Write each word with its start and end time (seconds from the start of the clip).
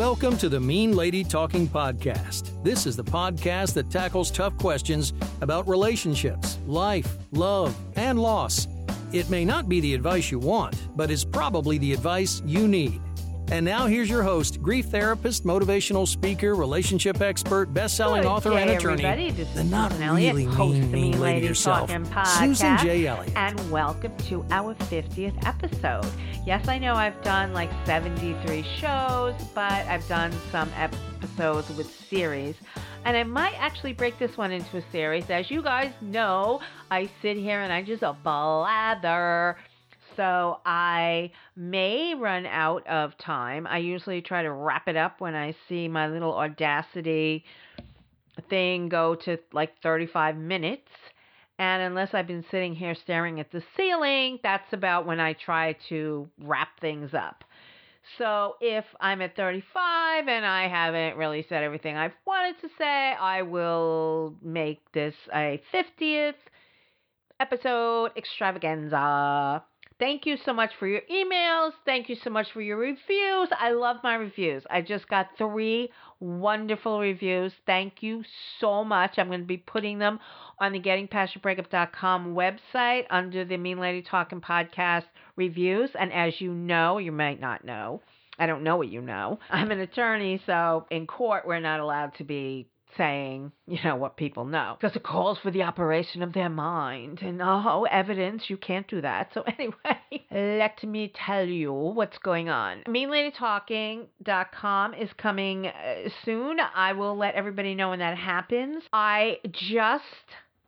Welcome 0.00 0.38
to 0.38 0.48
the 0.48 0.58
Mean 0.58 0.96
Lady 0.96 1.22
Talking 1.22 1.68
Podcast. 1.68 2.64
This 2.64 2.86
is 2.86 2.96
the 2.96 3.04
podcast 3.04 3.74
that 3.74 3.90
tackles 3.90 4.30
tough 4.30 4.56
questions 4.56 5.12
about 5.42 5.68
relationships, 5.68 6.56
life, 6.66 7.18
love, 7.32 7.76
and 7.96 8.18
loss. 8.18 8.66
It 9.12 9.28
may 9.28 9.44
not 9.44 9.68
be 9.68 9.78
the 9.78 9.92
advice 9.92 10.30
you 10.30 10.38
want, 10.38 10.74
but 10.96 11.10
is 11.10 11.22
probably 11.22 11.76
the 11.76 11.92
advice 11.92 12.40
you 12.46 12.66
need. 12.66 12.98
And 13.50 13.64
now 13.64 13.86
here's 13.86 14.08
your 14.08 14.22
host, 14.22 14.62
grief 14.62 14.86
therapist, 14.86 15.44
motivational 15.44 16.06
speaker, 16.06 16.54
relationship 16.54 17.20
expert, 17.20 17.74
best-selling 17.74 18.22
Good 18.22 18.28
author, 18.28 18.52
and 18.52 18.70
attorney. 18.70 19.04
Everybody. 19.04 19.30
This 19.32 19.52
the 19.54 19.64
not 19.64 19.90
Susan 19.90 20.06
Elliott, 20.06 20.36
really 20.36 20.54
host 20.54 20.78
mean, 20.78 20.92
mean 20.92 21.12
lady 21.20 21.34
Lady 21.34 21.46
herself, 21.48 21.90
Podcast, 21.90 22.26
Susan 22.38 22.78
J. 22.78 23.06
Elliott. 23.08 23.32
and 23.34 23.70
welcome 23.72 24.16
to 24.28 24.44
our 24.52 24.76
50th 24.76 25.44
episode. 25.44 26.06
Yes, 26.46 26.68
I 26.68 26.78
know 26.78 26.94
I've 26.94 27.20
done 27.24 27.52
like 27.52 27.70
73 27.86 28.62
shows, 28.78 29.34
but 29.52 29.72
I've 29.72 30.06
done 30.06 30.32
some 30.52 30.70
episodes 30.76 31.68
with 31.76 31.92
series. 32.08 32.54
And 33.04 33.16
I 33.16 33.24
might 33.24 33.54
actually 33.58 33.94
break 33.94 34.16
this 34.20 34.36
one 34.36 34.52
into 34.52 34.76
a 34.76 34.82
series. 34.92 35.28
As 35.28 35.50
you 35.50 35.60
guys 35.60 35.90
know, 36.00 36.60
I 36.88 37.10
sit 37.20 37.36
here 37.36 37.62
and 37.62 37.72
I 37.72 37.82
just 37.82 38.04
blather. 38.22 39.56
So 40.20 40.60
I 40.66 41.30
may 41.56 42.12
run 42.14 42.44
out 42.44 42.86
of 42.86 43.16
time. 43.16 43.66
I 43.66 43.78
usually 43.78 44.20
try 44.20 44.42
to 44.42 44.52
wrap 44.52 44.86
it 44.86 44.94
up 44.94 45.18
when 45.18 45.34
I 45.34 45.54
see 45.66 45.88
my 45.88 46.08
little 46.08 46.34
Audacity 46.34 47.46
thing 48.50 48.90
go 48.90 49.14
to 49.14 49.38
like 49.54 49.80
35 49.82 50.36
minutes. 50.36 50.90
And 51.58 51.82
unless 51.82 52.12
I've 52.12 52.26
been 52.26 52.44
sitting 52.50 52.74
here 52.74 52.94
staring 52.94 53.40
at 53.40 53.50
the 53.50 53.62
ceiling, 53.78 54.38
that's 54.42 54.70
about 54.74 55.06
when 55.06 55.20
I 55.20 55.32
try 55.32 55.74
to 55.88 56.28
wrap 56.38 56.78
things 56.82 57.14
up. 57.14 57.42
So 58.18 58.56
if 58.60 58.84
I'm 59.00 59.22
at 59.22 59.34
35 59.36 60.28
and 60.28 60.44
I 60.44 60.68
haven't 60.68 61.16
really 61.16 61.46
said 61.48 61.62
everything 61.62 61.96
I've 61.96 62.12
wanted 62.26 62.60
to 62.60 62.68
say, 62.76 63.14
I 63.18 63.40
will 63.40 64.34
make 64.42 64.80
this 64.92 65.14
a 65.34 65.62
50th 65.72 66.34
episode 67.40 68.10
extravaganza. 68.18 69.64
Thank 70.00 70.24
you 70.24 70.38
so 70.46 70.54
much 70.54 70.70
for 70.78 70.86
your 70.88 71.02
emails. 71.12 71.72
Thank 71.84 72.08
you 72.08 72.16
so 72.24 72.30
much 72.30 72.50
for 72.52 72.62
your 72.62 72.78
reviews. 72.78 73.48
I 73.56 73.72
love 73.72 73.98
my 74.02 74.14
reviews. 74.14 74.62
I 74.70 74.80
just 74.80 75.06
got 75.08 75.28
three 75.36 75.90
wonderful 76.20 77.00
reviews. 77.00 77.52
Thank 77.66 78.02
you 78.02 78.24
so 78.60 78.82
much. 78.82 79.18
I'm 79.18 79.28
going 79.28 79.40
to 79.40 79.46
be 79.46 79.58
putting 79.58 79.98
them 79.98 80.18
on 80.58 80.72
the 80.72 80.80
gettingpastyourbreakup.com 80.80 82.34
website 82.34 83.04
under 83.10 83.44
the 83.44 83.58
Mean 83.58 83.78
Lady 83.78 84.00
Talking 84.00 84.40
podcast 84.40 85.04
reviews. 85.36 85.90
And 85.98 86.10
as 86.14 86.40
you 86.40 86.54
know, 86.54 86.96
you 86.96 87.12
might 87.12 87.38
not 87.38 87.66
know, 87.66 88.00
I 88.38 88.46
don't 88.46 88.64
know 88.64 88.78
what 88.78 88.88
you 88.88 89.02
know. 89.02 89.38
I'm 89.50 89.70
an 89.70 89.80
attorney, 89.80 90.40
so 90.46 90.86
in 90.90 91.06
court, 91.06 91.46
we're 91.46 91.60
not 91.60 91.80
allowed 91.80 92.14
to 92.14 92.24
be 92.24 92.69
saying, 92.96 93.52
you 93.66 93.78
know, 93.84 93.96
what 93.96 94.16
people 94.16 94.44
know. 94.44 94.76
Because 94.80 94.96
it 94.96 95.02
calls 95.02 95.38
for 95.38 95.50
the 95.50 95.62
operation 95.62 96.22
of 96.22 96.32
their 96.32 96.48
mind. 96.48 97.20
And 97.22 97.40
oh, 97.42 97.86
evidence, 97.90 98.48
you 98.48 98.56
can't 98.56 98.88
do 98.88 99.00
that. 99.00 99.30
So 99.34 99.42
anyway, 99.46 99.98
let 100.30 100.82
me 100.84 101.12
tell 101.14 101.46
you 101.46 101.72
what's 101.72 102.18
going 102.18 102.48
on. 102.48 102.82
MeanLadyTalking.com 102.88 104.94
is 104.94 105.10
coming 105.16 105.66
uh, 105.66 106.08
soon. 106.24 106.58
I 106.60 106.92
will 106.92 107.16
let 107.16 107.34
everybody 107.34 107.74
know 107.74 107.90
when 107.90 107.98
that 108.00 108.16
happens. 108.16 108.84
I 108.92 109.38
just, 109.50 110.04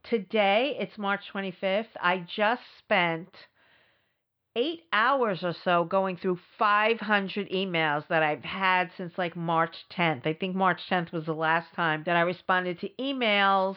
today, 0.05 0.77
it's 0.79 0.99
March 0.99 1.23
25th, 1.35 1.87
I 2.01 2.25
just 2.37 2.63
spent 2.79 3.29
eight 4.55 4.83
hours 4.93 5.43
or 5.43 5.55
so 5.65 5.85
going 5.85 6.17
through 6.17 6.39
500 6.59 7.51
emails 7.51 8.07
that 8.09 8.23
I've 8.23 8.45
had 8.45 8.91
since 8.97 9.13
like 9.17 9.37
March 9.37 9.75
10th. 9.97 10.27
I 10.27 10.35
think 10.35 10.55
March 10.55 10.81
10th 10.91 11.13
was 11.13 11.27
the 11.27 11.33
last 11.33 11.73
time 11.75 12.03
that 12.07 12.17
I 12.17 12.21
responded 12.21 12.81
to 12.81 12.89
emails. 13.01 13.77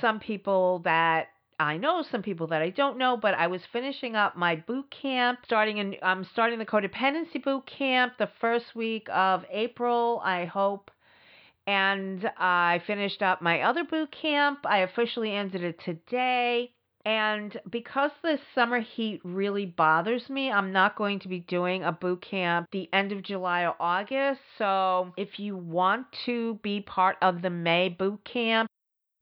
Some 0.00 0.20
people 0.20 0.80
that 0.80 1.28
I 1.58 1.76
know, 1.76 2.02
some 2.10 2.22
people 2.22 2.46
that 2.48 2.62
I 2.62 2.70
don't 2.70 2.96
know, 2.96 3.18
but 3.18 3.34
I 3.34 3.48
was 3.48 3.60
finishing 3.70 4.16
up 4.16 4.34
my 4.34 4.56
boot 4.56 4.90
camp, 4.90 5.40
starting 5.44 5.76
in, 5.76 5.96
I'm 6.02 6.24
starting 6.24 6.58
the 6.58 6.64
codependency 6.64 7.42
boot 7.42 7.66
camp 7.66 8.14
the 8.18 8.30
first 8.40 8.74
week 8.74 9.08
of 9.12 9.44
April, 9.50 10.22
I 10.24 10.46
hope. 10.46 10.90
And 11.66 12.28
I 12.38 12.82
finished 12.86 13.20
up 13.20 13.42
my 13.42 13.60
other 13.60 13.84
boot 13.84 14.10
camp. 14.10 14.60
I 14.64 14.78
officially 14.78 15.32
ended 15.34 15.62
it 15.62 15.78
today. 15.84 16.72
And 17.04 17.58
because 17.70 18.10
the 18.22 18.38
summer 18.54 18.80
heat 18.80 19.20
really 19.24 19.66
bothers 19.66 20.28
me, 20.28 20.50
I'm 20.50 20.72
not 20.72 20.96
going 20.96 21.18
to 21.20 21.28
be 21.28 21.40
doing 21.40 21.82
a 21.82 21.92
boot 21.92 22.22
camp 22.22 22.68
the 22.72 22.88
end 22.92 23.12
of 23.12 23.22
July 23.22 23.62
or 23.62 23.74
August. 23.80 24.40
So 24.58 25.12
if 25.16 25.38
you 25.38 25.56
want 25.56 26.06
to 26.26 26.58
be 26.62 26.80
part 26.80 27.16
of 27.22 27.40
the 27.42 27.50
May 27.50 27.88
boot 27.88 28.20
camp, 28.24 28.68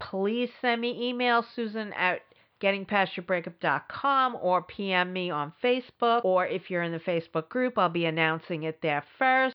please 0.01 0.51
send 0.61 0.81
me 0.81 1.09
email, 1.09 1.45
Susan 1.55 1.93
at 1.93 2.23
gettingpastyourbreakup.com 2.61 4.39
or 4.43 4.63
PM 4.63 5.13
me 5.13 5.31
on 5.31 5.53
Facebook. 5.63 6.25
Or 6.25 6.47
if 6.47 6.71
you're 6.71 6.83
in 6.83 6.93
the 6.93 6.99
Facebook 6.99 7.49
group, 7.49 7.79
I'll 7.79 7.89
be 7.89 8.07
announcing 8.07 8.65
it 8.65 8.83
there 8.83 9.05
first 9.19 9.55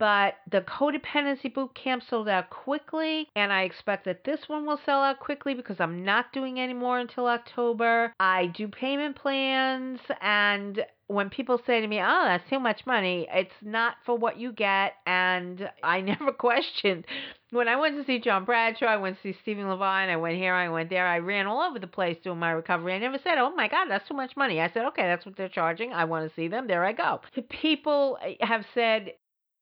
but 0.00 0.36
the 0.50 0.62
codependency 0.62 1.52
boot 1.52 1.72
camp 1.74 2.02
sold 2.08 2.26
out 2.26 2.50
quickly 2.50 3.28
and 3.36 3.52
i 3.52 3.62
expect 3.62 4.06
that 4.06 4.24
this 4.24 4.40
one 4.48 4.66
will 4.66 4.80
sell 4.84 5.02
out 5.02 5.20
quickly 5.20 5.54
because 5.54 5.76
i'm 5.78 6.02
not 6.04 6.32
doing 6.32 6.58
any 6.58 6.74
more 6.74 6.98
until 6.98 7.26
october. 7.26 8.12
I 8.18 8.46
do 8.46 8.66
payment 8.66 9.16
plans 9.16 10.00
and 10.22 10.80
when 11.06 11.28
people 11.28 11.60
say 11.66 11.80
to 11.80 11.86
me 11.86 12.00
oh 12.00 12.24
that's 12.24 12.48
too 12.48 12.58
much 12.58 12.86
money 12.86 13.28
it's 13.30 13.54
not 13.62 13.96
for 14.06 14.16
what 14.16 14.38
you 14.38 14.52
get 14.52 14.94
and 15.06 15.68
i 15.84 16.00
never 16.12 16.32
questioned. 16.32 17.04
When 17.50 17.68
i 17.68 17.76
went 17.76 17.98
to 17.98 18.04
see 18.04 18.20
john 18.20 18.44
bradshaw 18.46 18.86
i 18.86 18.96
went 18.96 19.16
to 19.16 19.22
see 19.22 19.38
stephen 19.42 19.68
levine 19.68 20.08
i 20.08 20.16
went 20.16 20.36
here 20.36 20.54
i 20.54 20.68
went 20.70 20.88
there 20.88 21.06
i 21.06 21.18
ran 21.18 21.46
all 21.46 21.60
over 21.60 21.78
the 21.78 21.86
place 21.86 22.16
doing 22.24 22.38
my 22.38 22.52
recovery. 22.52 22.94
I 22.94 22.98
never 22.98 23.18
said 23.22 23.36
oh 23.36 23.54
my 23.54 23.68
god 23.68 23.88
that's 23.90 24.08
too 24.08 24.14
much 24.14 24.34
money. 24.36 24.60
I 24.60 24.70
said 24.72 24.86
okay 24.86 25.02
that's 25.02 25.26
what 25.26 25.36
they're 25.36 25.48
charging. 25.50 25.92
I 25.92 26.04
want 26.06 26.28
to 26.28 26.34
see 26.34 26.48
them. 26.48 26.66
There 26.66 26.84
i 26.84 26.92
go. 26.92 27.20
People 27.50 28.16
eh, 28.24 28.34
have 28.40 28.64
said 28.72 29.12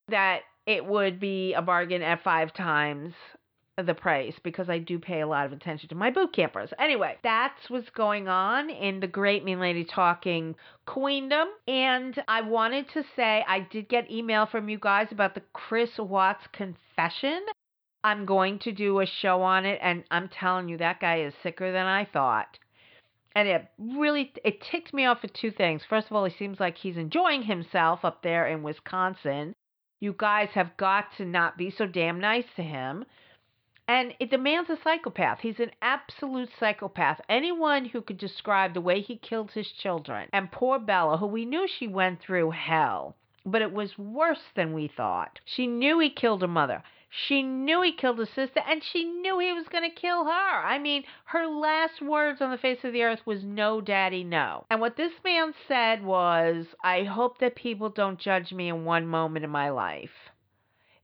that 0.09 0.41
it 0.67 0.85
would 0.85 1.19
be 1.19 1.55
a 1.55 1.63
bargain 1.63 2.03
at 2.03 2.23
five 2.23 2.53
times 2.53 3.15
the 3.87 3.95
price 3.95 4.35
because 4.43 4.69
I 4.69 4.79
do 4.79 4.99
pay 4.99 5.21
a 5.21 5.27
lot 5.27 5.47
of 5.47 5.53
attention 5.53 5.89
to 5.91 5.95
my 5.95 6.11
boot 6.11 6.33
campers. 6.33 6.71
Anyway, 6.79 7.17
that's 7.23 7.69
what's 7.69 7.91
going 7.91 8.29
on 8.29 8.71
in 8.71 9.01
the 9.01 9.07
Great 9.07 9.45
Mean 9.45 9.61
Lady 9.61 9.85
Talking 9.85 10.57
Queendom. 10.87 11.49
And 11.67 12.21
I 12.27 12.41
wanted 12.41 12.87
to 12.95 13.05
say 13.15 13.45
I 13.47 13.61
did 13.71 13.89
get 13.89 14.11
email 14.11 14.47
from 14.47 14.69
you 14.69 14.79
guys 14.79 15.09
about 15.13 15.35
the 15.35 15.43
Chris 15.53 15.91
Watts 15.99 16.45
confession. 16.53 17.41
I'm 18.03 18.27
going 18.27 18.59
to 18.61 18.73
do 18.73 19.01
a 19.01 19.07
show 19.07 19.43
on 19.43 19.65
it, 19.67 19.79
and 19.83 20.05
I'm 20.11 20.29
telling 20.29 20.69
you, 20.69 20.79
that 20.79 21.01
guy 21.01 21.23
is 21.23 21.35
sicker 21.43 21.73
than 21.73 21.87
I 21.87 22.05
thought. 22.05 22.59
And 23.35 23.49
it 23.49 23.67
really 23.79 24.33
it 24.45 24.63
ticked 24.71 24.95
me 24.95 25.05
off 25.05 25.21
for 25.21 25.29
two 25.29 25.51
things. 25.51 25.83
First 25.89 26.09
of 26.09 26.17
all, 26.17 26.25
he 26.25 26.35
seems 26.37 26.59
like 26.59 26.77
he's 26.77 26.97
enjoying 26.97 27.43
himself 27.43 28.05
up 28.05 28.23
there 28.23 28.49
in 28.49 28.63
Wisconsin. 28.63 29.55
You 30.01 30.15
guys 30.17 30.51
have 30.55 30.77
got 30.77 31.07
to 31.17 31.25
not 31.25 31.59
be 31.59 31.71
so 31.71 31.87
damn 31.87 32.21
nice 32.21 32.45
to 32.57 32.63
him. 32.63 33.05
And 33.89 34.13
it, 34.21 34.31
the 34.31 34.39
man's 34.39 34.69
a 34.69 34.77
psychopath. 34.85 35.41
He's 35.41 35.59
an 35.61 35.71
absolute 35.81 36.51
psychopath. 36.61 37.21
Anyone 37.29 37.87
who 37.87 38.03
could 38.03 38.19
describe 38.19 38.75
the 38.75 38.83
way 38.83 39.01
he 39.01 39.17
killed 39.17 39.51
his 39.53 39.73
children, 39.73 40.29
and 40.33 40.53
poor 40.53 40.79
Bella, 40.79 41.17
who 41.17 41.27
we 41.27 41.47
knew 41.47 41.67
she 41.67 41.89
went 41.89 42.21
through 42.21 42.51
hell, 42.51 43.17
but 43.47 43.63
it 43.63 43.73
was 43.73 43.97
worse 43.97 44.43
than 44.55 44.75
we 44.75 44.89
thought. 44.89 45.41
She 45.47 45.67
knew 45.67 45.99
he 45.99 46.11
killed 46.11 46.43
her 46.43 46.49
mother. 46.49 46.83
She 47.11 47.43
knew 47.43 47.81
he 47.81 47.93
killed 47.93 48.19
his 48.19 48.29
sister, 48.29 48.61
and 48.67 48.85
she 48.85 49.03
knew 49.03 49.39
he 49.39 49.51
was 49.51 49.69
going 49.69 49.83
to 49.83 49.89
kill 49.97 50.27
her. 50.27 50.31
I 50.67 50.79
mean, 50.79 51.05
her 51.25 51.47
last 51.47 52.03
words 52.03 52.43
on 52.43 52.51
the 52.51 52.59
face 52.59 52.85
of 52.85 52.93
the 52.93 53.03
earth 53.03 53.27
was 53.27 53.43
no, 53.43 53.81
daddy, 53.81 54.23
no. 54.23 54.67
And 54.69 54.79
what 54.79 54.97
this 54.97 55.15
man 55.25 55.55
said 55.67 56.05
was, 56.05 56.75
I 56.85 57.05
hope 57.05 57.39
that 57.39 57.55
people 57.55 57.89
don't 57.89 58.19
judge 58.19 58.53
me 58.53 58.69
in 58.69 58.85
one 58.85 59.07
moment 59.07 59.45
in 59.47 59.51
my 59.51 59.71
life. 59.71 60.31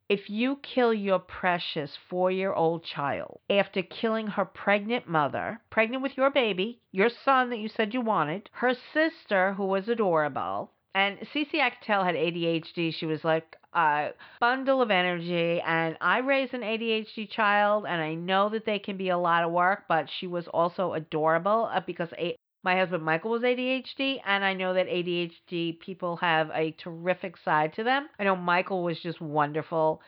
If 0.06 0.28
you 0.28 0.56
kill 0.56 0.92
your 0.92 1.18
precious 1.18 1.96
four 1.96 2.30
year 2.30 2.52
old 2.52 2.84
child 2.84 3.40
after 3.48 3.80
killing 3.80 4.26
her 4.26 4.44
pregnant 4.44 5.08
mother, 5.08 5.62
pregnant 5.70 6.02
with 6.02 6.18
your 6.18 6.28
baby, 6.28 6.82
your 6.92 7.08
son 7.08 7.48
that 7.48 7.60
you 7.60 7.68
said 7.68 7.94
you 7.94 8.02
wanted, 8.02 8.50
her 8.52 8.74
sister 8.74 9.54
who 9.54 9.64
was 9.64 9.88
adorable, 9.88 10.70
and 10.94 11.18
Cece 11.34 11.60
I 11.60 11.70
could 11.70 11.82
tell 11.82 12.04
had 12.04 12.14
ADHD. 12.14 12.92
She 12.92 13.06
was 13.06 13.24
like 13.24 13.56
a 13.72 14.10
bundle 14.40 14.80
of 14.80 14.90
energy. 14.90 15.60
And 15.60 15.96
I 16.00 16.18
raised 16.18 16.54
an 16.54 16.62
ADHD 16.62 17.26
child, 17.30 17.84
and 17.88 18.00
I 18.00 18.14
know 18.14 18.48
that 18.50 18.64
they 18.64 18.78
can 18.78 18.96
be 18.96 19.08
a 19.08 19.18
lot 19.18 19.44
of 19.44 19.50
work, 19.52 19.84
but 19.88 20.08
she 20.18 20.26
was 20.26 20.46
also 20.48 20.92
adorable 20.94 21.68
uh, 21.72 21.80
because 21.86 22.08
a- 22.18 22.36
my 22.62 22.76
husband 22.76 23.02
Michael 23.04 23.32
was 23.32 23.42
ADHD, 23.42 24.20
and 24.24 24.44
I 24.44 24.54
know 24.54 24.72
that 24.74 24.86
ADHD 24.86 25.78
people 25.80 26.16
have 26.16 26.50
a 26.54 26.70
terrific 26.72 27.36
side 27.44 27.74
to 27.74 27.84
them. 27.84 28.08
I 28.18 28.24
know 28.24 28.36
Michael 28.36 28.82
was 28.82 28.98
just 29.00 29.20
wonderful. 29.20 30.00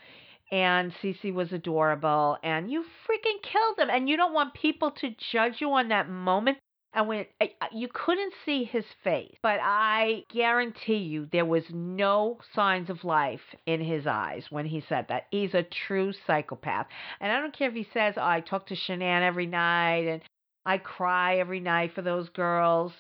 And 0.53 0.93
Cece 1.03 1.35
was 1.35 1.53
adorable, 1.53 2.39
and 2.45 2.71
you 2.71 2.83
freaking 2.83 3.43
killed 3.43 3.79
him. 3.81 3.91
And 3.91 4.09
you 4.09 4.17
don't 4.17 4.33
want 4.33 4.55
people 4.55 4.93
to 4.93 5.11
judge 5.33 5.61
you 5.61 5.73
on 5.73 5.89
that 5.89 6.09
moment 6.09 6.59
And 6.97 7.09
when 7.09 7.27
you 7.73 7.89
couldn't 7.93 8.33
see 8.47 8.65
his 8.65 8.87
face, 9.05 9.37
but 9.43 9.61
I 9.63 10.25
guarantee 10.33 10.97
you 10.97 11.29
there 11.31 11.45
was 11.45 11.65
no 11.71 12.39
signs 12.55 12.89
of 12.89 13.05
life 13.05 13.43
in 13.67 13.83
his 13.83 14.07
eyes 14.07 14.47
when 14.49 14.65
he 14.65 14.83
said 14.89 15.07
that. 15.11 15.27
He's 15.31 15.53
a 15.53 15.67
true 15.87 16.15
psychopath. 16.27 16.87
And 17.21 17.31
I 17.31 17.39
don't 17.39 17.57
care 17.57 17.69
if 17.69 17.75
he 17.75 17.87
says, 17.93 18.15
oh, 18.17 18.23
I 18.23 18.41
talk 18.41 18.69
to 18.69 18.75
Shanann 18.75 19.21
every 19.21 19.45
night 19.45 20.07
and 20.09 20.23
I 20.65 20.79
cry 20.79 21.37
every 21.37 21.61
night 21.61 21.93
for 21.95 22.01
those 22.01 22.31
girls. 22.31 22.93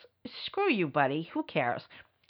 Screw 0.44 0.70
you, 0.70 0.88
buddy. 0.88 1.30
Who 1.32 1.42
cares? 1.44 1.80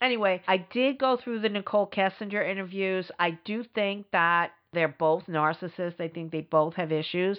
Anyway, 0.01 0.43
I 0.47 0.59
did 0.59 0.99
go 0.99 1.17
through 1.17 1.41
the 1.41 1.49
Nichol 1.49 1.89
Kessinger 1.89 2.49
interviews. 2.49 3.11
I 3.19 3.39
do 3.45 3.65
think 3.75 4.07
that 4.13 4.53
they're 4.73 4.87
both 4.87 5.27
narcissists. 5.27 6.01
I 6.01 6.09
think 6.09 6.31
they 6.31 6.43
both 6.43 6.75
have 6.75 6.93
issues. 6.93 7.39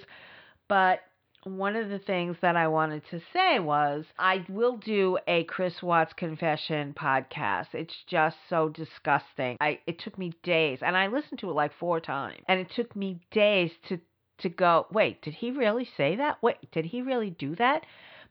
But 0.68 1.00
one 1.48 1.76
of 1.76 1.90
the 1.90 2.00
things 2.00 2.38
that 2.42 2.56
I 2.56 2.68
wanted 2.68 3.04
to 3.12 3.22
say 3.34 3.60
was 3.60 4.06
I 4.20 4.46
will 4.50 4.78
do 4.78 5.18
a 5.28 5.44
Chris 5.46 5.82
Watts 5.82 6.14
confession 6.14 6.94
podcast. 7.00 7.68
It's 7.74 7.96
just 8.08 8.38
so 8.50 8.70
disgusting. 8.70 9.58
I 9.60 9.80
it 9.88 10.00
took 10.00 10.18
me 10.18 10.34
days 10.44 10.80
and 10.82 10.98
I 10.98 11.08
listened 11.08 11.40
to 11.40 11.50
it 11.50 11.54
like 11.54 11.72
four 11.80 12.00
times. 12.00 12.42
And 12.48 12.60
it 12.60 12.70
took 12.76 12.96
me 12.96 13.20
days 13.32 13.72
to 13.90 14.00
to 14.40 14.50
go, 14.50 14.86
wait, 14.92 15.22
did 15.22 15.34
he 15.34 15.52
really 15.52 15.88
say 15.98 16.16
that? 16.18 16.38
Wait, 16.42 16.72
did 16.72 16.86
he 16.86 17.02
really 17.02 17.32
do 17.32 17.56
that? 17.56 17.86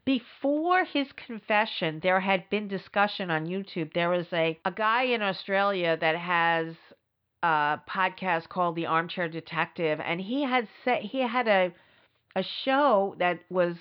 Before 0.05 0.85
his 0.85 1.09
confession, 1.27 1.99
there 2.01 2.21
had 2.21 2.49
been 2.49 2.69
discussion 2.69 3.29
on 3.29 3.47
YouTube. 3.47 3.93
There 3.93 4.09
was 4.09 4.27
a, 4.33 4.57
a 4.65 4.71
guy 4.71 5.03
in 5.05 5.21
Australia 5.21 5.97
that 6.01 6.17
has 6.17 6.77
a 7.43 7.81
podcast 7.91 8.49
called 8.49 8.77
The 8.77 8.87
Armchair 8.87 9.29
Detective, 9.29 9.99
and 10.01 10.21
he 10.21 10.45
had 10.45 10.69
said 10.85 11.03
he 11.03 11.23
had 11.23 11.49
a 11.49 11.73
a 12.37 12.45
show 12.65 13.17
that 13.19 13.41
was 13.51 13.77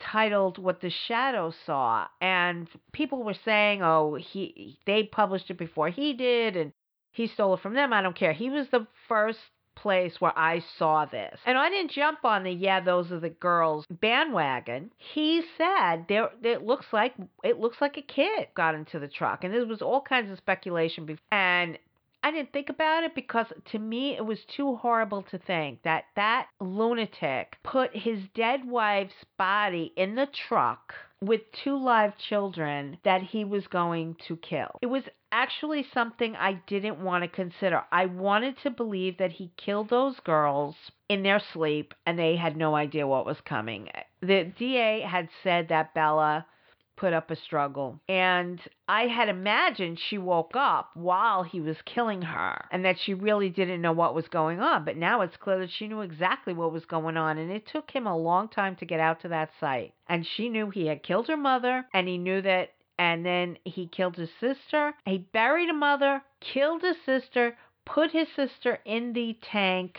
titled 0.00 0.58
What 0.58 0.80
the 0.80 0.90
Shadow 0.90 1.52
Saw 1.66 2.06
and 2.20 2.68
people 2.92 3.22
were 3.22 3.36
saying, 3.44 3.82
"Oh, 3.82 4.14
he 4.14 4.78
they 4.86 5.02
published 5.02 5.50
it 5.50 5.58
before 5.58 5.88
he 5.88 6.14
did 6.14 6.56
and 6.56 6.72
he 7.10 7.26
stole 7.26 7.54
it 7.54 7.60
from 7.60 7.74
them. 7.74 7.92
I 7.92 8.00
don't 8.00 8.16
care." 8.16 8.32
He 8.32 8.48
was 8.48 8.68
the 8.68 8.86
first 9.08 9.40
place 9.74 10.20
where 10.20 10.36
I 10.38 10.62
saw 10.78 11.04
this. 11.04 11.38
And 11.44 11.58
I 11.58 11.68
didn't 11.68 11.90
jump 11.90 12.24
on 12.24 12.44
the 12.44 12.52
yeah, 12.52 12.80
those 12.80 13.10
are 13.10 13.18
the 13.18 13.30
girls 13.30 13.84
bandwagon. 13.90 14.92
He 14.96 15.42
said 15.58 16.06
there 16.08 16.30
it 16.42 16.62
looks 16.64 16.86
like 16.92 17.14
it 17.42 17.58
looks 17.58 17.80
like 17.80 17.96
a 17.96 18.02
kid 18.02 18.48
got 18.54 18.76
into 18.76 19.00
the 19.00 19.08
truck. 19.08 19.42
And 19.42 19.52
there 19.52 19.66
was 19.66 19.82
all 19.82 20.00
kinds 20.00 20.30
of 20.30 20.38
speculation 20.38 21.06
before. 21.06 21.22
And 21.32 21.78
I 22.24 22.30
didn't 22.30 22.54
think 22.54 22.70
about 22.70 23.04
it 23.04 23.14
because 23.14 23.52
to 23.72 23.78
me 23.78 24.16
it 24.16 24.24
was 24.24 24.38
too 24.46 24.76
horrible 24.76 25.24
to 25.24 25.36
think 25.36 25.82
that 25.82 26.04
that 26.16 26.46
lunatic 26.58 27.58
put 27.62 27.94
his 27.94 28.20
dead 28.34 28.66
wife's 28.66 29.26
body 29.36 29.92
in 29.94 30.14
the 30.14 30.26
truck 30.48 30.94
with 31.20 31.42
two 31.52 31.76
live 31.76 32.16
children 32.16 32.96
that 33.04 33.20
he 33.20 33.44
was 33.44 33.66
going 33.66 34.16
to 34.26 34.38
kill. 34.38 34.78
It 34.80 34.86
was 34.86 35.02
actually 35.32 35.84
something 35.92 36.34
I 36.34 36.54
didn't 36.66 36.98
want 36.98 37.24
to 37.24 37.28
consider. 37.28 37.82
I 37.92 38.06
wanted 38.06 38.56
to 38.62 38.70
believe 38.70 39.18
that 39.18 39.32
he 39.32 39.52
killed 39.58 39.90
those 39.90 40.18
girls 40.20 40.76
in 41.10 41.24
their 41.24 41.42
sleep 41.52 41.92
and 42.06 42.18
they 42.18 42.36
had 42.36 42.56
no 42.56 42.74
idea 42.74 43.06
what 43.06 43.26
was 43.26 43.42
coming. 43.42 43.90
The 44.22 44.44
DA 44.44 45.02
had 45.02 45.28
said 45.42 45.68
that 45.68 45.92
Bella 45.92 46.46
put 46.96 47.12
up 47.12 47.30
a 47.30 47.36
struggle. 47.36 48.00
And 48.08 48.60
I 48.88 49.06
had 49.06 49.28
imagined 49.28 49.98
she 49.98 50.18
woke 50.18 50.52
up 50.54 50.90
while 50.94 51.42
he 51.42 51.60
was 51.60 51.76
killing 51.84 52.22
her 52.22 52.66
and 52.70 52.84
that 52.84 52.98
she 52.98 53.14
really 53.14 53.50
didn't 53.50 53.82
know 53.82 53.92
what 53.92 54.14
was 54.14 54.28
going 54.28 54.60
on. 54.60 54.84
But 54.84 54.96
now 54.96 55.20
it's 55.22 55.36
clear 55.36 55.58
that 55.60 55.70
she 55.70 55.88
knew 55.88 56.00
exactly 56.00 56.52
what 56.52 56.72
was 56.72 56.84
going 56.84 57.16
on. 57.16 57.38
And 57.38 57.50
it 57.50 57.66
took 57.66 57.90
him 57.90 58.06
a 58.06 58.16
long 58.16 58.48
time 58.48 58.76
to 58.76 58.86
get 58.86 59.00
out 59.00 59.20
to 59.22 59.28
that 59.28 59.50
site. 59.58 59.94
And 60.08 60.26
she 60.26 60.48
knew 60.48 60.70
he 60.70 60.86
had 60.86 61.02
killed 61.02 61.28
her 61.28 61.36
mother 61.36 61.86
and 61.92 62.08
he 62.08 62.18
knew 62.18 62.42
that. 62.42 62.70
And 62.96 63.26
then 63.26 63.58
he 63.64 63.88
killed 63.88 64.16
his 64.16 64.30
sister. 64.38 64.94
He 65.04 65.18
buried 65.18 65.68
a 65.68 65.74
mother, 65.74 66.22
killed 66.40 66.82
his 66.82 66.96
sister, 67.04 67.56
put 67.84 68.12
his 68.12 68.28
sister 68.36 68.78
in 68.84 69.12
the 69.12 69.36
tank 69.42 69.98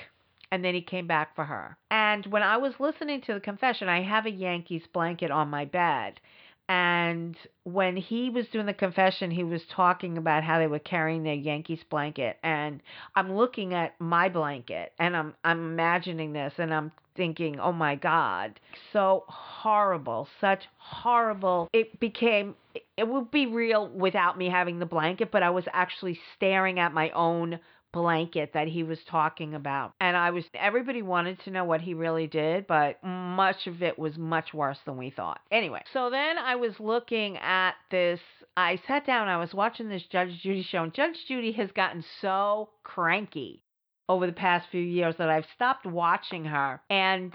and 0.51 0.63
then 0.63 0.73
he 0.73 0.81
came 0.81 1.07
back 1.07 1.35
for 1.35 1.43
her. 1.43 1.77
And 1.91 2.25
when 2.27 2.43
I 2.43 2.57
was 2.57 2.79
listening 2.79 3.21
to 3.21 3.33
the 3.33 3.39
confession, 3.39 3.89
I 3.89 4.03
have 4.03 4.25
a 4.25 4.31
Yankees 4.31 4.87
blanket 4.93 5.31
on 5.31 5.49
my 5.49 5.65
bed. 5.65 6.19
And 6.67 7.37
when 7.63 7.95
he 7.95 8.29
was 8.29 8.47
doing 8.47 8.65
the 8.65 8.73
confession, 8.73 9.29
he 9.29 9.43
was 9.43 9.61
talking 9.75 10.17
about 10.17 10.43
how 10.43 10.57
they 10.57 10.67
were 10.67 10.79
carrying 10.79 11.23
their 11.23 11.35
Yankees 11.35 11.83
blanket. 11.89 12.37
And 12.41 12.81
I'm 13.15 13.35
looking 13.35 13.73
at 13.73 13.93
my 13.99 14.29
blanket 14.29 14.91
and 14.97 15.15
I'm 15.15 15.35
I'm 15.43 15.59
imagining 15.59 16.33
this 16.33 16.53
and 16.57 16.73
I'm 16.73 16.91
thinking, 17.15 17.59
oh 17.59 17.71
my 17.71 17.95
God, 17.95 18.59
so 18.91 19.23
horrible, 19.27 20.27
such 20.41 20.63
horrible. 20.77 21.69
It 21.73 21.99
became, 21.99 22.55
it 22.97 23.07
would 23.07 23.31
be 23.31 23.45
real 23.45 23.87
without 23.87 24.37
me 24.37 24.49
having 24.49 24.79
the 24.79 24.85
blanket, 24.85 25.31
but 25.31 25.43
I 25.43 25.49
was 25.49 25.63
actually 25.71 26.19
staring 26.35 26.79
at 26.79 26.93
my 26.93 27.09
own 27.11 27.59
blanket 27.95 28.51
that 28.53 28.67
he 28.67 28.83
was 28.83 28.99
talking 29.09 29.55
about. 29.55 29.93
And 29.99 30.15
I 30.17 30.29
was, 30.31 30.43
everybody 30.53 31.01
wanted 31.01 31.39
to 31.45 31.51
know 31.51 31.63
what 31.63 31.81
he 31.81 31.93
really 31.93 32.27
did, 32.27 32.67
but 32.67 33.01
much 33.03 33.67
of 33.67 33.81
it 33.81 33.97
was 33.97 34.17
much 34.17 34.53
worse 34.53 34.77
than 34.85 34.97
we 34.97 35.09
thought. 35.09 35.39
Anyway, 35.49 35.81
so 35.93 36.09
then 36.09 36.37
I 36.37 36.57
was 36.57 36.79
looking 36.79 37.37
at 37.37 37.75
this, 37.89 38.19
I 38.57 38.79
sat 38.87 39.05
down, 39.07 39.29
I 39.29 39.37
was 39.37 39.53
watching 39.53 39.87
this 39.87 40.03
Judge 40.11 40.41
Judy 40.43 40.61
show, 40.61 40.83
and 40.83 40.93
Judge 40.93 41.17
Judy 41.27 41.53
has 41.53 41.71
gotten 41.71 42.03
so 42.21 42.69
cranky 42.83 43.63
over 44.07 44.27
the 44.27 44.33
past 44.33 44.67
few 44.69 44.81
years 44.81 45.15
that 45.17 45.29
I've 45.29 45.47
stopped 45.55 45.85
watching 45.85 46.45
her. 46.45 46.81
And 46.89 47.33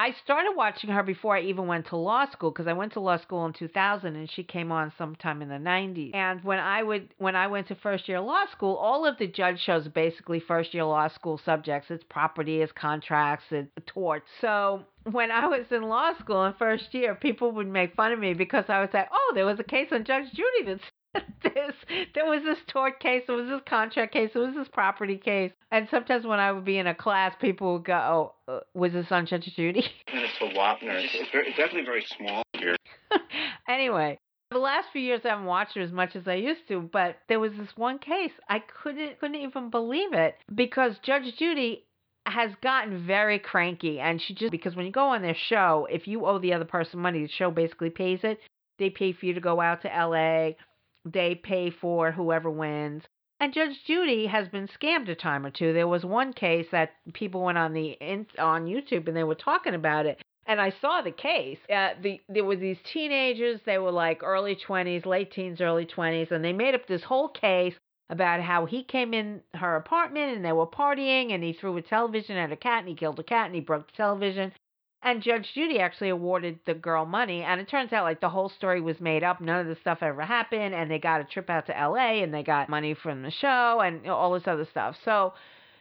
I 0.00 0.14
started 0.24 0.52
watching 0.56 0.88
her 0.88 1.02
before 1.02 1.36
I 1.36 1.42
even 1.42 1.66
went 1.66 1.88
to 1.88 1.96
law 1.96 2.24
school 2.30 2.50
because 2.50 2.66
I 2.66 2.72
went 2.72 2.94
to 2.94 3.00
law 3.00 3.18
school 3.18 3.44
in 3.44 3.52
2000 3.52 4.16
and 4.16 4.30
she 4.30 4.42
came 4.42 4.72
on 4.72 4.90
sometime 4.96 5.42
in 5.42 5.50
the 5.50 5.56
90s. 5.56 6.14
And 6.14 6.42
when 6.42 6.58
I 6.58 6.82
would 6.82 7.10
when 7.18 7.36
I 7.36 7.48
went 7.48 7.68
to 7.68 7.74
first 7.74 8.08
year 8.08 8.18
law 8.18 8.46
school, 8.50 8.76
all 8.76 9.04
of 9.04 9.18
the 9.18 9.26
judge 9.26 9.60
shows 9.60 9.86
basically 9.88 10.40
first 10.40 10.72
year 10.72 10.84
law 10.84 11.08
school 11.08 11.38
subjects. 11.44 11.90
It's 11.90 12.02
property, 12.04 12.62
it's 12.62 12.72
contracts, 12.72 13.44
it's 13.50 13.68
torts. 13.84 14.24
So 14.40 14.84
when 15.10 15.30
I 15.30 15.46
was 15.46 15.66
in 15.70 15.82
law 15.82 16.14
school 16.18 16.46
in 16.46 16.54
first 16.54 16.94
year, 16.94 17.14
people 17.14 17.52
would 17.52 17.68
make 17.68 17.94
fun 17.94 18.12
of 18.12 18.18
me 18.18 18.32
because 18.32 18.64
I 18.70 18.80
would 18.80 18.92
say, 18.92 19.04
"Oh, 19.12 19.32
there 19.34 19.44
was 19.44 19.60
a 19.60 19.64
case 19.64 19.88
on 19.92 20.04
Judge 20.04 20.30
Judy 20.32 20.64
that's 20.64 20.84
this 21.42 21.74
there 22.14 22.26
was 22.26 22.42
this 22.44 22.58
tort 22.68 23.00
case, 23.00 23.22
there 23.26 23.36
was 23.36 23.48
this 23.48 23.60
contract 23.68 24.12
case, 24.12 24.30
there 24.32 24.42
was 24.42 24.54
this 24.54 24.68
property 24.68 25.16
case, 25.16 25.52
and 25.70 25.88
sometimes 25.90 26.26
when 26.26 26.38
I 26.38 26.52
would 26.52 26.64
be 26.64 26.78
in 26.78 26.86
a 26.86 26.94
class, 26.94 27.34
people 27.40 27.74
would 27.74 27.84
go, 27.84 28.32
"Oh, 28.48 28.52
uh, 28.52 28.60
was 28.74 28.92
this 28.92 29.06
on 29.10 29.26
Judge 29.26 29.50
Judy?" 29.56 29.84
And 30.12 30.24
It's 30.24 30.34
a 30.40 30.58
Wapner. 30.58 31.02
It's, 31.02 31.30
very, 31.32 31.48
it's 31.48 31.56
definitely 31.56 31.84
very 31.84 32.04
small 32.16 32.42
here. 32.58 32.76
anyway, 33.68 34.18
the 34.50 34.58
last 34.58 34.88
few 34.92 35.02
years 35.02 35.20
I 35.24 35.28
haven't 35.28 35.46
watched 35.46 35.76
it 35.76 35.82
as 35.82 35.92
much 35.92 36.16
as 36.16 36.26
I 36.26 36.34
used 36.34 36.66
to, 36.68 36.80
but 36.80 37.16
there 37.28 37.40
was 37.40 37.52
this 37.52 37.70
one 37.76 37.98
case 37.98 38.32
I 38.48 38.60
couldn't 38.82 39.20
couldn't 39.20 39.36
even 39.36 39.70
believe 39.70 40.12
it 40.12 40.36
because 40.54 40.96
Judge 41.04 41.36
Judy 41.38 41.84
has 42.26 42.50
gotten 42.62 43.06
very 43.06 43.38
cranky 43.38 43.98
and 43.98 44.20
she 44.20 44.34
just 44.34 44.50
because 44.50 44.76
when 44.76 44.86
you 44.86 44.92
go 44.92 45.06
on 45.06 45.22
their 45.22 45.36
show, 45.48 45.88
if 45.90 46.06
you 46.06 46.26
owe 46.26 46.38
the 46.38 46.52
other 46.52 46.64
person 46.64 47.00
money, 47.00 47.22
the 47.22 47.28
show 47.28 47.50
basically 47.50 47.90
pays 47.90 48.20
it. 48.22 48.38
They 48.78 48.90
pay 48.90 49.12
for 49.12 49.26
you 49.26 49.34
to 49.34 49.40
go 49.40 49.60
out 49.60 49.82
to 49.82 49.88
LA 49.88 50.52
they 51.04 51.34
pay 51.34 51.70
for 51.70 52.12
whoever 52.12 52.50
wins. 52.50 53.04
And 53.40 53.54
Judge 53.54 53.84
Judy 53.86 54.26
has 54.26 54.48
been 54.48 54.68
scammed 54.68 55.08
a 55.08 55.14
time 55.14 55.46
or 55.46 55.50
two. 55.50 55.72
There 55.72 55.88
was 55.88 56.04
one 56.04 56.32
case 56.32 56.66
that 56.72 56.92
people 57.14 57.42
went 57.42 57.56
on 57.56 57.72
the 57.72 57.96
on 58.38 58.66
YouTube 58.66 59.08
and 59.08 59.16
they 59.16 59.24
were 59.24 59.34
talking 59.34 59.74
about 59.74 60.06
it. 60.06 60.20
And 60.46 60.60
I 60.60 60.72
saw 60.80 61.00
the 61.00 61.12
case. 61.12 61.58
Uh, 61.72 61.90
the 62.02 62.20
there 62.28 62.44
were 62.44 62.56
these 62.56 62.78
teenagers. 62.92 63.60
They 63.64 63.78
were 63.78 63.92
like 63.92 64.22
early 64.22 64.56
twenties, 64.56 65.06
late 65.06 65.32
teens, 65.32 65.60
early 65.60 65.86
twenties, 65.86 66.28
and 66.30 66.44
they 66.44 66.52
made 66.52 66.74
up 66.74 66.86
this 66.86 67.02
whole 67.02 67.28
case 67.28 67.74
about 68.10 68.42
how 68.42 68.66
he 68.66 68.82
came 68.82 69.14
in 69.14 69.40
her 69.54 69.76
apartment 69.76 70.34
and 70.34 70.44
they 70.44 70.52
were 70.52 70.66
partying 70.66 71.32
and 71.32 71.44
he 71.44 71.52
threw 71.52 71.76
a 71.76 71.82
television 71.82 72.36
at 72.36 72.50
a 72.50 72.56
cat 72.56 72.80
and 72.80 72.88
he 72.88 72.94
killed 72.94 73.18
a 73.20 73.22
cat 73.22 73.46
and 73.46 73.54
he 73.54 73.60
broke 73.60 73.86
the 73.86 73.96
television 73.96 74.52
and 75.02 75.22
Judge 75.22 75.52
Judy 75.54 75.80
actually 75.80 76.10
awarded 76.10 76.58
the 76.66 76.74
girl 76.74 77.06
money, 77.06 77.42
and 77.42 77.60
it 77.60 77.68
turns 77.68 77.92
out 77.92 78.04
like 78.04 78.20
the 78.20 78.28
whole 78.28 78.50
story 78.50 78.80
was 78.80 79.00
made 79.00 79.22
up. 79.22 79.40
None 79.40 79.60
of 79.60 79.66
the 79.66 79.80
stuff 79.80 79.98
ever 80.02 80.22
happened, 80.22 80.74
and 80.74 80.90
they 80.90 80.98
got 80.98 81.20
a 81.20 81.24
trip 81.24 81.48
out 81.48 81.66
to 81.66 81.78
L.A. 81.78 82.22
and 82.22 82.34
they 82.34 82.42
got 82.42 82.68
money 82.68 82.94
from 82.94 83.22
the 83.22 83.30
show 83.30 83.80
and 83.80 84.06
all 84.08 84.32
this 84.34 84.46
other 84.46 84.66
stuff. 84.70 84.96
So 85.04 85.32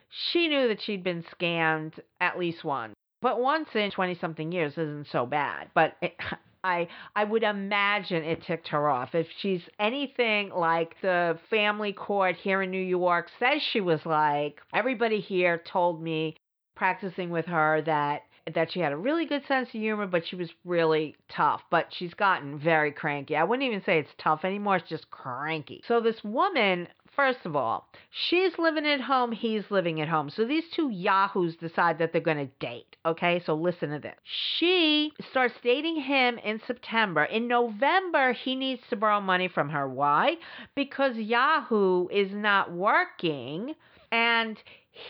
she 0.10 0.48
knew 0.48 0.68
that 0.70 0.82
she'd 0.82 1.04
been 1.04 1.24
scammed 1.38 2.00
at 2.22 2.40
least 2.40 2.64
once, 2.64 2.94
but 3.22 3.42
once 3.42 3.68
in 3.76 3.92
twenty 3.92 4.16
something 4.16 4.52
years 4.52 4.74
isn't 4.74 5.08
so 5.12 5.26
bad. 5.26 5.70
But 5.74 5.96
it, 6.02 6.16
I 6.64 6.88
I 7.16 7.26
would 7.26 7.44
imagine 7.44 8.24
it 8.24 8.44
ticked 8.44 8.70
her 8.70 8.90
off. 8.90 9.16
If 9.16 9.28
she's 9.40 9.62
anything 9.80 10.50
like 10.50 10.96
the 11.02 11.38
family 11.50 11.94
court 11.94 12.36
here 12.38 12.62
in 12.62 12.72
New 12.72 12.82
York 12.82 13.28
says 13.40 13.62
she 13.62 13.82
was 13.82 14.06
like, 14.06 14.62
everybody 14.74 15.20
here 15.20 15.62
told 15.66 16.02
me 16.02 16.36
practicing 16.76 17.30
with 17.30 17.46
her 17.46 17.82
that 17.82 18.22
that 18.56 18.72
she 18.72 18.80
had 18.80 18.92
a 18.92 18.98
really 18.98 19.26
good 19.26 19.46
sense 19.48 19.68
of 19.70 19.74
humor, 19.74 20.08
but 20.08 20.28
she 20.28 20.36
was 20.36 20.50
really 20.66 21.16
tough. 21.30 21.62
But 21.70 21.88
she's 21.92 22.14
gotten 22.14 22.60
very 22.60 22.92
cranky. 22.92 23.36
I 23.36 23.44
wouldn't 23.44 23.68
even 23.68 23.84
say 23.84 24.00
it's 24.00 24.10
tough 24.18 24.44
anymore, 24.44 24.78
it's 24.78 24.90
just 24.90 25.10
cranky. 25.12 25.84
So 25.88 26.02
this 26.02 26.24
woman 26.24 26.88
First 27.20 27.46
of 27.46 27.54
all, 27.54 27.90
she's 28.10 28.58
living 28.58 28.86
at 28.86 29.02
home, 29.02 29.34
he's 29.34 29.70
living 29.70 30.00
at 30.00 30.08
home. 30.08 30.30
So 30.30 30.46
these 30.46 30.64
two 30.74 30.90
yahoos 30.90 31.58
decide 31.58 31.98
that 32.00 32.14
they're 32.14 32.22
going 32.22 32.38
to 32.38 32.66
date. 32.66 32.96
Okay, 33.06 33.42
so 33.46 33.56
listen 33.56 33.90
to 33.90 34.00
this. 34.00 34.16
She 34.58 35.12
starts 35.30 35.56
dating 35.62 36.00
him 36.00 36.38
in 36.38 36.62
September. 36.66 37.26
In 37.26 37.50
November, 37.50 38.32
he 38.32 38.56
needs 38.56 38.82
to 38.90 38.96
borrow 38.96 39.20
money 39.20 39.50
from 39.50 39.68
her. 39.68 39.90
Why? 39.90 40.36
Because 40.76 41.18
Yahoo 41.18 42.08
is 42.08 42.32
not 42.32 42.72
working 42.72 43.76
and 44.14 44.58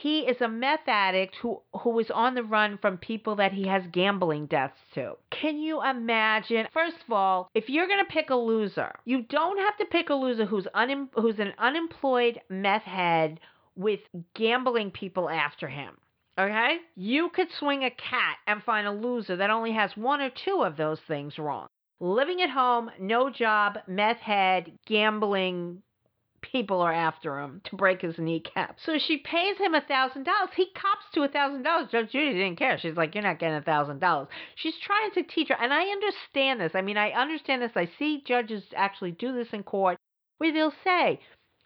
he 0.01 0.21
is 0.21 0.41
a 0.41 0.47
meth 0.47 0.87
addict 0.87 1.35
who 1.41 1.61
who 1.81 1.99
is 1.99 2.11
on 2.11 2.35
the 2.35 2.43
run 2.43 2.77
from 2.77 2.97
people 2.97 3.35
that 3.35 3.53
he 3.53 3.67
has 3.67 3.83
gambling 3.91 4.45
debts 4.45 4.79
to. 4.93 5.13
Can 5.31 5.57
you 5.57 5.83
imagine? 5.83 6.67
First 6.73 6.97
of 7.05 7.13
all, 7.13 7.49
if 7.53 7.69
you're 7.69 7.87
going 7.87 8.03
to 8.03 8.11
pick 8.11 8.29
a 8.29 8.35
loser, 8.35 8.93
you 9.05 9.23
don't 9.23 9.59
have 9.59 9.77
to 9.77 9.85
pick 9.85 10.09
a 10.09 10.13
loser 10.13 10.45
who's 10.45 10.67
un, 10.73 11.09
who's 11.13 11.39
an 11.39 11.53
unemployed 11.57 12.39
meth 12.49 12.83
head 12.83 13.39
with 13.75 14.01
gambling 14.35 14.91
people 14.91 15.29
after 15.29 15.67
him. 15.67 15.97
Okay? 16.37 16.77
You 16.95 17.29
could 17.29 17.47
swing 17.59 17.83
a 17.83 17.89
cat 17.89 18.37
and 18.47 18.63
find 18.63 18.87
a 18.87 18.91
loser 18.91 19.35
that 19.37 19.49
only 19.49 19.73
has 19.73 19.91
one 19.95 20.21
or 20.21 20.29
two 20.45 20.63
of 20.63 20.77
those 20.77 20.99
things 21.07 21.37
wrong. 21.37 21.67
Living 21.99 22.41
at 22.41 22.49
home, 22.49 22.89
no 22.99 23.29
job, 23.29 23.77
meth 23.87 24.19
head, 24.19 24.71
gambling 24.87 25.81
people 26.41 26.81
are 26.81 26.93
after 26.93 27.39
him 27.39 27.61
to 27.65 27.75
break 27.75 28.01
his 28.01 28.17
kneecap. 28.17 28.77
So 28.85 28.97
she 28.97 29.17
pays 29.17 29.57
him 29.57 29.73
a 29.73 29.81
thousand 29.81 30.23
dollars. 30.23 30.49
He 30.55 30.67
cops 30.73 31.05
to 31.13 31.23
a 31.23 31.27
thousand 31.27 31.63
dollars. 31.63 31.89
Judge 31.91 32.11
Judy 32.11 32.33
didn't 32.33 32.57
care. 32.57 32.77
She's 32.77 32.95
like, 32.95 33.15
You're 33.15 33.23
not 33.23 33.39
getting 33.39 33.57
a 33.57 33.61
thousand 33.61 33.99
dollars. 33.99 34.27
She's 34.55 34.77
trying 34.77 35.11
to 35.11 35.23
teach 35.23 35.49
her 35.49 35.57
and 35.59 35.73
I 35.73 35.83
understand 35.83 36.61
this. 36.61 36.71
I 36.75 36.81
mean 36.81 36.97
I 36.97 37.11
understand 37.11 37.61
this. 37.61 37.71
I 37.75 37.89
see 37.99 38.23
judges 38.25 38.63
actually 38.75 39.11
do 39.11 39.33
this 39.33 39.49
in 39.53 39.63
court 39.63 39.97
where 40.39 40.53
they'll 40.53 40.73
say, 40.83 41.19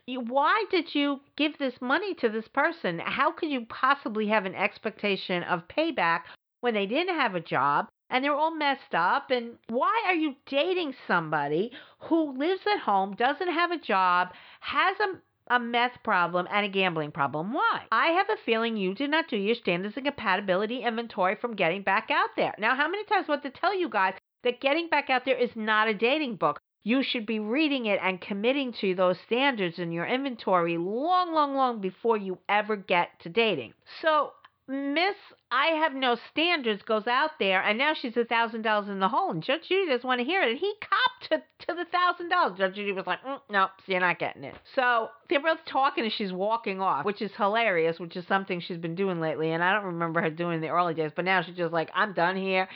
why 0.08 0.65
did 0.70 0.94
you 0.94 1.22
give 1.38 1.58
this 1.58 1.75
money 1.80 2.13
to 2.15 2.30
this 2.30 2.48
person? 2.50 3.00
How 3.00 3.32
could 3.32 3.50
you 3.50 3.65
possibly 3.70 4.27
have 4.27 4.46
an 4.46 4.56
expectation 4.56 5.44
of 5.44 5.68
payback 5.68 6.22
when 6.62 6.74
they 6.74 6.86
didn't 6.86 7.15
have 7.15 7.36
a 7.36 7.39
job 7.39 7.88
and 8.13 8.24
they're 8.24 8.36
all 8.36 8.55
messed 8.55 8.93
up. 8.93 9.32
And 9.32 9.58
why 9.67 10.03
are 10.05 10.13
you 10.13 10.36
dating 10.46 10.93
somebody 11.08 11.72
who 12.00 12.38
lives 12.38 12.62
at 12.72 12.79
home, 12.79 13.15
doesn't 13.15 13.51
have 13.51 13.72
a 13.72 13.79
job, 13.79 14.29
has 14.60 14.96
a, 15.00 15.55
a 15.55 15.60
meth 15.60 16.03
problem, 16.03 16.48
and 16.51 16.65
a 16.65 16.70
gambling 16.70 17.12
problem? 17.12 17.51
Why? 17.51 17.82
I 17.91 18.10
have 18.10 18.29
a 18.29 18.41
feeling 18.46 18.77
you 18.77 18.93
did 18.93 19.10
not 19.10 19.27
do 19.27 19.36
your 19.36 19.55
standards 19.55 19.98
and 19.98 20.05
compatibility 20.05 20.84
inventory 20.84 21.36
from 21.41 21.55
getting 21.55 21.82
back 21.82 22.10
out 22.12 22.29
there. 22.38 22.53
Now, 22.60 22.75
how 22.75 22.88
many 22.88 23.03
times 23.05 23.25
I 23.27 23.32
want 23.32 23.43
to 23.43 23.50
tell 23.50 23.77
you 23.77 23.89
guys 23.89 24.13
that 24.43 24.62
getting 24.62 24.89
back 24.89 25.10
out 25.10 25.25
there 25.25 25.38
is 25.38 25.55
not 25.55 25.88
a 25.88 25.93
dating 25.93 26.36
book? 26.36 26.60
You 26.86 27.01
should 27.01 27.25
be 27.25 27.39
reading 27.39 27.86
it 27.86 28.00
and 28.03 28.20
committing 28.20 28.74
to 28.82 28.93
those 28.93 29.17
standards 29.25 29.79
in 29.79 29.91
your 29.91 30.05
inventory 30.05 30.77
long, 30.77 31.34
long, 31.34 31.55
long 31.55 31.79
before 31.82 32.17
you 32.17 32.38
ever 32.50 32.75
get 32.75 33.08
to 33.22 33.29
dating. 33.29 33.74
So, 34.01 34.34
Miss 34.74 35.15
I 35.51 35.68
have 35.68 35.94
no 35.94 36.18
standards 36.32 36.82
goes 36.82 37.06
out 37.06 37.38
there 37.38 37.62
and 37.62 37.77
now 37.77 37.94
she's 37.94 38.18
a 38.18 38.25
thousand 38.25 38.63
dollars 38.63 38.89
in 38.89 39.00
the 39.00 39.08
hole 39.08 39.30
and 39.30 39.44
Judge 39.44 39.68
Judy 39.70 39.86
doesn't 39.88 40.08
want 40.08 40.20
to 40.20 40.25
hear 40.25 40.42
it. 40.42 40.50
And 40.50 40.58
he 40.58 40.74
copped 40.82 41.30
to, 41.30 41.68
to 41.68 41.75
the 41.75 41.86
thousand 41.92 42.30
dollars. 42.30 42.58
Judge 42.58 42.74
Judy 42.74 42.92
was 42.92 43.06
like, 43.06 43.24
mm, 43.24 43.39
nope, 43.51 43.70
you're 43.86 44.00
not 44.00 44.18
getting 44.18 44.44
it. 44.44 44.56
So 44.74 45.10
they're 45.30 45.39
both 45.39 45.60
talking 45.72 46.06
and 46.06 46.12
she's 46.12 46.34
walking 46.34 46.82
off, 46.82 47.06
which 47.06 47.22
is 47.22 47.30
hilarious, 47.38 48.00
which 48.00 48.15
is 48.15 48.25
something 48.25 48.60
she's 48.62 48.80
been 48.80 48.96
doing 48.96 49.22
lately. 49.22 49.51
And 49.51 49.63
I 49.63 49.74
don't 49.74 49.86
remember 49.86 50.22
her 50.22 50.32
doing 50.32 50.56
in 50.56 50.62
the 50.62 50.70
early 50.70 50.96
days, 50.96 51.12
but 51.15 51.24
now 51.24 51.44
she's 51.44 51.56
just 51.56 51.72
like, 51.72 51.92
I'm 51.94 52.13
done 52.13 52.36
here. 52.36 52.68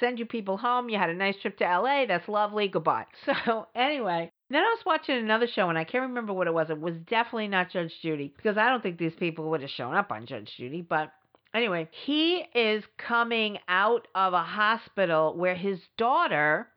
Send 0.00 0.18
you 0.18 0.26
people 0.26 0.56
home. 0.56 0.88
You 0.88 0.98
had 0.98 1.10
a 1.10 1.14
nice 1.14 1.36
trip 1.40 1.56
to 1.58 1.64
LA. 1.64 2.06
That's 2.06 2.28
lovely. 2.28 2.66
Goodbye. 2.66 3.06
So 3.46 3.68
anyway, 3.76 4.31
then 4.54 4.62
I 4.62 4.68
was 4.68 4.84
watching 4.84 5.16
another 5.16 5.46
show 5.46 5.68
and 5.68 5.78
I 5.78 5.84
can't 5.84 6.08
remember 6.08 6.32
what 6.32 6.46
it 6.46 6.54
was. 6.54 6.70
It 6.70 6.80
was 6.80 6.96
definitely 7.08 7.48
not 7.48 7.70
Judge 7.70 7.92
Judy 8.02 8.32
because 8.36 8.56
I 8.56 8.68
don't 8.68 8.82
think 8.82 8.98
these 8.98 9.14
people 9.14 9.50
would 9.50 9.62
have 9.62 9.70
shown 9.70 9.94
up 9.94 10.10
on 10.12 10.26
Judge 10.26 10.52
Judy. 10.56 10.82
But 10.82 11.12
anyway, 11.54 11.88
he 11.92 12.44
is 12.54 12.84
coming 12.98 13.58
out 13.68 14.08
of 14.14 14.32
a 14.32 14.42
hospital 14.42 15.36
where 15.36 15.54
his 15.54 15.80
daughter 15.96 16.68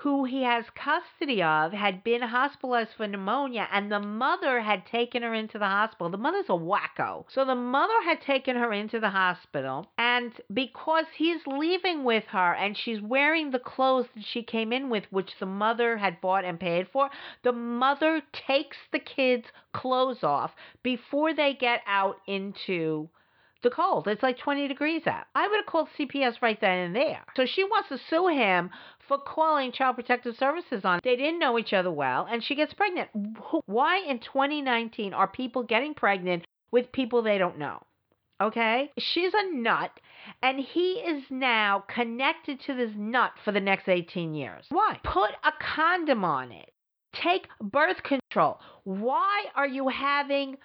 who 0.00 0.24
he 0.24 0.42
has 0.42 0.64
custody 0.74 1.42
of 1.42 1.72
had 1.72 2.02
been 2.02 2.22
hospitalized 2.22 2.90
for 2.96 3.06
pneumonia 3.06 3.68
and 3.70 3.92
the 3.92 4.00
mother 4.00 4.60
had 4.60 4.86
taken 4.86 5.22
her 5.22 5.34
into 5.34 5.58
the 5.58 5.66
hospital. 5.66 6.08
The 6.08 6.16
mother's 6.16 6.48
a 6.48 6.52
wacko. 6.52 7.26
So 7.28 7.44
the 7.44 7.54
mother 7.54 8.02
had 8.04 8.22
taken 8.22 8.56
her 8.56 8.72
into 8.72 8.98
the 8.98 9.10
hospital 9.10 9.90
and 9.98 10.32
because 10.52 11.04
he's 11.14 11.46
leaving 11.46 12.04
with 12.04 12.24
her 12.28 12.54
and 12.54 12.76
she's 12.76 13.02
wearing 13.02 13.50
the 13.50 13.58
clothes 13.58 14.06
that 14.14 14.24
she 14.24 14.42
came 14.42 14.72
in 14.72 14.88
with 14.88 15.04
which 15.10 15.38
the 15.38 15.46
mother 15.46 15.98
had 15.98 16.20
bought 16.22 16.46
and 16.46 16.58
paid 16.58 16.88
for, 16.88 17.10
the 17.42 17.52
mother 17.52 18.22
takes 18.32 18.78
the 18.92 18.98
kids' 18.98 19.48
clothes 19.74 20.24
off 20.24 20.52
before 20.82 21.34
they 21.34 21.52
get 21.52 21.82
out 21.86 22.16
into 22.26 23.10
the 23.62 23.70
cold. 23.70 24.08
It's 24.08 24.22
like 24.22 24.38
20 24.38 24.68
degrees 24.68 25.06
out. 25.06 25.24
I 25.34 25.48
would 25.48 25.56
have 25.56 25.66
called 25.66 25.88
CPS 25.98 26.42
right 26.42 26.60
then 26.60 26.78
and 26.78 26.96
there. 26.96 27.22
So 27.36 27.46
she 27.46 27.64
wants 27.64 27.88
to 27.90 27.98
sue 28.08 28.28
him 28.28 28.70
for 29.06 29.18
calling 29.18 29.72
Child 29.72 29.96
Protective 29.96 30.36
Services 30.36 30.84
on. 30.84 31.00
They 31.02 31.16
didn't 31.16 31.40
know 31.40 31.58
each 31.58 31.72
other 31.72 31.90
well, 31.90 32.26
and 32.30 32.42
she 32.42 32.54
gets 32.54 32.74
pregnant. 32.74 33.10
Why 33.66 33.98
in 33.98 34.20
2019 34.20 35.12
are 35.12 35.28
people 35.28 35.62
getting 35.62 35.94
pregnant 35.94 36.44
with 36.70 36.92
people 36.92 37.22
they 37.22 37.38
don't 37.38 37.58
know? 37.58 37.82
Okay? 38.40 38.90
She's 38.98 39.32
a 39.34 39.52
nut, 39.54 39.90
and 40.42 40.58
he 40.58 40.92
is 40.92 41.24
now 41.28 41.84
connected 41.94 42.60
to 42.66 42.74
this 42.74 42.92
nut 42.96 43.32
for 43.44 43.52
the 43.52 43.60
next 43.60 43.88
18 43.88 44.34
years. 44.34 44.64
Why? 44.70 44.98
Put 45.04 45.30
a 45.44 45.52
condom 45.60 46.24
on 46.24 46.52
it. 46.52 46.72
Take 47.12 47.48
birth 47.60 48.02
control. 48.02 48.58
Why 48.84 49.44
are 49.54 49.66
you 49.66 49.88
having 49.88 50.56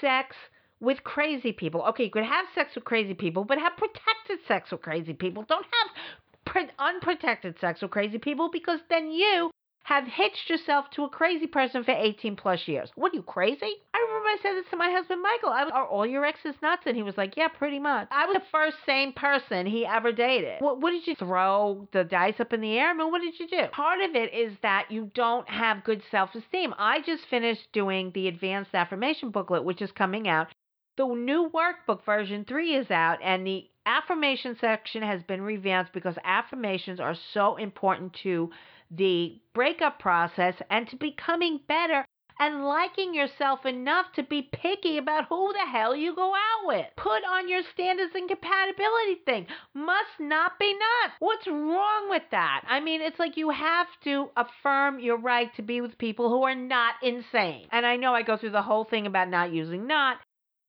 sex 0.00 0.34
with 0.82 1.04
crazy 1.04 1.52
people. 1.52 1.82
Okay, 1.90 2.04
you 2.04 2.10
could 2.10 2.24
have 2.24 2.44
sex 2.54 2.74
with 2.74 2.84
crazy 2.84 3.14
people, 3.14 3.44
but 3.44 3.58
have 3.58 3.76
protected 3.76 4.40
sex 4.46 4.70
with 4.72 4.82
crazy 4.82 5.14
people. 5.14 5.44
Don't 5.48 5.64
have 5.64 6.68
unprotected 6.78 7.58
sex 7.60 7.80
with 7.80 7.92
crazy 7.92 8.18
people 8.18 8.50
because 8.52 8.80
then 8.90 9.10
you 9.10 9.50
have 9.84 10.04
hitched 10.06 10.48
yourself 10.48 10.86
to 10.90 11.04
a 11.04 11.08
crazy 11.08 11.46
person 11.46 11.82
for 11.82 11.92
18 11.92 12.36
plus 12.36 12.66
years. 12.66 12.90
What 12.94 13.12
are 13.12 13.16
you 13.16 13.22
crazy? 13.22 13.72
I 13.94 14.06
remember 14.06 14.28
I 14.28 14.36
said 14.42 14.52
this 14.54 14.70
to 14.70 14.76
my 14.76 14.90
husband 14.90 15.22
Michael. 15.22 15.50
I 15.50 15.64
was, 15.64 15.72
are 15.74 15.86
all 15.86 16.06
your 16.06 16.24
exes 16.24 16.54
nuts? 16.62 16.82
And 16.86 16.96
he 16.96 17.02
was 17.02 17.16
like, 17.16 17.36
yeah, 17.36 17.48
pretty 17.48 17.78
much. 17.78 18.08
I 18.10 18.26
was 18.26 18.36
the 18.36 18.42
first 18.50 18.76
sane 18.86 19.12
person 19.12 19.66
he 19.66 19.86
ever 19.86 20.12
dated. 20.12 20.60
What, 20.60 20.80
what 20.80 20.90
did 20.90 21.06
you 21.06 21.14
throw 21.16 21.88
the 21.92 22.04
dice 22.04 22.38
up 22.38 22.52
in 22.52 22.60
the 22.60 22.78
air? 22.78 22.90
I 22.90 22.94
mean, 22.94 23.10
what 23.10 23.22
did 23.22 23.38
you 23.38 23.48
do? 23.48 23.66
Part 23.72 24.00
of 24.00 24.14
it 24.14 24.32
is 24.32 24.52
that 24.62 24.86
you 24.90 25.10
don't 25.14 25.48
have 25.48 25.84
good 25.84 26.02
self 26.10 26.34
esteem. 26.34 26.74
I 26.78 27.00
just 27.02 27.24
finished 27.26 27.66
doing 27.72 28.12
the 28.14 28.28
advanced 28.28 28.74
affirmation 28.74 29.30
booklet, 29.30 29.64
which 29.64 29.82
is 29.82 29.90
coming 29.92 30.28
out. 30.28 30.48
The 30.96 31.06
new 31.06 31.50
workbook 31.50 32.04
version 32.04 32.44
3 32.44 32.74
is 32.74 32.90
out 32.90 33.18
and 33.22 33.46
the 33.46 33.66
affirmation 33.86 34.56
section 34.60 35.02
has 35.02 35.22
been 35.22 35.40
revamped 35.40 35.94
because 35.94 36.18
affirmations 36.22 37.00
are 37.00 37.14
so 37.32 37.56
important 37.56 38.12
to 38.22 38.50
the 38.90 39.40
breakup 39.54 39.98
process 39.98 40.54
and 40.68 40.86
to 40.88 40.96
becoming 40.96 41.60
better 41.66 42.04
and 42.38 42.66
liking 42.66 43.14
yourself 43.14 43.64
enough 43.64 44.12
to 44.16 44.22
be 44.22 44.42
picky 44.52 44.98
about 44.98 45.26
who 45.28 45.52
the 45.52 45.70
hell 45.70 45.96
you 45.96 46.14
go 46.14 46.34
out 46.34 46.66
with. 46.66 46.86
Put 46.96 47.24
on 47.24 47.48
your 47.48 47.62
standards 47.72 48.12
and 48.14 48.28
compatibility 48.28 49.22
thing. 49.24 49.46
Must 49.74 50.20
not 50.20 50.58
be 50.58 50.74
not. 50.74 51.12
What's 51.20 51.46
wrong 51.46 52.10
with 52.10 52.24
that? 52.32 52.64
I 52.68 52.80
mean, 52.80 53.00
it's 53.00 53.18
like 53.18 53.36
you 53.36 53.50
have 53.50 53.86
to 54.04 54.28
affirm 54.36 54.98
your 54.98 55.18
right 55.18 55.54
to 55.56 55.62
be 55.62 55.80
with 55.80 55.96
people 55.96 56.28
who 56.28 56.42
are 56.42 56.54
not 56.54 56.94
insane. 57.02 57.68
And 57.70 57.86
I 57.86 57.96
know 57.96 58.14
I 58.14 58.22
go 58.22 58.36
through 58.36 58.50
the 58.50 58.62
whole 58.62 58.84
thing 58.84 59.06
about 59.06 59.30
not 59.30 59.52
using 59.52 59.86
not, 59.86 60.18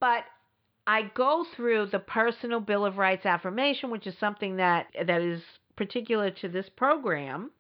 but 0.04 0.26
I 0.86 1.04
go 1.16 1.46
through 1.56 1.86
the 1.86 2.00
personal 2.00 2.60
Bill 2.60 2.86
of 2.86 2.98
Rights 2.98 3.26
affirmation, 3.26 3.90
which 3.90 4.06
is 4.06 4.18
something 4.18 4.58
that 4.58 4.88
that 5.08 5.22
is 5.22 5.42
particular 5.78 6.30
to 6.30 6.50
this 6.50 6.68
program. 6.76 7.52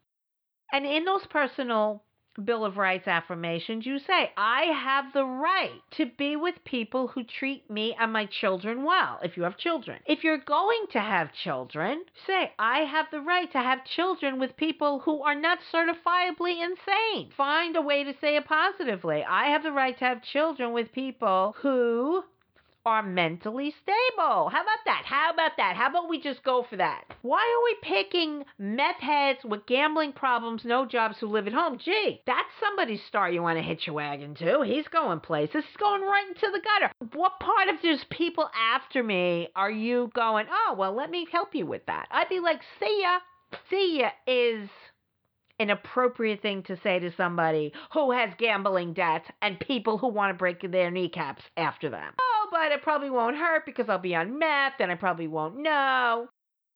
And 0.74 0.86
in 0.86 1.06
those 1.06 1.26
personal 1.28 2.04
Bill 2.44 2.66
of 2.66 2.76
Rights 2.76 3.08
affirmations, 3.08 3.86
you 3.86 3.98
say, 3.98 4.32
I 4.36 4.64
have 4.64 5.14
the 5.14 5.24
right 5.24 5.80
to 5.92 6.06
be 6.18 6.36
with 6.36 6.66
people 6.66 7.08
who 7.08 7.24
treat 7.24 7.70
me 7.70 7.96
and 7.98 8.12
my 8.12 8.26
children 8.26 8.84
well, 8.84 9.20
if 9.24 9.38
you 9.38 9.44
have 9.44 9.56
children. 9.56 10.00
If 10.06 10.26
you're 10.26 10.40
going 10.40 10.88
to 10.92 11.00
have 11.00 11.32
children, 11.32 12.04
say, 12.28 12.52
I 12.60 12.80
have 12.80 13.06
the 13.10 13.22
right 13.22 13.50
to 13.54 13.60
have 13.60 13.86
children 13.86 14.38
with 14.38 14.58
people 14.58 15.00
who 15.00 15.22
are 15.22 15.36
not 15.36 15.60
certifiably 15.72 16.62
insane. 16.62 17.32
Find 17.38 17.78
a 17.78 17.82
way 17.82 18.04
to 18.04 18.14
say 18.20 18.36
it 18.36 18.46
positively. 18.46 19.24
I 19.24 19.46
have 19.46 19.64
the 19.64 19.72
right 19.72 19.98
to 20.00 20.06
have 20.06 20.24
children 20.24 20.74
with 20.74 20.92
people 20.92 21.56
who 21.62 22.24
are 22.86 23.04
mentally 23.04 23.74
stable. 23.82 24.50
How 24.50 24.62
about 24.62 24.84
that? 24.86 25.04
How 25.06 25.32
about 25.34 25.52
that? 25.58 25.75
How 25.75 25.90
about 25.90 26.10
we 26.10 26.20
just 26.20 26.44
go 26.44 26.66
for 26.70 26.78
that? 26.78 27.06
Why 27.22 27.40
are 27.40 27.63
we 27.63 27.96
picking 27.96 28.44
meth 28.58 29.00
heads 29.00 29.40
with 29.44 29.66
gambling 29.66 30.13
problems, 30.13 30.63
no 30.66 30.86
jobs 30.86 31.18
who 31.20 31.28
live 31.28 31.48
at 31.48 31.54
home? 31.54 31.78
Gee, 31.84 32.22
that's 32.25 32.50
somebody's 32.60 33.04
star 33.08 33.32
you 33.32 33.42
want 33.42 33.58
to 33.58 33.63
hitch 33.63 33.88
your 33.88 33.96
wagon 33.96 34.36
to. 34.36 34.63
He's 34.66 34.88
going 34.88 35.20
places. 35.20 35.63
He's 35.66 35.78
going 35.78 36.02
right 36.02 36.28
into 36.28 36.52
the 36.52 36.62
gutter. 36.62 36.92
What 37.13 37.40
part 37.40 37.70
of 37.70 37.75
these 37.82 38.04
people 38.10 38.50
after 38.58 39.04
me 39.04 39.50
are 39.56 39.72
you 39.72 40.12
going, 40.13 40.48
oh, 40.50 40.75
well, 40.78 40.96
let 40.96 41.10
me 41.10 41.28
help 41.32 41.56
you 41.56 41.66
with 41.66 41.86
that? 41.88 42.08
I'd 42.12 42.30
be 42.30 42.40
like, 42.40 42.62
see 42.80 43.02
ya. 43.02 43.20
See 43.70 44.00
ya 44.00 44.10
is 44.25 44.68
an 45.60 45.70
appropriate 45.70 46.42
thing 46.42 46.63
to 46.63 46.78
say 46.84 47.00
to 47.00 47.12
somebody 47.16 47.72
who 47.94 48.12
has 48.12 48.32
gambling 48.38 48.94
debts 48.94 49.30
and 49.42 49.60
people 49.60 49.98
who 49.98 50.08
want 50.08 50.34
to 50.34 50.38
break 50.38 50.60
their 50.72 50.90
kneecaps 50.92 51.44
after 51.56 51.90
them. 51.90 52.13
But 52.53 52.72
it 52.72 52.83
probably 52.83 53.10
won't 53.10 53.36
hurt 53.36 53.65
because 53.65 53.89
I'll 53.89 53.98
be 53.98 54.13
on 54.15 54.38
meth 54.38 54.74
and 54.79 54.91
I 54.91 54.95
probably 54.95 55.27
won't 55.27 55.57
know 55.57 56.29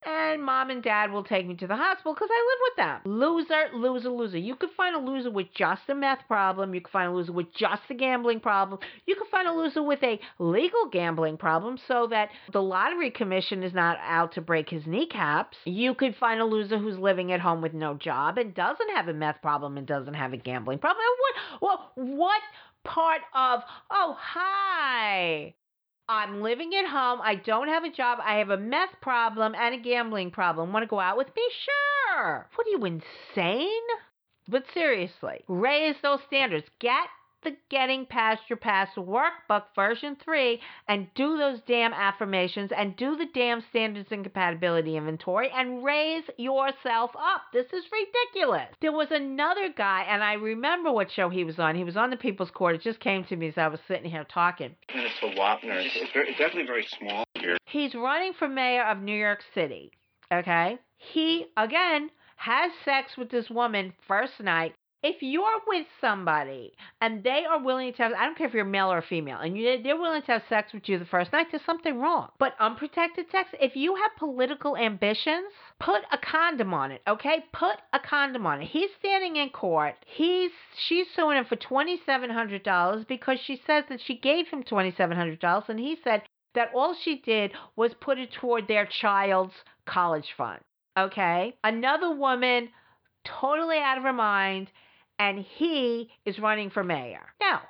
and 0.06 0.44
mom 0.44 0.70
and 0.70 0.84
dad 0.84 1.12
will 1.12 1.24
take 1.24 1.46
me 1.46 1.56
to 1.56 1.68
the 1.68 1.76
hospital 1.76 2.14
because 2.14 2.30
I 2.32 2.48
live 2.48 2.60
with 2.62 2.76
them. 2.78 3.20
Loser, 3.20 3.70
loser, 3.74 4.10
loser. 4.10 4.38
You 4.38 4.56
could 4.56 4.70
find 4.78 4.96
a 4.96 5.00
loser 5.00 5.32
with 5.32 5.48
just 5.54 5.82
a 5.90 5.96
meth 5.96 6.28
problem. 6.28 6.74
You 6.74 6.82
could 6.82 6.92
find 6.92 7.12
a 7.12 7.14
loser 7.14 7.34
with 7.34 7.54
just 7.54 7.82
a 7.90 7.94
gambling 7.94 8.40
problem. 8.40 8.80
You 9.06 9.16
could 9.16 9.28
find 9.30 9.48
a 9.48 9.52
loser 9.52 9.84
with 9.84 10.02
a 10.04 10.20
legal 10.40 10.88
gambling 10.92 11.38
problem 11.38 11.78
so 11.88 12.08
that 12.08 12.30
the 12.54 12.62
lottery 12.62 13.12
commission 13.12 13.64
is 13.64 13.74
not 13.74 13.98
out 14.02 14.34
to 14.34 14.42
break 14.42 14.70
his 14.70 14.86
kneecaps. 14.86 15.58
You 15.66 15.94
could 15.94 16.16
find 16.16 16.40
a 16.40 16.46
loser 16.46 16.78
who's 16.78 16.98
living 16.98 17.32
at 17.32 17.42
home 17.42 17.62
with 17.62 17.74
no 17.74 17.96
job 17.96 18.38
and 18.38 18.54
doesn't 18.54 18.96
have 18.96 19.08
a 19.08 19.14
meth 19.14 19.42
problem 19.42 19.78
and 19.78 19.88
doesn't 19.88 20.14
have 20.14 20.32
a 20.32 20.38
gambling 20.38 20.80
problem. 20.80 21.04
What, 21.60 21.62
what, 21.96 22.08
what 22.18 22.42
part 22.84 23.22
of, 23.34 23.62
oh, 23.92 24.16
hi, 24.18 25.54
I'm 26.10 26.42
living 26.42 26.74
at 26.74 26.90
home. 26.90 27.20
I 27.22 27.36
don't 27.36 27.68
have 27.68 27.84
a 27.84 27.92
job. 27.92 28.20
I 28.24 28.38
have 28.38 28.50
a 28.50 28.58
meth 28.58 29.02
problem 29.02 29.54
and 29.56 29.76
a 29.76 29.78
gambling 29.78 30.32
problem. 30.32 30.72
Want 30.72 30.84
to 30.84 30.88
go 30.88 31.00
out 31.00 31.18
with 31.18 31.28
me? 31.36 31.42
Sure. 31.66 32.48
What 32.56 32.68
are 32.68 32.70
you, 32.70 32.86
insane? 32.86 33.70
But 34.48 34.64
seriously, 34.74 35.44
raise 35.50 35.96
those 36.02 36.20
standards. 36.28 36.68
Get 36.80 37.08
the 37.48 37.56
Getting 37.70 38.06
Past 38.06 38.42
Your 38.50 38.58
Past 38.58 38.98
workbook 38.98 39.64
version 39.74 40.18
3 40.22 40.60
and 40.90 41.08
do 41.16 41.38
those 41.38 41.60
damn 41.66 41.94
affirmations 41.94 42.72
and 42.76 42.94
do 42.98 43.16
the 43.16 43.28
damn 43.34 43.64
standards 43.70 44.10
and 44.12 44.24
compatibility 44.24 44.98
inventory 44.98 45.50
and 45.56 45.82
raise 45.82 46.24
yourself 46.38 47.12
up. 47.18 47.44
This 47.54 47.68
is 47.68 47.86
ridiculous. 47.90 48.68
There 48.82 48.92
was 48.92 49.12
another 49.12 49.70
guy, 49.76 50.06
and 50.10 50.22
I 50.22 50.34
remember 50.34 50.92
what 50.92 51.10
show 51.10 51.30
he 51.30 51.46
was 51.46 51.58
on. 51.58 51.76
He 51.76 51.86
was 51.86 51.96
on 51.96 52.10
the 52.10 52.18
People's 52.18 52.52
Court. 52.52 52.76
It 52.76 52.82
just 52.82 53.00
came 53.00 53.24
to 53.26 53.36
me 53.38 53.48
as 53.48 53.58
I 53.58 53.70
was 53.70 53.80
sitting 53.88 54.12
here 54.12 54.26
talking. 54.26 54.76
It's 54.90 55.20
the 55.22 55.28
Wapner. 55.40 55.86
It's, 55.86 56.12
very, 56.12 56.30
it's 56.30 56.38
definitely 56.38 56.68
very 56.68 56.86
small 57.00 57.24
here. 57.36 57.58
He's 57.66 57.96
running 57.96 58.34
for 58.38 58.50
mayor 58.50 58.84
of 58.84 59.02
New 59.02 59.18
York 59.18 59.40
City. 59.54 59.92
Okay? 60.34 60.78
He, 60.98 61.46
again, 61.56 62.10
has 62.36 62.72
sex 62.84 63.12
with 63.18 63.30
this 63.30 63.50
woman 63.50 63.94
first 64.06 64.34
night 64.42 64.74
if 65.04 65.18
you're 65.22 65.62
with 65.68 65.86
somebody 66.02 66.74
and 67.02 67.24
they 67.24 67.46
are 67.50 67.62
willing 67.64 67.94
to 67.94 68.04
have, 68.04 68.14
I 68.14 68.26
don't 68.26 68.38
care 68.38 68.48
if 68.48 68.54
you're 68.54 68.66
male 68.66 68.92
or 68.92 69.02
female, 69.02 69.38
and 69.40 69.58
you, 69.58 69.82
they're 69.84 70.00
willing 70.00 70.24
to 70.24 70.32
have 70.34 70.44
sex 70.50 70.74
with 70.74 70.90
you 70.90 70.98
the 70.98 71.06
first 71.06 71.32
night, 71.32 71.48
there's 71.52 71.64
something 71.66 72.00
wrong. 72.00 72.30
But 72.40 72.56
unprotected 72.60 73.28
sex, 73.32 73.50
if 73.62 73.76
you 73.76 73.96
have 73.96 74.12
political 74.18 74.76
ambitions, 74.76 75.52
put 75.80 76.02
a 76.12 76.18
condom 76.18 76.74
on 76.74 76.92
it, 76.92 77.02
okay? 77.08 77.46
Put 77.54 77.78
a 77.94 78.00
condom 78.00 78.48
on 78.48 78.62
it. 78.62 78.66
He's 78.66 78.90
standing 79.00 79.36
in 79.36 79.50
court. 79.50 79.96
He's 80.06 80.52
she's 80.88 81.08
suing 81.16 81.38
him 81.38 81.46
for 81.46 81.56
twenty 81.56 82.02
seven 82.06 82.30
hundred 82.30 82.64
dollars 82.64 83.06
because 83.08 83.40
she 83.40 83.62
says 83.68 83.84
that 83.90 84.02
she 84.02 84.18
gave 84.18 84.48
him 84.48 84.64
twenty 84.64 84.94
seven 84.98 85.16
hundred 85.16 85.40
dollars, 85.40 85.66
and 85.68 85.80
he 85.80 85.98
said 86.04 86.24
that 86.56 86.72
all 86.74 86.96
she 87.00 87.20
did 87.20 87.52
was 87.76 87.92
put 88.02 88.18
it 88.18 88.32
toward 88.32 88.68
their 88.68 88.88
child's 88.88 89.54
college 89.86 90.34
fund. 90.36 90.60
Okay? 90.98 91.54
Another 91.64 92.16
woman, 92.16 92.70
totally 93.24 93.78
out 93.78 94.00
of 94.00 94.04
her 94.04 94.14
mind 94.14 94.72
and 95.20 95.40
he 95.40 96.10
is 96.26 96.40
running 96.40 96.70
for 96.70 96.84
mayor. 96.84 97.26
Now, 97.40 97.62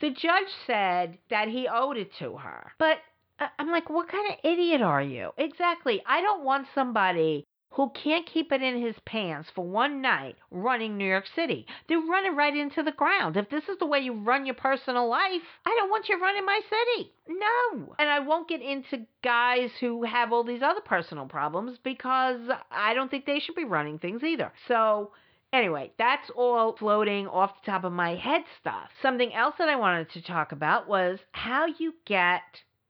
the 0.00 0.10
judge 0.10 0.50
said 0.66 1.18
that 1.30 1.48
he 1.48 1.68
owed 1.68 1.96
it 1.96 2.10
to 2.18 2.36
her. 2.36 2.72
But 2.78 2.98
uh, 3.38 3.48
I'm 3.58 3.70
like, 3.70 3.88
what 3.90 4.08
kind 4.08 4.32
of 4.32 4.38
idiot 4.50 4.82
are 4.82 5.02
you? 5.02 5.30
Exactly. 5.38 6.02
I 6.06 6.20
don't 6.20 6.44
want 6.44 6.66
somebody 6.74 7.46
who 7.70 7.90
can't 7.90 8.26
keep 8.26 8.52
it 8.52 8.62
in 8.62 8.80
his 8.80 8.94
pants 9.04 9.50
for 9.54 9.62
one 9.62 10.00
night 10.00 10.36
running 10.50 10.96
New 10.96 11.04
York 11.04 11.26
City. 11.34 11.66
They're 11.88 12.00
running 12.00 12.34
right 12.34 12.56
into 12.56 12.82
the 12.82 12.92
ground. 12.92 13.36
If 13.36 13.50
this 13.50 13.64
is 13.68 13.78
the 13.78 13.86
way 13.86 13.98
you 13.98 14.14
run 14.14 14.46
your 14.46 14.54
personal 14.54 15.08
life, 15.08 15.42
I 15.66 15.76
don't 15.78 15.90
want 15.90 16.08
you 16.08 16.18
running 16.18 16.46
my 16.46 16.60
city. 16.64 17.12
No. 17.28 17.94
And 17.98 18.08
I 18.08 18.20
won't 18.20 18.48
get 18.48 18.62
into 18.62 19.06
guys 19.22 19.70
who 19.78 20.04
have 20.04 20.32
all 20.32 20.42
these 20.42 20.62
other 20.62 20.80
personal 20.80 21.26
problems 21.26 21.78
because 21.84 22.40
I 22.70 22.94
don't 22.94 23.10
think 23.10 23.26
they 23.26 23.40
should 23.40 23.56
be 23.56 23.64
running 23.64 23.98
things 23.98 24.22
either. 24.22 24.52
So, 24.68 25.10
Anyway, 25.52 25.92
that's 25.98 26.30
all 26.34 26.76
floating 26.76 27.26
off 27.26 27.52
the 27.60 27.70
top 27.70 27.84
of 27.84 27.92
my 27.92 28.14
head 28.14 28.42
stuff. 28.60 28.90
Something 29.00 29.32
else 29.32 29.54
that 29.58 29.68
I 29.68 29.76
wanted 29.76 30.10
to 30.10 30.22
talk 30.22 30.52
about 30.52 30.88
was 30.88 31.18
how 31.32 31.66
you 31.66 31.94
get 32.04 32.42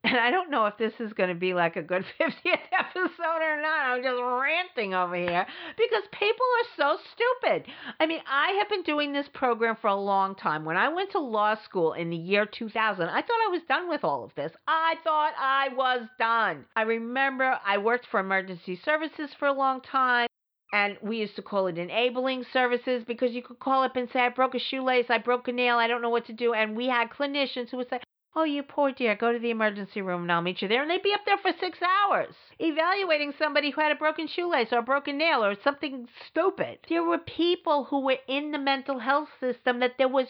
and 0.07 0.19
I 0.19 0.31
don't 0.31 0.51
know 0.51 0.67
if 0.67 0.79
this 0.79 0.93
is 1.01 1.13
going 1.15 1.31
to 1.31 1.35
be 1.35 1.53
like 1.53 1.75
a 1.75 1.83
good 1.83 2.05
50th 2.21 2.61
episode 2.79 3.43
or 3.43 3.61
not. 3.61 3.87
I'm 3.87 4.03
just 4.03 4.23
ranting 4.23 4.95
over 4.95 5.17
here 5.17 5.45
because 5.77 6.03
people 6.13 6.47
are 6.61 6.77
so 6.77 6.99
stupid. 7.13 7.65
I 7.99 8.07
mean, 8.07 8.21
I 8.31 8.53
have 8.59 8.69
been 8.69 8.85
doing 8.85 9.13
this 9.13 9.27
program 9.35 9.77
for 9.81 9.89
a 9.89 9.97
long 9.97 10.37
time. 10.37 10.65
When 10.65 10.77
I 10.77 10.89
went 10.89 11.11
to 11.13 11.19
law 11.19 11.57
school 11.65 11.95
in 11.95 12.11
the 12.11 12.17
year 12.17 12.47
2000, 12.47 13.09
I 13.09 13.21
thought 13.21 13.47
I 13.49 13.51
was 13.51 13.63
done 13.69 13.89
with 13.89 14.05
all 14.05 14.23
of 14.23 14.31
this. 14.37 14.53
I 14.69 14.95
thought 15.03 15.33
I 15.39 15.71
was 15.75 16.07
done. 16.21 16.65
I 16.77 16.83
remember 16.83 17.59
I 17.67 17.79
worked 17.79 18.07
for 18.09 18.21
emergency 18.21 18.79
services 18.85 19.31
for 19.39 19.49
a 19.49 19.53
long 19.53 19.81
time. 19.81 20.29
And 20.73 20.99
we 21.01 21.19
used 21.19 21.37
to 21.37 21.43
call 21.43 21.69
it 21.69 21.79
enabling 21.79 22.45
services 22.53 23.05
because 23.07 23.33
you 23.33 23.43
could 23.43 23.59
call 23.59 23.83
up 23.83 23.97
and 23.97 24.09
say, 24.11 24.21
I 24.21 24.29
broke 24.31 24.55
a 24.55 24.59
shoelace, 24.59 25.07
I 25.09 25.19
broke 25.19 25.49
a 25.49 25.53
nail, 25.53 25.77
I 25.77 25.87
don't 25.87 26.03
know 26.03 26.11
what 26.11 26.27
to 26.27 26.33
do. 26.33 26.53
And 26.55 26.77
we 26.77 26.89
had 26.89 27.11
clinicians 27.11 27.71
who 27.71 27.77
would 27.79 27.89
say, 27.89 28.01
Oh, 28.39 28.45
you 28.45 28.63
poor 28.63 28.93
dear, 28.93 29.15
go 29.15 29.33
to 29.33 29.39
the 29.39 29.49
emergency 29.49 30.03
room 30.03 30.23
and 30.23 30.31
I'll 30.31 30.43
meet 30.43 30.61
you 30.61 30.69
there. 30.69 30.83
And 30.83 30.91
they'd 30.91 31.03
be 31.03 31.15
up 31.15 31.25
there 31.25 31.39
for 31.39 31.53
six 31.59 31.79
hours 31.83 32.35
evaluating 32.59 33.33
somebody 33.39 33.71
who 33.71 33.81
had 33.81 33.93
a 33.93 33.97
broken 33.97 34.27
shoelace 34.27 34.73
or 34.73 34.81
a 34.81 34.83
broken 34.83 35.17
nail 35.17 35.43
or 35.43 35.55
something 35.65 36.07
stupid. 36.29 36.81
There 36.87 37.03
were 37.03 37.17
people 37.17 37.85
who 37.85 38.01
were 38.01 38.19
in 38.29 38.51
the 38.51 38.59
mental 38.59 38.99
health 38.99 39.31
system 39.41 39.81
that 39.81 39.95
there 39.97 40.09
was 40.09 40.27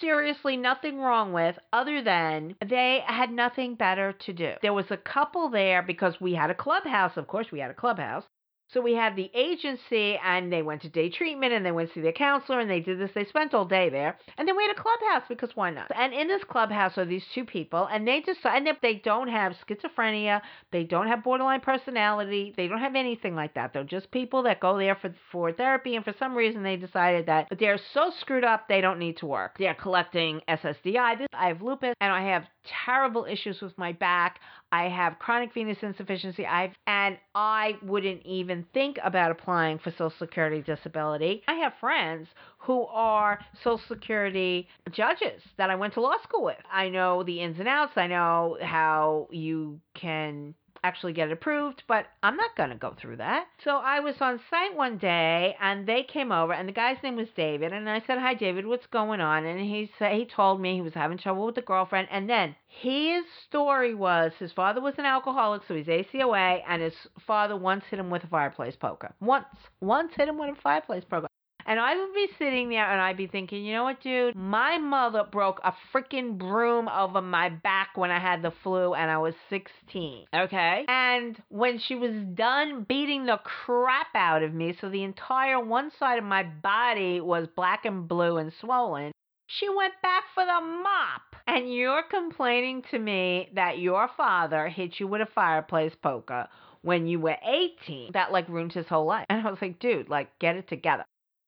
seriously 0.00 0.56
nothing 0.56 0.98
wrong 0.98 1.32
with 1.32 1.56
other 1.72 2.02
than 2.02 2.56
they 2.66 3.04
had 3.06 3.30
nothing 3.30 3.76
better 3.76 4.12
to 4.12 4.32
do. 4.32 4.54
There 4.60 4.72
was 4.72 4.90
a 4.90 4.96
couple 4.96 5.48
there 5.48 5.82
because 5.82 6.20
we 6.20 6.34
had 6.34 6.50
a 6.50 6.54
clubhouse, 6.54 7.16
of 7.16 7.28
course, 7.28 7.52
we 7.52 7.60
had 7.60 7.70
a 7.70 7.74
clubhouse. 7.74 8.24
So 8.68 8.80
we 8.80 8.94
had 8.94 9.14
the 9.14 9.30
agency 9.34 10.18
and 10.24 10.52
they 10.52 10.62
went 10.62 10.82
to 10.82 10.88
day 10.88 11.10
treatment 11.10 11.52
and 11.52 11.64
they 11.64 11.72
went 11.72 11.88
to 11.90 11.94
see 11.94 12.00
their 12.00 12.12
counselor 12.12 12.60
and 12.60 12.70
they 12.70 12.80
did 12.80 12.98
this. 12.98 13.10
They 13.14 13.24
spent 13.24 13.54
all 13.54 13.64
day 13.64 13.88
there. 13.88 14.18
And 14.38 14.48
then 14.48 14.56
we 14.56 14.64
had 14.64 14.76
a 14.76 14.80
clubhouse 14.80 15.28
because 15.28 15.50
why 15.54 15.70
not? 15.70 15.90
And 15.94 16.12
in 16.12 16.28
this 16.28 16.42
clubhouse 16.44 16.98
are 16.98 17.04
these 17.04 17.24
two 17.34 17.44
people 17.44 17.86
and 17.90 18.06
they 18.06 18.20
decide 18.20 18.66
and 18.66 18.76
they 18.82 18.94
don't 18.94 19.28
have 19.28 19.54
schizophrenia, 19.66 20.40
they 20.72 20.84
don't 20.84 21.08
have 21.08 21.22
borderline 21.24 21.60
personality, 21.60 22.54
they 22.56 22.66
don't 22.66 22.80
have 22.80 22.94
anything 22.94 23.34
like 23.34 23.54
that. 23.54 23.72
They're 23.72 23.84
just 23.84 24.10
people 24.10 24.42
that 24.44 24.60
go 24.60 24.78
there 24.78 24.96
for, 24.96 25.14
for 25.30 25.52
therapy 25.52 25.96
and 25.96 26.04
for 26.04 26.14
some 26.18 26.34
reason 26.34 26.62
they 26.62 26.76
decided 26.76 27.26
that 27.26 27.48
they're 27.58 27.78
so 27.92 28.10
screwed 28.20 28.44
up 28.44 28.68
they 28.68 28.80
don't 28.80 28.98
need 28.98 29.18
to 29.18 29.26
work. 29.26 29.56
They're 29.58 29.74
collecting 29.74 30.40
SSDI. 30.48 31.18
This 31.18 31.28
I 31.32 31.48
have 31.48 31.62
lupus 31.62 31.94
and 32.00 32.12
I 32.12 32.22
have 32.30 32.44
terrible 32.86 33.26
issues 33.26 33.60
with 33.60 33.76
my 33.76 33.92
back. 33.92 34.40
I 34.74 34.88
have 34.88 35.20
chronic 35.20 35.54
venous 35.54 35.78
insufficiency. 35.82 36.44
I've 36.44 36.72
and 36.88 37.16
I 37.34 37.78
wouldn't 37.80 38.22
even 38.24 38.66
think 38.74 38.98
about 39.04 39.30
applying 39.30 39.78
for 39.78 39.92
Social 39.92 40.10
Security 40.18 40.62
disability. 40.62 41.44
I 41.46 41.54
have 41.54 41.74
friends 41.78 42.26
who 42.58 42.84
are 42.86 43.38
Social 43.62 43.80
Security 43.86 44.66
judges 44.90 45.42
that 45.58 45.70
I 45.70 45.76
went 45.76 45.94
to 45.94 46.00
law 46.00 46.16
school 46.24 46.42
with. 46.42 46.58
I 46.72 46.88
know 46.88 47.22
the 47.22 47.40
ins 47.40 47.60
and 47.60 47.68
outs. 47.68 47.92
I 47.96 48.08
know 48.08 48.58
how 48.60 49.28
you 49.30 49.78
can 49.94 50.54
actually 50.84 51.14
get 51.14 51.28
it 51.28 51.32
approved, 51.32 51.82
but 51.88 52.06
I'm 52.22 52.36
not 52.36 52.56
going 52.56 52.68
to 52.68 52.76
go 52.76 52.94
through 53.00 53.16
that. 53.16 53.46
So 53.64 53.76
I 53.78 54.00
was 54.00 54.16
on 54.20 54.38
site 54.50 54.76
one 54.76 54.98
day 54.98 55.56
and 55.60 55.86
they 55.86 56.02
came 56.02 56.30
over 56.30 56.52
and 56.52 56.68
the 56.68 56.72
guy's 56.72 57.02
name 57.02 57.16
was 57.16 57.28
David 57.34 57.72
and 57.72 57.88
I 57.88 58.00
said, 58.06 58.18
"Hi 58.18 58.34
David, 58.34 58.66
what's 58.66 58.86
going 58.86 59.20
on?" 59.20 59.46
And 59.46 59.58
he 59.58 59.90
said 59.98 60.12
he 60.12 60.26
told 60.26 60.60
me 60.60 60.74
he 60.74 60.82
was 60.82 60.94
having 60.94 61.18
trouble 61.18 61.46
with 61.46 61.54
the 61.54 61.62
girlfriend 61.62 62.08
and 62.10 62.28
then 62.28 62.54
his 62.68 63.24
story 63.46 63.94
was 63.94 64.32
his 64.38 64.52
father 64.52 64.80
was 64.80 64.94
an 64.98 65.06
alcoholic, 65.06 65.62
so 65.66 65.74
he's 65.74 65.86
ACOA 65.86 66.62
and 66.68 66.82
his 66.82 66.94
father 67.26 67.56
once 67.56 67.84
hit 67.90 67.98
him 67.98 68.10
with 68.10 68.24
a 68.24 68.28
fireplace 68.28 68.76
poker. 68.76 69.14
Once. 69.20 69.46
Once 69.80 70.12
hit 70.14 70.28
him 70.28 70.38
with 70.38 70.50
a 70.50 70.60
fireplace 70.60 71.04
poker. 71.04 71.28
And 71.66 71.80
I 71.80 71.96
would 71.96 72.14
be 72.14 72.28
sitting 72.38 72.68
there 72.68 72.90
and 72.90 73.00
I'd 73.00 73.16
be 73.16 73.26
thinking, 73.26 73.64
you 73.64 73.72
know 73.72 73.84
what, 73.84 74.02
dude? 74.02 74.34
My 74.36 74.78
mother 74.78 75.24
broke 75.30 75.60
a 75.64 75.72
freaking 75.92 76.36
broom 76.38 76.88
over 76.88 77.22
my 77.22 77.48
back 77.48 77.96
when 77.96 78.10
I 78.10 78.18
had 78.18 78.42
the 78.42 78.52
flu 78.62 78.94
and 78.94 79.10
I 79.10 79.18
was 79.18 79.34
16. 79.50 80.26
Okay? 80.34 80.84
And 80.88 81.40
when 81.48 81.78
she 81.78 81.94
was 81.94 82.14
done 82.34 82.84
beating 82.88 83.26
the 83.26 83.38
crap 83.38 84.08
out 84.14 84.42
of 84.42 84.52
me, 84.52 84.76
so 84.80 84.88
the 84.88 85.02
entire 85.02 85.62
one 85.62 85.90
side 85.98 86.18
of 86.18 86.24
my 86.24 86.42
body 86.42 87.20
was 87.20 87.48
black 87.56 87.84
and 87.84 88.06
blue 88.06 88.36
and 88.36 88.52
swollen, 88.60 89.12
she 89.46 89.68
went 89.68 89.94
back 90.02 90.24
for 90.34 90.44
the 90.44 90.60
mop. 90.60 91.22
And 91.46 91.72
you're 91.72 92.04
complaining 92.10 92.82
to 92.90 92.98
me 92.98 93.50
that 93.54 93.78
your 93.78 94.08
father 94.16 94.68
hit 94.68 94.98
you 94.98 95.06
with 95.06 95.20
a 95.20 95.26
fireplace 95.26 95.92
poker 96.02 96.48
when 96.80 97.06
you 97.06 97.20
were 97.20 97.36
18. 97.46 98.12
That 98.12 98.32
like 98.32 98.48
ruined 98.48 98.72
his 98.72 98.86
whole 98.86 99.06
life. 99.06 99.26
And 99.28 99.46
I 99.46 99.50
was 99.50 99.60
like, 99.60 99.78
dude, 99.78 100.08
like, 100.08 100.38
get 100.38 100.56
it 100.56 100.68
together. 100.68 101.04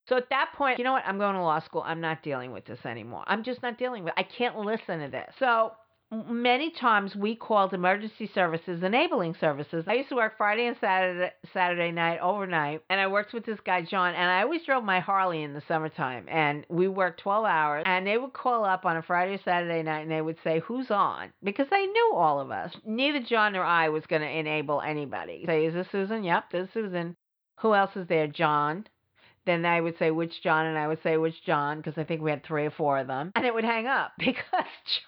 So 0.08 0.16
at 0.16 0.28
that 0.30 0.50
point, 0.56 0.78
you 0.78 0.84
know 0.84 0.92
what? 0.92 1.04
I'm 1.06 1.18
going 1.18 1.34
to 1.34 1.42
law 1.42 1.58
school. 1.60 1.82
I'm 1.84 2.00
not 2.00 2.22
dealing 2.22 2.52
with 2.52 2.64
this 2.64 2.78
anymore. 2.84 3.24
I'm 3.26 3.42
just 3.42 3.62
not 3.62 3.78
dealing 3.78 4.04
with. 4.04 4.12
it. 4.16 4.20
I 4.20 4.22
can't 4.22 4.56
listen 4.58 5.00
to 5.00 5.08
this. 5.10 5.34
So 5.38 5.72
many 6.12 6.70
times 6.70 7.16
we 7.16 7.34
called 7.34 7.74
emergency 7.74 8.30
services 8.32 8.82
enabling 8.84 9.34
services. 9.40 9.84
I 9.88 9.94
used 9.94 10.08
to 10.10 10.14
work 10.14 10.34
Friday 10.36 10.66
and 10.66 10.76
Saturday 10.80 11.32
Saturday 11.52 11.90
night 11.90 12.20
overnight, 12.20 12.82
and 12.88 13.00
I 13.00 13.08
worked 13.08 13.32
with 13.32 13.44
this 13.44 13.58
guy 13.66 13.82
John, 13.82 14.14
and 14.14 14.30
I 14.30 14.42
always 14.42 14.64
drove 14.64 14.84
my 14.84 15.00
Harley 15.00 15.42
in 15.42 15.52
the 15.52 15.62
summertime, 15.66 16.26
and 16.28 16.64
we 16.68 16.86
worked 16.86 17.20
12 17.20 17.44
hours, 17.44 17.82
and 17.86 18.06
they 18.06 18.18
would 18.18 18.32
call 18.32 18.64
up 18.64 18.84
on 18.84 18.96
a 18.96 19.02
Friday 19.02 19.34
or 19.34 19.40
Saturday 19.44 19.82
night, 19.82 20.02
and 20.02 20.10
they 20.10 20.22
would 20.22 20.38
say 20.44 20.60
who's 20.60 20.90
on 20.90 21.32
because 21.42 21.66
they 21.70 21.86
knew 21.86 22.12
all 22.14 22.38
of 22.38 22.52
us. 22.52 22.72
Neither 22.84 23.20
John 23.20 23.54
nor 23.54 23.64
I 23.64 23.88
was 23.88 24.06
going 24.06 24.22
to 24.22 24.28
enable 24.28 24.80
anybody. 24.80 25.44
Say, 25.46 25.66
is 25.66 25.74
this 25.74 25.88
Susan? 25.90 26.22
Yep, 26.22 26.50
this 26.52 26.68
is 26.68 26.72
Susan. 26.72 27.16
Who 27.60 27.74
else 27.74 27.96
is 27.96 28.06
there? 28.06 28.26
John 28.28 28.86
then 29.46 29.64
I 29.64 29.80
would 29.80 29.96
say 29.98 30.10
which 30.10 30.42
John, 30.42 30.66
and 30.66 30.76
I 30.76 30.88
would 30.88 31.02
say 31.02 31.16
which 31.16 31.42
John, 31.44 31.78
because 31.78 31.96
I 31.96 32.04
think 32.04 32.20
we 32.20 32.30
had 32.30 32.44
three 32.44 32.66
or 32.66 32.70
four 32.70 32.98
of 32.98 33.06
them, 33.06 33.32
and 33.34 33.46
it 33.46 33.54
would 33.54 33.64
hang 33.64 33.86
up 33.86 34.12
because 34.18 34.44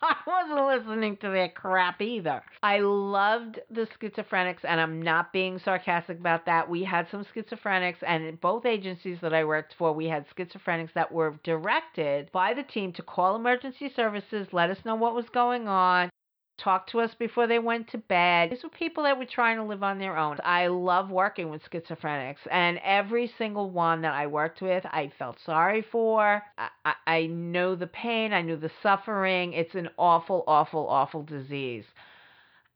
John 0.01 0.17
wasn't 0.27 0.67
listening 0.67 1.17
to 1.19 1.29
their 1.29 1.49
crap 1.49 2.01
either. 2.01 2.43
I 2.63 2.79
loved 2.79 3.61
the 3.71 3.87
schizophrenics, 4.01 4.65
and 4.65 4.81
I'm 4.81 5.03
not 5.03 5.33
being 5.33 5.59
sarcastic 5.59 6.19
about 6.19 6.47
that. 6.47 6.69
We 6.69 6.85
had 6.85 7.09
some 7.11 7.27
schizophrenics, 7.35 8.03
and 8.07 8.25
in 8.25 8.37
both 8.37 8.65
agencies 8.65 9.19
that 9.23 9.35
I 9.35 9.45
worked 9.45 9.75
for, 9.77 9.93
we 9.93 10.07
had 10.07 10.27
schizophrenics 10.37 10.93
that 10.95 11.13
were 11.13 11.39
directed 11.43 12.31
by 12.33 12.55
the 12.55 12.63
team 12.63 12.93
to 12.95 13.03
call 13.03 13.37
emergency 13.37 13.93
services, 13.95 14.49
let 14.53 14.71
us 14.71 14.79
know 14.85 14.95
what 14.95 15.15
was 15.15 15.29
going 15.29 15.69
on, 15.69 16.11
talked 16.59 16.91
to 16.91 17.01
us 17.01 17.11
before 17.19 17.47
they 17.47 17.59
went 17.59 17.89
to 17.91 17.99
bed. 17.99 18.51
These 18.51 18.63
were 18.63 18.69
people 18.69 19.05
that 19.05 19.19
were 19.19 19.25
trying 19.25 19.57
to 19.57 19.65
live 19.65 19.83
on 19.83 19.99
their 19.99 20.17
own. 20.17 20.39
I 20.45 20.67
love 20.67 21.11
working 21.11 21.49
with 21.51 21.63
schizophrenics, 21.71 22.47
and 22.51 22.79
every 22.85 23.33
single 23.39 23.71
one 23.71 24.03
that 24.03 24.13
I 24.13 24.27
worked 24.27 24.61
with, 24.61 24.85
I 24.87 25.13
felt 25.19 25.39
sorry 25.47 25.85
for. 25.91 26.43
I, 26.59 26.69
I, 26.85 26.95
I 27.07 27.27
know 27.27 27.75
the 27.75 27.87
pain, 27.87 28.33
I 28.33 28.43
knew 28.43 28.57
the 28.57 28.71
suffering. 28.83 29.53
It's 29.53 29.75
an 29.75 29.89
awful, 29.97 30.45
awful, 30.47 30.87
awful 30.89 31.23
disease. 31.23 31.85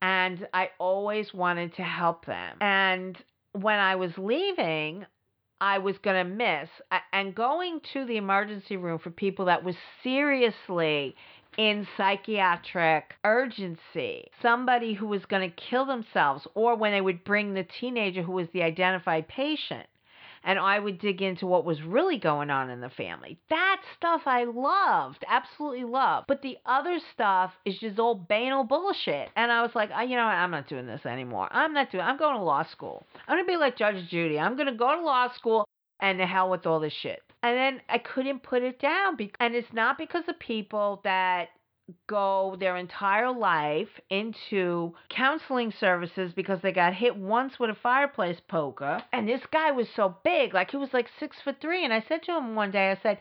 And 0.01 0.47
I 0.53 0.69
always 0.79 1.33
wanted 1.33 1.75
to 1.75 1.83
help 1.83 2.25
them. 2.25 2.57
And 2.59 3.17
when 3.53 3.79
I 3.79 3.95
was 3.95 4.11
leaving, 4.17 5.05
I 5.61 5.77
was 5.77 5.97
going 5.99 6.17
to 6.27 6.29
miss. 6.29 6.69
And 7.13 7.33
going 7.33 7.79
to 7.93 8.05
the 8.05 8.17
emergency 8.17 8.75
room 8.75 8.99
for 8.99 9.11
people 9.11 9.45
that 9.45 9.63
was 9.63 9.75
seriously 10.03 11.15
in 11.57 11.87
psychiatric 11.97 13.15
urgency, 13.23 14.27
somebody 14.41 14.93
who 14.93 15.07
was 15.07 15.25
going 15.25 15.49
to 15.49 15.55
kill 15.55 15.85
themselves, 15.85 16.47
or 16.55 16.75
when 16.75 16.91
they 16.91 17.01
would 17.01 17.23
bring 17.23 17.53
the 17.53 17.65
teenager 17.79 18.23
who 18.23 18.31
was 18.31 18.47
the 18.53 18.63
identified 18.63 19.27
patient. 19.27 19.87
And 20.45 20.59
I 20.59 20.77
would 20.77 20.99
dig 20.99 21.21
into 21.21 21.47
what 21.47 21.63
was 21.63 21.81
really 21.81 22.17
going 22.17 22.49
on 22.49 22.69
in 22.69 22.81
the 22.81 22.89
family. 22.89 23.37
That 23.49 23.81
stuff 23.95 24.23
I 24.25 24.43
loved, 24.43 25.23
absolutely 25.25 25.85
loved. 25.85 26.27
But 26.27 26.41
the 26.41 26.57
other 26.65 26.99
stuff 27.13 27.53
is 27.63 27.79
just 27.79 27.97
old 27.97 28.27
banal 28.27 28.65
bullshit. 28.65 29.29
And 29.37 29.53
I 29.53 29.61
was 29.61 29.71
like, 29.73 29.89
you 29.89 30.17
know 30.17 30.25
what? 30.25 30.35
I'm 30.35 30.51
not 30.51 30.67
doing 30.67 30.85
this 30.85 31.05
anymore. 31.05 31.47
I'm 31.49 31.73
not 31.73 31.91
doing. 31.91 32.03
I'm 32.03 32.17
going 32.17 32.35
to 32.35 32.43
law 32.43 32.63
school. 32.63 33.05
I'm 33.25 33.37
gonna 33.37 33.47
be 33.47 33.55
like 33.55 33.77
Judge 33.77 34.09
Judy. 34.09 34.37
I'm 34.37 34.57
gonna 34.57 34.75
go 34.75 34.93
to 34.93 35.01
law 35.01 35.31
school 35.33 35.65
and 36.01 36.19
the 36.19 36.25
hell 36.25 36.49
with 36.49 36.65
all 36.65 36.81
this 36.81 36.91
shit. 36.91 37.21
And 37.43 37.57
then 37.57 37.81
I 37.89 37.97
couldn't 37.97 38.41
put 38.41 38.63
it 38.63 38.79
down. 38.79 39.17
Be- 39.17 39.33
and 39.39 39.53
it's 39.53 39.73
not 39.73 39.97
because 39.97 40.23
of 40.27 40.39
people 40.39 41.01
that 41.03 41.49
go 42.07 42.55
their 42.59 42.77
entire 42.77 43.31
life 43.31 43.89
into 44.09 44.93
counseling 45.09 45.73
services 45.79 46.31
because 46.33 46.59
they 46.61 46.71
got 46.71 46.93
hit 46.93 47.15
once 47.15 47.59
with 47.59 47.69
a 47.69 47.75
fireplace 47.75 48.39
poker. 48.47 49.03
And 49.11 49.27
this 49.27 49.41
guy 49.51 49.71
was 49.71 49.87
so 49.95 50.15
big, 50.23 50.53
like 50.53 50.71
he 50.71 50.77
was 50.77 50.93
like 50.93 51.07
six 51.19 51.35
foot 51.43 51.57
three. 51.61 51.83
And 51.83 51.93
I 51.93 52.03
said 52.07 52.23
to 52.23 52.37
him 52.37 52.55
one 52.55 52.71
day, 52.71 52.91
I 52.91 52.99
said, 53.03 53.19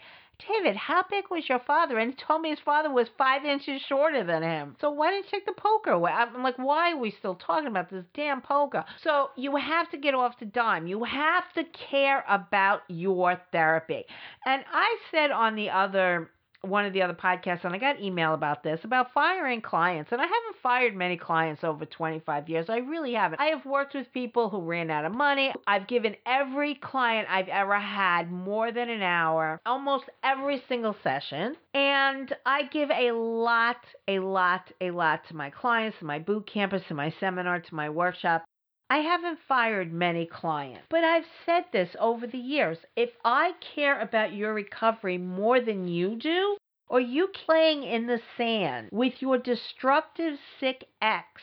David, 0.48 0.76
how 0.76 1.05
big 1.09 1.24
was 1.31 1.48
your 1.48 1.61
father? 1.61 1.98
And 1.98 2.11
he 2.11 2.16
told 2.16 2.42
me 2.42 2.50
his 2.50 2.59
father 2.61 2.90
was 2.90 3.09
five 3.16 3.44
inches 3.44 3.81
shorter 3.83 4.24
than 4.24 4.42
him. 4.42 4.76
So 4.81 4.90
why 4.90 5.11
didn't 5.11 5.26
you 5.26 5.31
take 5.38 5.46
the 5.46 5.52
poker 5.52 5.90
away? 5.90 6.11
I'm 6.11 6.42
like, 6.42 6.59
why 6.59 6.92
are 6.92 6.96
we 6.96 7.11
still 7.11 7.35
talking 7.35 7.68
about 7.68 7.90
this 7.90 8.05
damn 8.14 8.40
poker? 8.40 8.85
So 9.02 9.31
you 9.37 9.57
have 9.57 9.90
to 9.90 9.98
get 9.98 10.14
off 10.14 10.38
the 10.38 10.46
dime. 10.46 10.87
You 10.87 11.05
have 11.05 11.44
to 11.55 11.64
care 11.64 12.24
about 12.28 12.83
your 12.88 13.40
therapy. 13.52 14.05
And 14.44 14.64
I 14.72 14.98
said 15.11 15.31
on 15.31 15.55
the 15.55 15.70
other 15.70 16.31
one 16.62 16.85
of 16.85 16.92
the 16.92 17.03
other 17.03 17.14
podcasts, 17.14 17.64
and 17.64 17.75
I 17.75 17.79
got 17.79 18.01
email 18.01 18.35
about 18.35 18.62
this 18.62 18.81
about 18.85 19.12
firing 19.12 19.61
clients. 19.61 20.12
And 20.12 20.20
I 20.20 20.25
haven't 20.25 20.62
fired 20.62 20.94
many 20.94 21.16
clients 21.16 21.64
over 21.64 21.85
25 21.85 22.48
years. 22.48 22.66
I 22.68 22.79
really 22.79 23.14
haven't. 23.14 23.40
I 23.40 23.46
have 23.46 23.66
worked 23.66 23.94
with 23.94 24.12
people 24.12 24.48
who 24.48 24.61
ran 24.61 24.90
out 24.90 25.05
of 25.05 25.12
money. 25.12 25.53
I've 25.66 25.88
given 25.88 26.16
every 26.25 26.75
client 26.77 27.29
I've 27.31 27.48
ever 27.48 27.79
had 27.79 28.31
more 28.31 28.70
than 28.72 28.88
an 28.88 29.03
hour, 29.03 29.61
almost 29.66 30.05
every 30.22 30.62
single 30.68 30.96
session. 31.03 31.57
And 31.75 32.33
I 32.46 32.64
give 32.64 32.90
a 32.90 33.12
lot, 33.12 33.85
a 34.07 34.20
lot, 34.20 34.70
a 34.81 34.90
lot 34.90 35.27
to 35.29 35.37
my 35.37 35.51
clients, 35.51 35.98
to 35.98 36.05
my 36.05 36.18
boot 36.18 36.48
to 36.53 36.94
my 36.94 37.14
seminar, 37.18 37.61
to 37.61 37.75
my 37.75 37.90
workshop. 37.90 38.44
I 38.90 38.99
haven't 38.99 39.38
fired 39.49 39.92
many 39.92 40.27
clients, 40.27 40.87
but 40.88 41.05
I've 41.05 41.27
said 41.47 41.64
this 41.73 41.97
over 41.99 42.27
the 42.27 42.38
years. 42.38 42.79
If 42.97 43.11
I 43.25 43.53
care 43.75 44.01
about 44.01 44.35
your 44.35 44.53
recovery 44.53 45.18
more 45.18 45.61
than 45.61 45.88
you 45.88 46.16
do, 46.16 46.57
or 46.88 47.01
you 47.01 47.29
playing 47.29 47.85
in 47.85 48.07
the 48.07 48.21
sand 48.37 48.90
with 48.92 49.23
your 49.23 49.38
destructive, 49.38 50.38
sick 50.61 50.85
ex, 51.01 51.42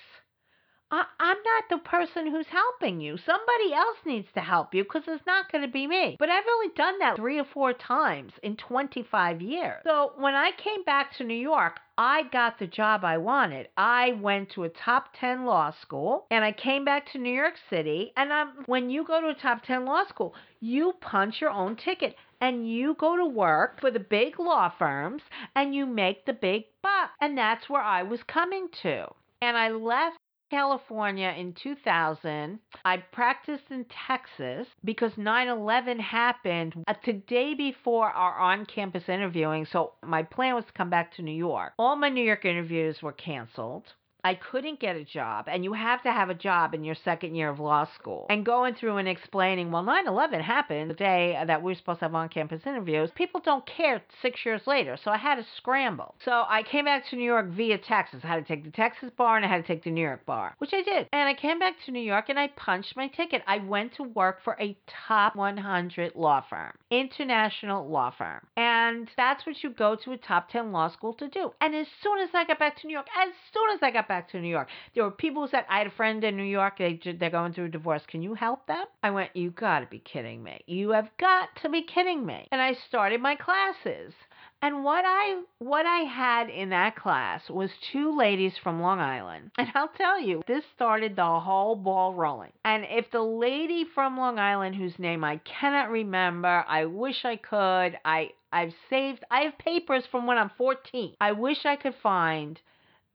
I, 0.92 1.06
am 1.20 1.38
not 1.46 1.64
the 1.70 1.78
person 1.90 2.32
who's 2.32 2.48
helping 2.48 3.00
you. 3.00 3.18
Somebody 3.18 3.74
else 3.74 3.98
needs 4.06 4.28
to 4.34 4.42
help 4.42 4.74
you 4.74 4.84
because 4.84 5.04
it's 5.08 5.26
not 5.26 5.52
going 5.52 5.64
to 5.64 5.72
be 5.72 5.86
me. 5.86 6.16
But 6.18 6.30
I've 6.30 6.48
only 6.52 6.70
done 6.76 6.98
that 7.00 7.16
three 7.16 7.40
or 7.40 7.46
four 7.46 7.74
times 7.74 8.34
in 8.42 8.56
25 8.56 9.42
years. 9.42 9.82
So 9.84 10.14
when 10.18 10.34
I 10.34 10.52
came 10.52 10.84
back 10.84 11.16
to 11.18 11.24
New 11.24 11.36
York, 11.36 11.80
I 11.98 12.24
got 12.32 12.58
the 12.58 12.66
job 12.66 13.04
I 13.04 13.18
wanted. 13.18 13.68
I 13.78 14.14
went 14.14 14.50
to 14.52 14.64
a 14.64 14.70
top 14.70 15.10
10 15.20 15.46
law 15.46 15.72
school 15.82 16.26
and 16.32 16.44
I 16.44 16.54
came 16.54 16.86
back 16.86 17.12
to 17.12 17.20
New 17.20 17.34
York 17.34 17.56
City. 17.70 18.12
And 18.18 18.34
I'm, 18.34 18.64
when 18.66 18.90
you 18.90 19.06
go 19.06 19.22
to 19.22 19.28
a 19.28 19.36
top 19.36 19.64
10 19.64 19.86
law 19.86 20.08
school, 20.08 20.34
you 20.60 20.94
punch 21.02 21.40
your 21.40 21.52
own 21.52 21.76
ticket 21.76 22.16
and 22.42 22.72
you 22.72 22.96
go 22.96 23.16
to 23.16 23.26
work 23.26 23.80
for 23.80 23.92
the 23.92 24.00
big 24.00 24.40
law 24.40 24.72
firms 24.80 25.22
and 25.56 25.76
you 25.76 25.86
make 25.86 26.26
the 26.26 26.34
big 26.34 26.64
bucks. 26.82 27.12
And 27.22 27.38
that's 27.38 27.70
where 27.70 27.82
I 27.82 28.02
was 28.02 28.24
coming 28.24 28.70
to. 28.82 29.08
And 29.42 29.56
I 29.56 29.70
left 29.70 30.18
California 30.50 31.34
in 31.38 31.54
2000. 31.54 32.60
I 32.86 32.98
practiced 32.98 33.66
in 33.70 33.86
Texas 34.08 34.68
because 34.84 35.12
9 35.18 35.48
11 35.48 36.00
happened 36.00 36.76
uh, 36.88 36.94
the 37.06 37.14
day 37.14 37.54
before 37.54 38.10
our 38.10 38.40
on 38.40 38.66
campus 38.66 39.04
interviewing. 39.08 39.66
So 39.66 39.94
my 40.06 40.24
plan 40.24 40.56
was 40.56 40.66
to 40.66 40.74
come 40.74 40.90
back 40.90 41.16
to 41.16 41.22
New 41.22 41.36
York. 41.36 41.74
All 41.78 41.96
my 41.96 42.10
New 42.10 42.24
York 42.24 42.46
interviews 42.46 43.02
were 43.02 43.14
canceled. 43.14 43.94
I 44.24 44.36
couldn't 44.36 44.80
get 44.80 44.96
a 44.96 45.04
job, 45.04 45.48
and 45.48 45.64
you 45.64 45.74
have 45.74 46.04
to 46.04 46.12
have 46.12 46.30
a 46.30 46.34
job 46.34 46.74
in 46.74 46.84
your 46.84 46.96
second 46.96 47.36
year 47.36 47.50
of 47.50 47.60
law 47.60 47.88
school. 47.96 48.26
And 48.30 48.46
going 48.46 48.76
through 48.76 48.98
and 48.98 49.08
explaining, 49.08 49.72
well, 49.72 49.84
9 49.84 50.08
11 50.08 50.42
happened 50.42 50.90
the 50.90 50.96
day 50.96 51.42
that 51.46 51.62
we 51.62 51.72
were 51.72 51.76
supposed 51.76 52.00
to 52.00 52.06
have 52.06 52.16
on 52.16 52.30
campus 52.30 52.62
interviews. 52.66 53.12
People 53.16 53.42
don't 53.44 53.66
care 53.66 54.02
six 54.22 54.46
years 54.46 54.62
later, 54.68 54.98
so 55.04 55.12
I 55.12 55.18
had 55.18 55.36
to 55.36 55.46
scramble. 55.58 56.16
So 56.26 56.46
I 56.48 56.64
came 56.64 56.86
back 56.86 57.08
to 57.10 57.16
New 57.16 57.24
York 57.24 57.48
via 57.48 57.78
Texas. 57.78 58.22
I 58.24 58.28
had 58.28 58.46
to 58.46 58.56
take 58.56 58.66
the 58.66 58.72
Texas 58.72 59.10
bar 59.18 59.38
and 59.38 59.46
I 59.46 59.50
had 59.50 59.62
to 59.62 59.68
take 59.68 59.84
the 59.84 59.92
New 59.92 60.02
York 60.02 60.26
bar, 60.26 60.56
which 60.58 60.74
I 60.74 60.82
did. 60.82 61.08
And 61.14 61.30
I 61.30 61.34
came 61.34 61.60
back 61.60 61.76
to 61.86 61.92
New 61.92 62.02
York 62.02 62.26
and 62.30 62.40
I 62.40 62.48
punched 62.48 62.96
my 62.96 63.08
ticket. 63.08 63.42
I 63.48 63.60
went 63.60 63.94
to 63.96 64.04
work 64.04 64.40
for 64.44 64.58
a 64.60 64.78
top 65.08 65.36
100 65.36 66.16
law 66.16 66.44
firm, 66.50 66.74
international 66.92 67.88
law 67.88 68.12
firm. 68.18 68.46
And 68.58 69.10
that's 69.16 69.46
what 69.46 69.64
you 69.64 69.70
go 69.70 69.96
to 70.04 70.12
a 70.12 70.18
top 70.18 70.50
10 70.50 70.72
law 70.72 70.90
school 70.90 71.14
to 71.14 71.30
do. 71.30 71.52
And 71.62 71.74
as 71.76 71.88
soon 72.04 72.20
as 72.20 72.30
I 72.34 72.46
got 72.46 72.60
back 72.60 72.80
to 72.82 72.88
New 72.88 72.94
York, 72.94 73.08
as 73.18 73.30
soon 73.54 73.72
as 73.76 73.80
I 73.82 73.92
got 73.92 74.09
back 74.10 74.30
to 74.32 74.42
New 74.42 74.50
York. 74.50 74.68
There 74.94 75.06
were 75.06 75.12
people 75.12 75.44
who 75.44 75.48
said, 75.48 75.64
I 75.70 75.78
had 75.78 75.88
a 75.88 75.92
friend 75.92 76.22
in 76.26 76.36
New 76.36 76.44
York, 76.44 76.80
they, 76.80 77.00
they're 77.18 77.30
going 77.30 77.54
through 77.54 77.66
a 77.66 77.70
divorce. 77.70 78.02
Can 78.06 78.22
you 78.22 78.34
help 78.34 78.68
them? 78.68 78.86
I 79.02 79.12
went, 79.12 79.34
You 79.34 79.52
gotta 79.52 79.86
be 79.86 80.00
kidding 80.00 80.44
me. 80.44 80.60
You 80.68 80.90
have 80.90 81.10
got 81.18 81.48
to 81.62 81.70
be 81.70 81.84
kidding 81.84 82.26
me. 82.26 82.50
And 82.52 82.62
I 82.62 82.74
started 82.74 83.22
my 83.22 83.36
classes. 83.36 84.14
And 84.62 84.84
what 84.84 85.06
I 85.08 85.42
what 85.60 85.86
I 85.86 86.00
had 86.00 86.50
in 86.50 86.70
that 86.72 86.98
class 86.98 87.50
was 87.50 87.72
two 87.94 88.18
ladies 88.18 88.58
from 88.58 88.82
Long 88.82 89.00
Island. 89.00 89.52
And 89.58 89.70
I'll 89.74 89.88
tell 89.90 90.20
you, 90.20 90.42
this 90.48 90.66
started 90.76 91.16
the 91.16 91.40
whole 91.40 91.78
ball 91.78 92.14
rolling. 92.14 92.52
And 92.66 92.86
if 92.90 93.10
the 93.12 93.22
lady 93.22 93.86
from 93.86 94.18
Long 94.18 94.38
Island 94.38 94.76
whose 94.76 95.00
name 95.00 95.24
I 95.24 95.38
cannot 95.38 95.90
remember, 95.90 96.66
I 96.68 96.86
wish 96.86 97.24
I 97.24 97.38
could. 97.38 98.00
I 98.04 98.32
I've 98.52 98.74
saved 98.90 99.24
I 99.32 99.42
have 99.42 99.58
papers 99.60 100.06
from 100.08 100.26
when 100.26 100.38
I'm 100.38 100.52
14. 100.58 101.16
I 101.22 101.32
wish 101.32 101.66
I 101.66 101.78
could 101.78 101.96
find 102.04 102.60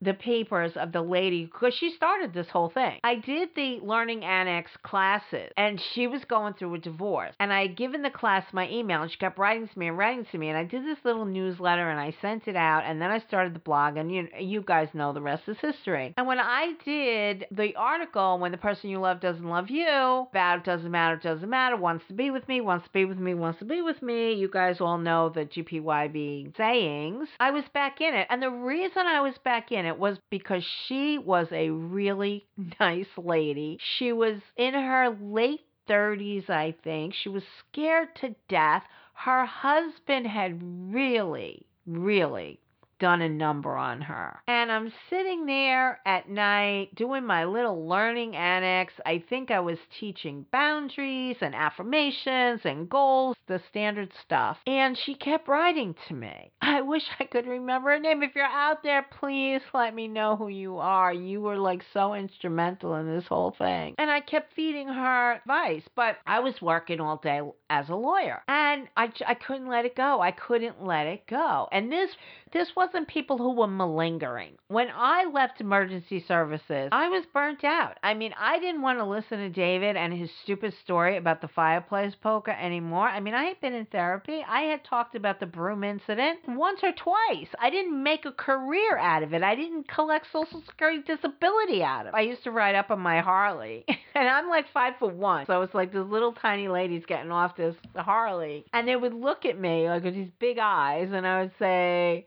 the 0.04 0.14
papers 0.14 0.72
of 0.76 0.92
the 0.92 1.02
lady 1.02 1.44
because 1.44 1.74
she 1.74 1.90
started 1.90 2.32
this 2.32 2.48
whole 2.48 2.70
thing. 2.70 2.98
I 3.02 3.16
did 3.16 3.50
the 3.54 3.80
learning 3.82 4.24
annex 4.24 4.70
classes 4.82 5.50
and 5.56 5.80
she 5.94 6.06
was 6.06 6.24
going 6.24 6.54
through 6.54 6.74
a 6.74 6.78
divorce. 6.78 7.34
And 7.40 7.52
I 7.52 7.62
had 7.62 7.76
given 7.76 8.02
the 8.02 8.10
class 8.10 8.44
my 8.52 8.68
email 8.70 9.02
and 9.02 9.10
she 9.10 9.18
kept 9.18 9.38
writing 9.38 9.68
to 9.68 9.78
me 9.78 9.88
and 9.88 9.98
writing 9.98 10.26
to 10.30 10.38
me. 10.38 10.48
And 10.48 10.58
I 10.58 10.64
did 10.64 10.84
this 10.84 10.98
little 11.04 11.24
newsletter 11.24 11.90
and 11.90 12.00
I 12.00 12.14
sent 12.20 12.48
it 12.48 12.56
out. 12.56 12.84
And 12.84 13.00
then 13.00 13.10
I 13.10 13.18
started 13.20 13.54
the 13.54 13.60
blog. 13.60 13.96
And 13.96 14.12
you, 14.12 14.28
you 14.38 14.62
guys 14.62 14.88
know 14.94 15.12
the 15.12 15.22
rest 15.22 15.44
is 15.48 15.56
history. 15.60 16.14
And 16.16 16.26
when 16.26 16.38
I 16.38 16.74
did 16.84 17.46
the 17.50 17.74
article, 17.76 18.38
when 18.38 18.52
the 18.52 18.58
person 18.58 18.90
you 18.90 19.00
love 19.00 19.20
doesn't 19.20 19.48
love 19.48 19.70
you, 19.70 20.26
about 20.30 20.64
doesn't 20.64 20.90
matter, 20.90 21.16
doesn't 21.16 21.48
matter, 21.48 21.76
wants 21.76 22.04
to 22.08 22.14
be 22.14 22.30
with 22.30 22.46
me, 22.48 22.60
wants 22.60 22.86
to 22.86 22.92
be 22.92 23.04
with 23.04 23.18
me, 23.18 23.34
wants 23.34 23.58
to 23.60 23.64
be 23.64 23.82
with 23.82 24.02
me, 24.02 24.34
you 24.34 24.48
guys 24.48 24.80
all 24.80 24.98
know 24.98 25.28
the 25.28 25.44
GPYB 25.44 26.56
sayings. 26.56 27.28
I 27.40 27.50
was 27.50 27.64
back 27.72 28.00
in 28.00 28.14
it. 28.14 28.26
And 28.30 28.42
the 28.42 28.50
reason 28.50 29.06
I 29.06 29.20
was 29.20 29.34
back 29.44 29.72
in 29.72 29.86
it 29.86 29.93
it 29.94 30.00
was 30.00 30.18
because 30.30 30.64
she 30.86 31.18
was 31.18 31.46
a 31.52 31.70
really 31.70 32.44
nice 32.80 33.06
lady. 33.16 33.78
She 33.96 34.12
was 34.12 34.40
in 34.56 34.74
her 34.74 35.16
late 35.20 35.60
30s, 35.88 36.50
I 36.50 36.74
think. 36.82 37.14
She 37.14 37.28
was 37.28 37.44
scared 37.60 38.14
to 38.16 38.34
death. 38.48 38.84
Her 39.14 39.46
husband 39.46 40.26
had 40.26 40.60
really, 40.92 41.66
really 41.86 42.58
done 42.98 43.22
a 43.22 43.28
number 43.28 43.76
on 43.76 44.00
her. 44.02 44.40
And 44.46 44.70
I'm 44.70 44.92
sitting 45.10 45.46
there 45.46 46.00
at 46.06 46.28
night 46.28 46.94
doing 46.94 47.24
my 47.24 47.44
little 47.44 47.88
learning 47.88 48.36
annex. 48.36 48.92
I 49.04 49.22
think 49.28 49.50
I 49.50 49.60
was 49.60 49.78
teaching 49.98 50.46
boundaries 50.52 51.36
and 51.40 51.54
affirmations 51.54 52.60
and 52.64 52.88
goals, 52.88 53.36
the 53.46 53.60
standard 53.68 54.10
stuff. 54.24 54.58
And 54.66 54.96
she 54.96 55.14
kept 55.14 55.48
writing 55.48 55.94
to 56.08 56.14
me. 56.14 56.52
I 56.60 56.80
wish 56.80 57.04
I 57.20 57.24
could 57.24 57.46
remember 57.46 57.90
her 57.90 57.98
name. 57.98 58.22
If 58.22 58.34
you're 58.34 58.44
out 58.44 58.82
there, 58.82 59.06
please 59.18 59.60
let 59.72 59.94
me 59.94 60.08
know 60.08 60.36
who 60.36 60.48
you 60.48 60.78
are. 60.78 61.12
You 61.12 61.40
were 61.40 61.58
like 61.58 61.82
so 61.92 62.14
instrumental 62.14 62.94
in 62.96 63.06
this 63.06 63.26
whole 63.26 63.54
thing. 63.56 63.94
And 63.98 64.10
I 64.10 64.20
kept 64.20 64.54
feeding 64.54 64.88
her 64.88 65.32
advice, 65.32 65.82
but 65.94 66.16
I 66.26 66.40
was 66.40 66.60
working 66.60 67.00
all 67.00 67.18
day 67.18 67.40
as 67.70 67.88
a 67.88 67.94
lawyer 67.94 68.42
and 68.48 68.88
I, 68.96 69.12
I 69.26 69.34
couldn't 69.34 69.68
let 69.68 69.84
it 69.84 69.96
go. 69.96 70.20
I 70.20 70.30
couldn't 70.30 70.84
let 70.84 71.06
it 71.06 71.26
go. 71.26 71.68
And 71.72 71.90
this 71.90 72.10
this 72.54 72.74
wasn't 72.76 73.08
people 73.08 73.36
who 73.36 73.52
were 73.52 73.66
malingering. 73.66 74.52
When 74.68 74.86
I 74.94 75.24
left 75.24 75.60
emergency 75.60 76.24
services, 76.26 76.88
I 76.92 77.08
was 77.08 77.24
burnt 77.34 77.64
out. 77.64 77.98
I 78.02 78.14
mean, 78.14 78.32
I 78.38 78.60
didn't 78.60 78.80
want 78.80 79.00
to 79.00 79.04
listen 79.04 79.38
to 79.38 79.50
David 79.50 79.96
and 79.96 80.14
his 80.14 80.30
stupid 80.44 80.72
story 80.82 81.16
about 81.16 81.40
the 81.40 81.48
fireplace 81.48 82.14
poker 82.14 82.52
anymore. 82.52 83.08
I 83.08 83.18
mean, 83.18 83.34
I 83.34 83.44
had 83.44 83.60
been 83.60 83.74
in 83.74 83.86
therapy. 83.86 84.44
I 84.48 84.62
had 84.62 84.84
talked 84.84 85.16
about 85.16 85.40
the 85.40 85.46
broom 85.46 85.82
incident 85.82 86.38
once 86.46 86.78
or 86.84 86.92
twice. 86.92 87.48
I 87.58 87.70
didn't 87.70 88.00
make 88.00 88.24
a 88.24 88.30
career 88.30 88.96
out 88.98 89.24
of 89.24 89.34
it. 89.34 89.42
I 89.42 89.56
didn't 89.56 89.88
collect 89.88 90.26
Social 90.32 90.62
Security 90.64 91.02
disability 91.02 91.82
out 91.82 92.06
of 92.06 92.14
it. 92.14 92.16
I 92.16 92.20
used 92.20 92.44
to 92.44 92.52
ride 92.52 92.76
up 92.76 92.92
on 92.92 93.00
my 93.00 93.20
Harley, 93.20 93.84
and 94.14 94.28
I'm 94.28 94.48
like 94.48 94.66
five 94.72 94.94
foot 95.00 95.14
one. 95.14 95.46
So 95.46 95.62
it's 95.62 95.74
like 95.74 95.92
these 95.92 96.02
little 96.02 96.32
tiny 96.32 96.68
ladies 96.68 97.02
getting 97.04 97.32
off 97.32 97.56
this 97.56 97.74
Harley, 97.96 98.64
and 98.72 98.86
they 98.86 98.94
would 98.94 99.12
look 99.12 99.44
at 99.44 99.58
me 99.58 99.88
like 99.88 100.04
with 100.04 100.14
these 100.14 100.30
big 100.38 100.58
eyes, 100.58 101.08
and 101.12 101.26
I 101.26 101.40
would 101.40 101.52
say, 101.58 102.26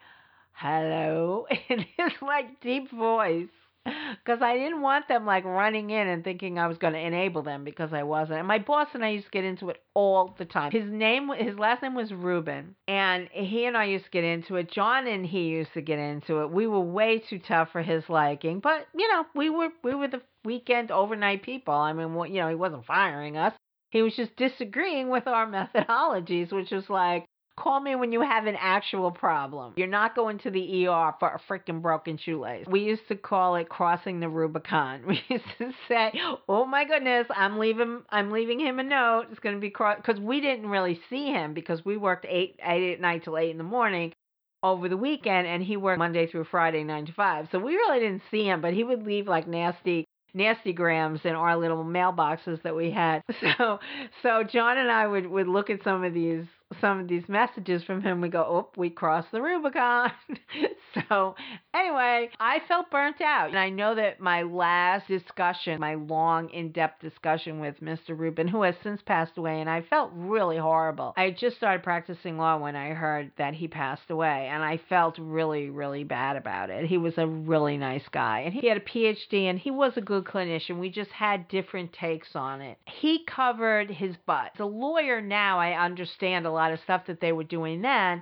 hello 0.58 1.46
in 1.70 1.80
his 1.80 2.12
like 2.22 2.60
deep 2.62 2.90
voice 2.92 3.48
because 3.86 4.42
I 4.42 4.58
didn't 4.58 4.82
want 4.82 5.08
them 5.08 5.26
like 5.26 5.46
running 5.46 5.92
in 5.92 6.08
and 6.08 6.24
thinking 6.24 6.58
I 6.58 6.68
was 6.68 6.78
going 6.78 6.94
to 6.94 7.00
enable 7.00 7.44
them 7.44 7.64
because 7.64 7.94
I 7.94 8.04
wasn't. 8.04 8.40
And 8.40 8.48
my 8.48 8.58
boss 8.58 8.88
and 8.94 9.06
I 9.06 9.10
used 9.10 9.26
to 9.26 9.32
get 9.32 9.46
into 9.46 9.70
it 9.70 9.82
all 9.94 10.36
the 10.38 10.46
time. 10.46 10.72
His 10.72 10.90
name, 10.90 11.30
his 11.38 11.58
last 11.58 11.84
name 11.84 11.96
was 11.96 12.12
Ruben, 12.12 12.76
and 12.88 13.30
he 13.32 13.66
and 13.66 13.78
I 13.78 13.86
used 13.86 14.06
to 14.06 14.12
get 14.12 14.24
into 14.24 14.56
it. 14.56 14.72
John 14.72 15.08
and 15.08 15.26
he 15.26 15.44
used 15.44 15.74
to 15.76 15.82
get 15.82 16.00
into 16.00 16.42
it. 16.42 16.52
We 16.52 16.68
were 16.68 16.82
way 16.82 17.20
too 17.20 17.40
tough 17.40 17.70
for 17.72 17.82
his 17.82 18.04
liking, 18.10 18.60
but 18.60 18.88
you 18.96 19.08
know, 19.08 19.26
we 19.36 19.50
were 19.50 19.70
we 19.84 19.96
were 19.96 20.08
the 20.08 20.22
weekend 20.44 20.92
overnight 20.92 21.44
people. 21.44 21.76
I 21.76 21.94
mean, 21.94 22.14
you 22.34 22.42
know, 22.42 22.50
he 22.50 22.56
wasn't 22.56 22.86
firing 22.86 23.38
us. 23.38 23.54
He 23.92 24.02
was 24.02 24.16
just 24.16 24.36
disagreeing 24.36 25.10
with 25.10 25.28
our 25.28 25.48
methodologies, 25.48 26.52
which 26.52 26.72
was 26.72 26.90
like, 26.90 27.26
Call 27.58 27.80
me 27.80 27.96
when 27.96 28.12
you 28.12 28.22
have 28.22 28.46
an 28.46 28.56
actual 28.60 29.10
problem. 29.10 29.74
You're 29.78 29.88
not 29.88 30.16
going 30.16 30.38
to 30.40 30.52
the 30.52 30.88
ER 30.88 31.14
for 31.20 31.30
a 31.30 31.40
freaking 31.50 31.82
broken 31.82 32.18
shoelace. 32.18 32.68
We 32.70 32.82
used 32.82 33.08
to 33.08 33.16
call 33.16 33.56
it 33.56 33.68
crossing 33.68 34.20
the 34.20 34.30
Rubicon. 34.30 35.04
We 35.08 35.20
used 35.28 35.46
to 35.58 35.72
say, 35.88 36.14
"Oh 36.48 36.66
my 36.66 36.86
goodness, 36.86 37.26
I'm 37.30 37.58
leaving. 37.58 38.04
I'm 38.10 38.32
leaving 38.32 38.60
him 38.60 38.80
a 38.80 38.84
note. 38.84 39.28
It's 39.32 39.40
going 39.40 39.56
to 39.56 39.62
be 39.62 39.72
cross." 39.72 39.98
Because 39.98 40.20
we 40.20 40.40
didn't 40.40 40.70
really 40.70 41.00
see 41.10 41.28
him 41.28 41.54
because 41.54 41.84
we 41.84 41.98
worked 41.98 42.26
eight 42.30 42.60
eight 42.64 42.94
at 42.94 43.02
night 43.02 43.24
till 43.24 43.38
eight 43.38 43.50
in 43.50 43.58
the 43.58 43.64
morning 43.64 44.14
over 44.62 44.88
the 44.88 44.98
weekend, 44.98 45.48
and 45.48 45.64
he 45.64 45.78
worked 45.78 46.00
Monday 46.00 46.28
through 46.28 46.46
Friday 46.46 46.84
nine 46.84 47.08
to 47.08 47.14
five. 47.14 47.48
So 47.52 47.60
we 47.60 47.74
really 47.76 48.00
didn't 48.00 48.22
see 48.30 48.44
him, 48.46 48.62
but 48.62 48.74
he 48.74 48.84
would 48.84 49.04
leave 49.04 49.28
like 49.28 49.48
nasty 49.48 50.06
nasty 50.34 50.74
grams 50.74 51.22
in 51.24 51.34
our 51.34 51.58
little 51.58 51.84
mailboxes 51.84 52.62
that 52.62 52.76
we 52.76 52.92
had. 52.92 53.24
So 53.58 53.80
so 54.22 54.44
John 54.44 54.78
and 54.78 54.92
I 54.92 55.08
would 55.08 55.26
would 55.28 55.48
look 55.48 55.70
at 55.70 55.84
some 55.84 56.04
of 56.04 56.14
these 56.14 56.46
some 56.82 57.00
of 57.00 57.08
these 57.08 57.24
messages 57.28 57.84
from 57.84 58.02
him, 58.02 58.20
we 58.20 58.30
go, 58.30 58.42
oh, 58.42 58.70
we 58.76 58.90
crossed 58.90 59.32
the 59.32 59.42
Rubicon. 59.42 60.12
so, 61.10 61.36
anyway, 61.74 62.30
I 62.40 62.60
felt 62.68 62.92
burnt 62.92 63.22
out. 63.22 63.50
And 63.50 63.58
I 63.58 63.70
know 63.70 63.96
that 63.96 64.20
my 64.20 64.42
last 64.42 65.08
discussion, 65.08 65.80
my 65.80 65.96
long, 65.96 66.50
in 66.50 66.72
depth 66.72 67.02
discussion 67.02 67.60
with 67.60 67.80
Mr. 67.82 68.18
Rubin, 68.18 68.48
who 68.48 68.64
has 68.64 68.76
since 68.84 69.02
passed 69.02 69.38
away, 69.38 69.62
and 69.62 69.70
I 69.70 69.82
felt 69.82 70.12
really 70.14 70.58
horrible. 70.58 71.14
I 71.16 71.32
just 71.32 71.56
started 71.56 71.84
practicing 71.84 72.38
law 72.38 72.58
when 72.58 72.76
I 72.76 72.90
heard 72.90 73.32
that 73.38 73.54
he 73.54 73.68
passed 73.68 74.10
away, 74.10 74.50
and 74.52 74.62
I 74.62 74.80
felt 74.90 75.18
really, 75.18 75.70
really 75.70 76.04
bad 76.04 76.36
about 76.36 76.70
it. 76.70 76.86
He 76.86 76.98
was 76.98 77.14
a 77.18 77.28
really 77.28 77.78
nice 77.78 78.08
guy, 78.12 78.42
and 78.42 78.54
he 78.54 78.68
had 78.68 78.78
a 78.78 78.82
PhD, 78.82 79.50
and 79.50 79.58
he 79.58 79.72
was 79.72 79.94
a 79.96 80.02
good 80.02 80.26
clinician. 80.26 80.80
We 80.80 80.90
just 80.90 81.12
had 81.12 81.48
different 81.48 81.94
takes 81.94 82.36
on 82.36 82.62
it. 82.62 82.78
He 82.86 83.24
covered 83.26 83.90
his 83.90 84.16
butt. 84.26 84.52
As 84.56 84.60
a 84.60 84.66
lawyer 84.66 85.22
now, 85.22 85.60
I 85.60 85.84
understand 85.84 86.46
a 86.46 86.57
lot 86.58 86.74
of 86.74 86.80
stuff 86.82 87.06
that 87.08 87.22
they 87.22 87.32
were 87.32 87.44
doing 87.44 87.82
then. 87.82 88.22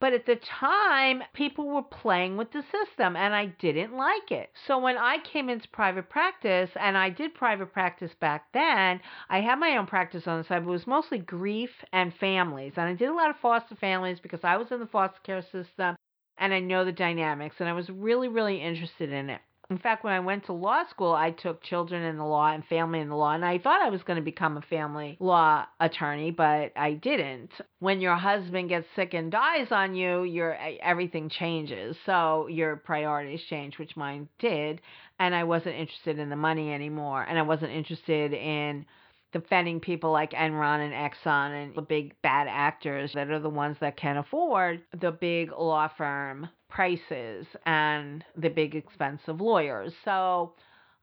But 0.00 0.12
at 0.12 0.26
the 0.26 0.36
time, 0.36 1.22
people 1.32 1.66
were 1.68 1.82
playing 1.82 2.36
with 2.36 2.50
the 2.50 2.62
system 2.62 3.16
and 3.16 3.34
I 3.34 3.46
didn't 3.46 3.96
like 3.96 4.30
it. 4.30 4.50
So 4.66 4.78
when 4.78 4.98
I 4.98 5.18
came 5.18 5.48
into 5.48 5.68
private 5.68 6.10
practice, 6.10 6.70
and 6.76 6.98
I 6.98 7.08
did 7.10 7.34
private 7.34 7.72
practice 7.72 8.12
back 8.14 8.52
then, 8.52 9.00
I 9.30 9.40
had 9.40 9.58
my 9.58 9.76
own 9.78 9.86
practice 9.86 10.26
on 10.26 10.38
the 10.38 10.44
side, 10.44 10.64
but 10.64 10.70
it 10.70 10.72
was 10.72 10.86
mostly 10.86 11.18
grief 11.18 11.70
and 11.92 12.12
families. 12.12 12.74
And 12.76 12.88
I 12.88 12.94
did 12.94 13.08
a 13.08 13.14
lot 13.14 13.30
of 13.30 13.36
foster 13.38 13.76
families 13.76 14.20
because 14.20 14.40
I 14.44 14.56
was 14.56 14.70
in 14.72 14.80
the 14.80 14.86
foster 14.86 15.20
care 15.22 15.42
system 15.42 15.96
and 16.36 16.52
I 16.52 16.60
know 16.60 16.84
the 16.84 16.92
dynamics 16.92 17.56
and 17.60 17.68
I 17.68 17.72
was 17.72 17.88
really, 17.88 18.28
really 18.28 18.60
interested 18.60 19.10
in 19.10 19.30
it. 19.30 19.40
In 19.74 19.80
fact, 19.80 20.04
when 20.04 20.12
I 20.12 20.20
went 20.20 20.44
to 20.46 20.52
law 20.52 20.84
school, 20.88 21.12
I 21.12 21.32
took 21.32 21.60
children 21.60 22.04
in 22.04 22.16
the 22.16 22.24
law 22.24 22.52
and 22.52 22.64
family 22.66 23.00
in 23.00 23.08
the 23.08 23.16
law, 23.16 23.32
and 23.32 23.44
I 23.44 23.58
thought 23.58 23.82
I 23.82 23.90
was 23.90 24.04
going 24.04 24.18
to 24.18 24.22
become 24.22 24.56
a 24.56 24.62
family 24.62 25.16
law 25.18 25.66
attorney, 25.80 26.30
but 26.30 26.70
I 26.76 26.92
didn't. 26.92 27.50
When 27.80 28.00
your 28.00 28.14
husband 28.14 28.68
gets 28.68 28.86
sick 28.94 29.14
and 29.14 29.32
dies 29.32 29.72
on 29.72 29.96
you, 29.96 30.22
your 30.22 30.56
everything 30.80 31.28
changes. 31.28 31.96
So 32.06 32.46
your 32.46 32.76
priorities 32.76 33.42
change, 33.50 33.76
which 33.76 33.96
mine 33.96 34.28
did, 34.38 34.80
and 35.18 35.34
I 35.34 35.42
wasn't 35.42 35.74
interested 35.74 36.20
in 36.20 36.30
the 36.30 36.36
money 36.36 36.72
anymore, 36.72 37.26
and 37.28 37.36
I 37.36 37.42
wasn't 37.42 37.72
interested 37.72 38.32
in 38.32 38.86
defending 39.32 39.80
people 39.80 40.12
like 40.12 40.30
Enron 40.30 40.84
and 40.84 40.94
Exxon 40.94 41.64
and 41.64 41.74
the 41.74 41.82
big 41.82 42.14
bad 42.22 42.46
actors 42.48 43.12
that 43.14 43.28
are 43.28 43.40
the 43.40 43.50
ones 43.50 43.76
that 43.80 43.96
can 43.96 44.18
afford 44.18 44.82
the 45.00 45.10
big 45.10 45.50
law 45.50 45.88
firm 45.98 46.48
prices 46.74 47.46
and 47.66 48.24
the 48.36 48.50
big 48.50 48.74
expensive 48.74 49.40
lawyers. 49.40 49.92
So 50.04 50.52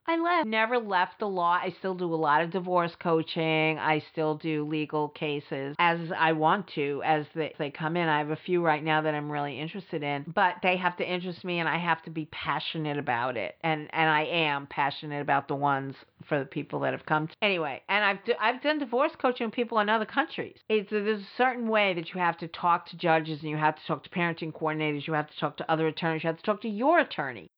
I 0.07 0.17
left, 0.17 0.47
never 0.47 0.79
left 0.79 1.19
the 1.19 1.27
law. 1.27 1.53
I 1.53 1.73
still 1.79 1.93
do 1.93 2.13
a 2.13 2.15
lot 2.15 2.41
of 2.41 2.51
divorce 2.51 2.91
coaching. 3.01 3.77
I 3.77 4.03
still 4.11 4.35
do 4.35 4.67
legal 4.67 5.09
cases 5.09 5.75
as 5.79 5.99
I 6.17 6.33
want 6.33 6.67
to, 6.75 7.01
as 7.05 7.25
they, 7.35 7.53
they 7.59 7.69
come 7.69 7.95
in. 7.95 8.09
I 8.09 8.17
have 8.17 8.31
a 8.31 8.35
few 8.35 8.63
right 8.63 8.83
now 8.83 9.01
that 9.01 9.13
I'm 9.13 9.31
really 9.31 9.59
interested 9.59 10.01
in, 10.03 10.25
but 10.35 10.55
they 10.63 10.75
have 10.77 10.97
to 10.97 11.07
interest 11.07 11.45
me 11.45 11.59
and 11.59 11.69
I 11.69 11.77
have 11.77 12.01
to 12.03 12.09
be 12.09 12.25
passionate 12.31 12.97
about 12.97 13.37
it. 13.37 13.55
And, 13.61 13.89
and 13.93 14.09
I 14.09 14.23
am 14.23 14.67
passionate 14.67 15.21
about 15.21 15.47
the 15.47 15.55
ones 15.55 15.95
for 16.27 16.39
the 16.39 16.45
people 16.45 16.79
that 16.81 16.93
have 16.93 17.05
come. 17.05 17.27
To. 17.27 17.33
Anyway, 17.41 17.81
and 17.87 18.03
I've, 18.03 18.23
do, 18.25 18.33
I've 18.39 18.61
done 18.61 18.79
divorce 18.79 19.11
coaching 19.21 19.47
with 19.47 19.53
people 19.53 19.79
in 19.79 19.89
other 19.89 20.05
countries. 20.05 20.57
It's, 20.67 20.89
there's 20.89 21.21
a 21.21 21.27
certain 21.37 21.67
way 21.67 21.93
that 21.93 22.13
you 22.13 22.19
have 22.19 22.37
to 22.39 22.47
talk 22.47 22.87
to 22.87 22.97
judges 22.97 23.41
and 23.41 23.49
you 23.49 23.57
have 23.57 23.75
to 23.75 23.81
talk 23.87 24.03
to 24.03 24.09
parenting 24.09 24.51
coordinators. 24.51 25.05
You 25.05 25.13
have 25.13 25.29
to 25.29 25.39
talk 25.39 25.57
to 25.57 25.71
other 25.71 25.87
attorneys. 25.87 26.23
You 26.23 26.27
have 26.27 26.37
to 26.37 26.43
talk 26.43 26.61
to 26.63 26.69
your 26.69 26.99
attorney 26.99 27.51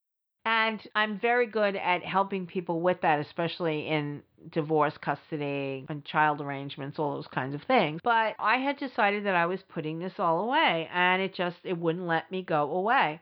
and 0.46 0.82
I'm 0.94 1.20
very 1.20 1.48
good 1.48 1.76
at 1.76 2.04
helping 2.04 2.46
people 2.46 2.82
with 2.82 3.02
that, 3.02 3.20
especially 3.20 3.88
in 3.88 4.24
divorce, 4.52 4.94
custody, 4.98 5.86
and 5.88 6.04
child 6.04 6.42
arrangements, 6.42 7.00
all 7.00 7.16
those 7.16 7.28
kinds 7.28 7.56
of 7.56 7.62
things. 7.64 8.02
But 8.04 8.36
I 8.40 8.58
had 8.58 8.78
decided 8.78 9.26
that 9.26 9.36
I 9.36 9.46
was 9.46 9.62
putting 9.70 10.00
this 10.00 10.14
all 10.20 10.42
away 10.42 10.90
and 10.94 11.22
it 11.22 11.34
just 11.34 11.58
it 11.64 11.78
wouldn't 11.78 12.06
let 12.06 12.30
me 12.30 12.42
go 12.42 12.72
away. 12.72 13.22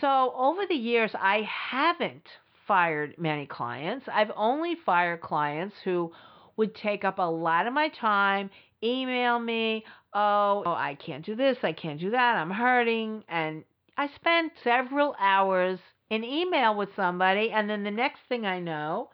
So 0.00 0.32
over 0.36 0.66
the 0.66 0.74
years 0.74 1.10
I 1.14 1.48
haven't 1.70 2.28
fired 2.66 3.14
many 3.18 3.46
clients. 3.46 4.06
I've 4.12 4.30
only 4.36 4.76
fired 4.84 5.22
clients 5.22 5.76
who 5.82 6.12
would 6.56 6.74
take 6.74 7.04
up 7.04 7.18
a 7.18 7.22
lot 7.22 7.66
of 7.66 7.72
my 7.72 7.88
time, 7.88 8.50
email 8.82 9.38
me, 9.38 9.84
oh, 10.12 10.62
oh 10.66 10.72
I 10.72 10.94
can't 10.94 11.24
do 11.24 11.34
this, 11.34 11.56
I 11.62 11.72
can't 11.72 11.98
do 11.98 12.10
that, 12.10 12.36
I'm 12.36 12.50
hurting 12.50 13.24
and 13.28 13.64
I 13.96 14.08
spent 14.14 14.52
several 14.62 15.14
hours 15.18 15.80
an 16.10 16.24
email 16.24 16.74
with 16.74 16.94
somebody, 16.96 17.50
and 17.50 17.70
then 17.70 17.84
the 17.84 17.90
next 17.90 18.20
thing 18.28 18.44
I 18.44 18.58
know, 18.58 19.10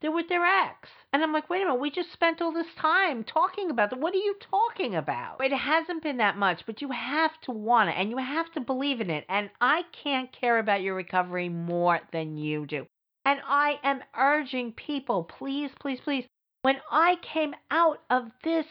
they're 0.00 0.12
with 0.12 0.28
their 0.28 0.44
ex. 0.44 0.88
And 1.12 1.22
I'm 1.22 1.32
like, 1.32 1.50
wait 1.50 1.62
a 1.62 1.64
minute, 1.64 1.80
we 1.80 1.90
just 1.90 2.12
spent 2.12 2.40
all 2.40 2.52
this 2.52 2.72
time 2.80 3.24
talking 3.24 3.70
about 3.70 3.90
that. 3.90 3.98
What 3.98 4.14
are 4.14 4.18
you 4.18 4.36
talking 4.50 4.94
about? 4.94 5.38
It 5.40 5.52
hasn't 5.52 6.02
been 6.02 6.18
that 6.18 6.36
much, 6.36 6.62
but 6.66 6.80
you 6.80 6.90
have 6.90 7.32
to 7.42 7.50
want 7.50 7.90
it 7.90 7.96
and 7.98 8.10
you 8.10 8.18
have 8.18 8.52
to 8.52 8.60
believe 8.60 9.00
in 9.00 9.10
it. 9.10 9.24
And 9.28 9.50
I 9.60 9.82
can't 10.04 10.32
care 10.32 10.58
about 10.58 10.82
your 10.82 10.94
recovery 10.94 11.48
more 11.48 12.00
than 12.12 12.36
you 12.36 12.66
do. 12.66 12.86
And 13.24 13.40
I 13.44 13.78
am 13.82 14.00
urging 14.16 14.72
people, 14.72 15.24
please, 15.24 15.70
please, 15.80 15.98
please, 16.02 16.24
when 16.62 16.76
I 16.90 17.16
came 17.34 17.54
out 17.70 18.00
of 18.08 18.30
this 18.44 18.66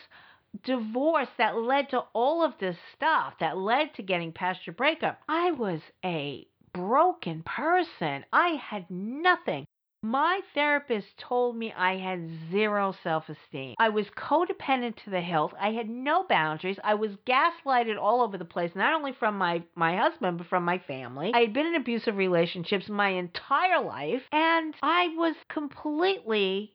divorce 0.63 1.27
that 1.37 1.57
led 1.57 1.89
to 1.89 1.99
all 2.13 2.43
of 2.43 2.53
this 2.59 2.77
stuff, 2.95 3.33
that 3.39 3.57
led 3.57 3.93
to 3.95 4.01
getting 4.01 4.31
past 4.31 4.65
your 4.65 4.73
breakup, 4.73 5.19
I 5.27 5.51
was 5.51 5.81
a 6.03 6.47
broken 6.73 7.43
person. 7.43 8.25
I 8.31 8.49
had 8.49 8.89
nothing. 8.89 9.65
My 10.03 10.41
therapist 10.53 11.17
told 11.17 11.57
me 11.57 11.73
I 11.75 11.97
had 11.97 12.29
zero 12.51 12.93
self 13.03 13.29
esteem. 13.29 13.75
I 13.79 13.89
was 13.89 14.05
codependent 14.11 14.95
to 15.03 15.09
the 15.09 15.21
hilt. 15.21 15.53
I 15.59 15.71
had 15.71 15.89
no 15.89 16.23
boundaries. 16.23 16.79
I 16.83 16.93
was 16.93 17.17
gaslighted 17.25 17.97
all 17.99 18.21
over 18.21 18.37
the 18.37 18.45
place, 18.45 18.71
not 18.75 18.93
only 18.93 19.11
from 19.13 19.37
my, 19.37 19.63
my 19.75 19.97
husband, 19.97 20.37
but 20.37 20.47
from 20.47 20.63
my 20.63 20.77
family. 20.77 21.31
I 21.33 21.39
had 21.39 21.53
been 21.53 21.65
in 21.65 21.75
abusive 21.75 22.15
relationships 22.15 22.87
my 22.87 23.09
entire 23.09 23.83
life, 23.83 24.21
and 24.31 24.75
I 24.83 25.07
was 25.17 25.35
completely 25.49 26.73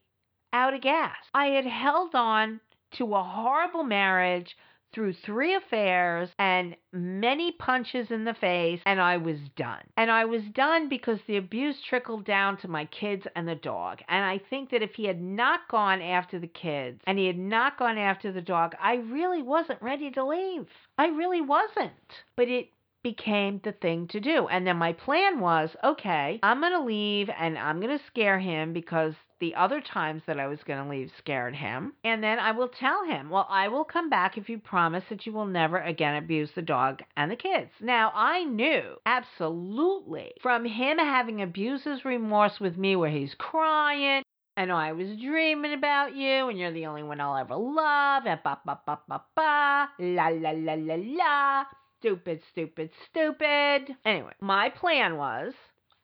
out 0.52 0.74
of 0.74 0.80
gas. 0.80 1.16
I 1.32 1.46
had 1.46 1.64
held 1.64 2.14
on 2.14 2.60
to 2.94 3.14
a 3.14 3.22
horrible 3.22 3.84
marriage 3.84 4.56
through 4.92 5.14
three 5.14 5.54
affairs 5.54 6.28
and 6.38 6.76
many 6.92 7.52
punches 7.52 8.10
in 8.10 8.24
the 8.24 8.34
face, 8.34 8.80
and 8.84 9.00
I 9.00 9.16
was 9.16 9.38
done. 9.56 9.82
And 9.96 10.10
I 10.10 10.24
was 10.24 10.42
done 10.54 10.88
because 10.88 11.18
the 11.26 11.36
abuse 11.36 11.76
trickled 11.88 12.24
down 12.24 12.58
to 12.58 12.68
my 12.68 12.84
kids 12.86 13.26
and 13.34 13.48
the 13.48 13.54
dog. 13.54 14.00
And 14.08 14.24
I 14.24 14.38
think 14.50 14.70
that 14.70 14.82
if 14.82 14.94
he 14.94 15.04
had 15.04 15.20
not 15.20 15.60
gone 15.70 16.02
after 16.02 16.38
the 16.38 16.46
kids 16.46 17.00
and 17.06 17.18
he 17.18 17.26
had 17.26 17.38
not 17.38 17.78
gone 17.78 17.98
after 17.98 18.32
the 18.32 18.40
dog, 18.40 18.74
I 18.80 18.96
really 18.96 19.42
wasn't 19.42 19.82
ready 19.82 20.10
to 20.10 20.24
leave. 20.24 20.66
I 20.98 21.06
really 21.08 21.40
wasn't. 21.40 21.92
But 22.36 22.48
it 22.48 22.68
became 23.02 23.60
the 23.64 23.72
thing 23.72 24.08
to 24.08 24.20
do. 24.20 24.46
And 24.48 24.66
then 24.66 24.76
my 24.76 24.92
plan 24.92 25.40
was 25.40 25.70
okay, 25.82 26.40
I'm 26.42 26.60
going 26.60 26.72
to 26.72 26.84
leave 26.84 27.28
and 27.38 27.58
I'm 27.58 27.80
going 27.80 27.96
to 27.96 28.04
scare 28.06 28.38
him 28.38 28.72
because 28.72 29.14
the 29.40 29.54
other 29.56 29.80
times 29.80 30.22
that 30.26 30.38
I 30.38 30.46
was 30.46 30.62
going 30.64 30.82
to 30.82 30.88
leave 30.88 31.10
scared 31.18 31.56
him. 31.56 31.94
And 32.04 32.22
then 32.22 32.38
I 32.38 32.52
will 32.52 32.68
tell 32.68 33.04
him, 33.04 33.28
well, 33.28 33.46
I 33.50 33.68
will 33.68 33.84
come 33.84 34.08
back 34.08 34.38
if 34.38 34.48
you 34.48 34.58
promise 34.58 35.04
that 35.10 35.26
you 35.26 35.32
will 35.32 35.46
never 35.46 35.78
again 35.78 36.14
abuse 36.14 36.50
the 36.54 36.62
dog 36.62 37.02
and 37.16 37.30
the 37.30 37.36
kids. 37.36 37.70
Now, 37.80 38.12
I 38.14 38.44
knew 38.44 38.82
absolutely 39.04 40.32
from 40.40 40.64
him 40.64 40.98
having 40.98 41.42
abuser's 41.42 42.04
remorse 42.04 42.60
with 42.60 42.76
me 42.76 42.94
where 42.94 43.10
he's 43.10 43.34
crying. 43.34 44.22
I 44.56 44.66
know 44.66 44.76
I 44.76 44.92
was 44.92 45.08
dreaming 45.16 45.72
about 45.72 46.14
you, 46.14 46.48
and 46.48 46.58
you're 46.58 46.72
the 46.72 46.86
only 46.86 47.02
one 47.02 47.20
I'll 47.20 47.38
ever 47.38 47.56
love, 47.56 48.26
and 48.26 48.38
ba 48.44 48.60
ba 48.66 48.80
ba 48.86 48.98
ba 49.08 49.22
ba, 49.34 49.88
la 49.98 50.28
la 50.28 50.50
la 50.50 50.74
la 50.74 50.96
la 50.98 51.64
stupid, 52.02 52.40
stupid, 52.50 52.90
stupid. 53.08 53.96
Anyway, 54.04 54.32
my 54.40 54.68
plan 54.68 55.16
was 55.16 55.52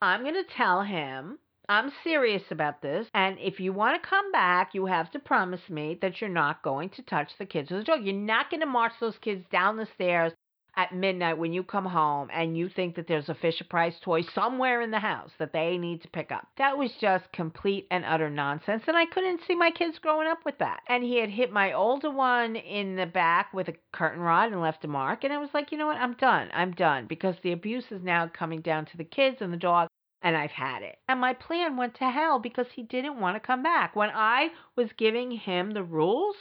I'm 0.01 0.21
going 0.21 0.33
to 0.35 0.45
tell 0.55 0.81
him 0.81 1.37
I'm 1.67 1.91
serious 2.03 2.41
about 2.49 2.81
this. 2.81 3.05
And 3.13 3.37
if 3.37 3.59
you 3.59 3.73
want 3.73 4.01
to 4.01 4.09
come 4.09 4.31
back, 4.31 4.73
you 4.73 4.85
have 4.87 5.11
to 5.11 5.19
promise 5.19 5.69
me 5.69 5.99
that 6.01 6.19
you're 6.19 6.29
not 6.29 6.63
going 6.63 6.89
to 6.91 7.03
touch 7.03 7.29
the 7.37 7.45
kids 7.45 7.69
with 7.69 7.81
a 7.81 7.83
dog. 7.83 8.03
You're 8.03 8.15
not 8.15 8.49
going 8.49 8.61
to 8.61 8.65
march 8.65 8.93
those 8.99 9.17
kids 9.21 9.45
down 9.51 9.77
the 9.77 9.87
stairs 9.93 10.33
at 10.79 10.95
midnight 10.95 11.37
when 11.37 11.51
you 11.51 11.61
come 11.61 11.85
home 11.85 12.29
and 12.31 12.57
you 12.57 12.69
think 12.69 12.95
that 12.95 13.05
there's 13.05 13.27
a 13.27 13.35
Fisher 13.35 13.65
Price 13.65 13.95
toy 14.01 14.21
somewhere 14.21 14.81
in 14.81 14.91
the 14.91 14.99
house 14.99 15.31
that 15.37 15.51
they 15.51 15.77
need 15.77 16.01
to 16.01 16.07
pick 16.07 16.31
up. 16.31 16.47
That 16.57 16.77
was 16.77 16.91
just 17.01 17.29
complete 17.33 17.85
and 17.91 18.05
utter 18.05 18.29
nonsense. 18.29 18.83
And 18.87 18.95
I 18.95 19.05
couldn't 19.05 19.41
see 19.45 19.55
my 19.55 19.71
kids 19.71 19.99
growing 19.99 20.29
up 20.29 20.45
with 20.45 20.57
that. 20.59 20.79
And 20.87 21.03
he 21.03 21.17
had 21.17 21.29
hit 21.29 21.51
my 21.51 21.73
older 21.73 22.09
one 22.09 22.55
in 22.55 22.95
the 22.95 23.05
back 23.05 23.53
with 23.53 23.67
a 23.67 23.73
curtain 23.91 24.21
rod 24.21 24.53
and 24.53 24.61
left 24.61 24.85
a 24.85 24.87
mark. 24.87 25.25
And 25.25 25.33
I 25.33 25.37
was 25.37 25.49
like, 25.53 25.73
you 25.73 25.77
know 25.77 25.87
what? 25.87 25.97
I'm 25.97 26.13
done. 26.13 26.47
I'm 26.53 26.71
done 26.71 27.07
because 27.07 27.35
the 27.43 27.51
abuse 27.51 27.91
is 27.91 28.01
now 28.01 28.31
coming 28.33 28.61
down 28.61 28.85
to 28.85 28.97
the 28.97 29.03
kids 29.03 29.37
and 29.41 29.51
the 29.51 29.57
dog 29.57 29.89
and 30.21 30.37
I've 30.37 30.51
had 30.51 30.81
it. 30.81 30.97
And 31.09 31.19
my 31.19 31.33
plan 31.33 31.75
went 31.75 31.95
to 31.95 32.09
hell 32.09 32.39
because 32.39 32.67
he 32.73 32.83
didn't 32.83 33.19
want 33.19 33.35
to 33.35 33.45
come 33.45 33.63
back. 33.63 33.97
When 33.97 34.11
I 34.13 34.49
was 34.77 34.89
giving 34.97 35.31
him 35.31 35.71
the 35.71 35.83
rules, 35.83 36.35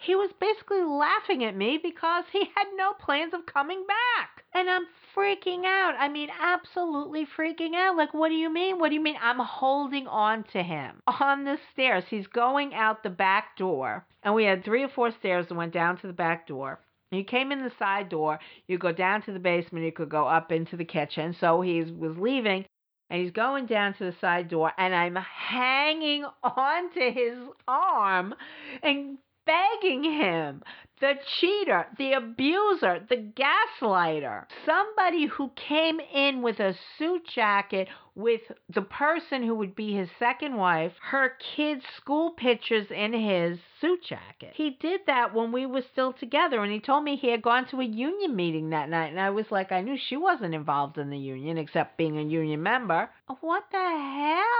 he 0.00 0.14
was 0.14 0.30
basically 0.40 0.82
laughing 0.84 1.44
at 1.44 1.56
me 1.56 1.78
because 1.82 2.24
he 2.32 2.44
had 2.54 2.66
no 2.76 2.92
plans 2.92 3.34
of 3.34 3.46
coming 3.46 3.84
back. 3.86 4.44
And 4.54 4.70
I'm 4.70 4.86
freaking 5.14 5.64
out. 5.64 5.94
I 5.98 6.08
mean, 6.08 6.28
absolutely 6.40 7.26
freaking 7.26 7.74
out. 7.74 7.96
Like, 7.96 8.14
what 8.14 8.28
do 8.28 8.34
you 8.34 8.48
mean? 8.52 8.78
What 8.78 8.90
do 8.90 8.94
you 8.94 9.02
mean? 9.02 9.16
I'm 9.20 9.40
holding 9.40 10.06
on 10.06 10.44
to 10.52 10.62
him 10.62 11.02
on 11.20 11.44
the 11.44 11.58
stairs. 11.72 12.04
He's 12.08 12.28
going 12.28 12.74
out 12.74 13.02
the 13.02 13.10
back 13.10 13.56
door. 13.56 14.06
And 14.22 14.34
we 14.34 14.44
had 14.44 14.64
three 14.64 14.84
or 14.84 14.88
four 14.88 15.10
stairs 15.10 15.46
that 15.48 15.54
went 15.54 15.74
down 15.74 15.98
to 15.98 16.06
the 16.06 16.12
back 16.12 16.46
door. 16.46 16.80
You 17.10 17.24
came 17.24 17.50
in 17.50 17.64
the 17.64 17.72
side 17.78 18.08
door, 18.08 18.38
you 18.66 18.78
go 18.78 18.92
down 18.92 19.22
to 19.22 19.32
the 19.32 19.38
basement, 19.38 19.84
you 19.84 19.92
could 19.92 20.10
go 20.10 20.26
up 20.26 20.52
into 20.52 20.76
the 20.76 20.84
kitchen. 20.84 21.34
So 21.40 21.60
he 21.60 21.82
was 21.82 22.16
leaving 22.18 22.66
and 23.10 23.22
he's 23.22 23.30
going 23.30 23.66
down 23.66 23.94
to 23.94 24.04
the 24.04 24.14
side 24.20 24.48
door 24.48 24.72
and 24.78 24.94
I'm 24.94 25.16
hanging 25.16 26.24
onto 26.42 27.10
his 27.10 27.38
arm 27.66 28.34
and 28.82 29.18
begging 29.48 30.04
him 30.04 30.62
the 31.00 31.14
cheater, 31.40 31.86
the 31.96 32.12
abuser, 32.12 33.00
the 33.08 33.16
gaslighter, 33.16 34.44
somebody 34.66 35.26
who 35.26 35.50
came 35.50 36.00
in 36.00 36.42
with 36.42 36.58
a 36.58 36.74
suit 36.98 37.22
jacket 37.34 37.88
with 38.14 38.40
the 38.74 38.82
person 38.82 39.44
who 39.44 39.54
would 39.54 39.76
be 39.76 39.94
his 39.94 40.08
second 40.18 40.56
wife, 40.56 40.92
her 41.00 41.34
kids' 41.54 41.84
school 41.96 42.32
pictures 42.32 42.86
in 42.90 43.12
his 43.12 43.58
suit 43.80 44.02
jacket. 44.02 44.52
He 44.56 44.70
did 44.80 45.02
that 45.06 45.32
when 45.32 45.52
we 45.52 45.66
were 45.66 45.84
still 45.92 46.12
together, 46.12 46.62
and 46.62 46.72
he 46.72 46.80
told 46.80 47.04
me 47.04 47.14
he 47.14 47.30
had 47.30 47.42
gone 47.42 47.66
to 47.68 47.80
a 47.80 47.84
union 47.84 48.34
meeting 48.34 48.70
that 48.70 48.88
night, 48.88 49.10
and 49.10 49.20
I 49.20 49.30
was 49.30 49.46
like, 49.50 49.70
I 49.70 49.82
knew 49.82 49.96
she 49.96 50.16
wasn't 50.16 50.54
involved 50.54 50.98
in 50.98 51.10
the 51.10 51.18
union 51.18 51.58
except 51.58 51.96
being 51.96 52.18
a 52.18 52.22
union 52.22 52.62
member. 52.62 53.08
What 53.40 53.64
the 53.70 53.78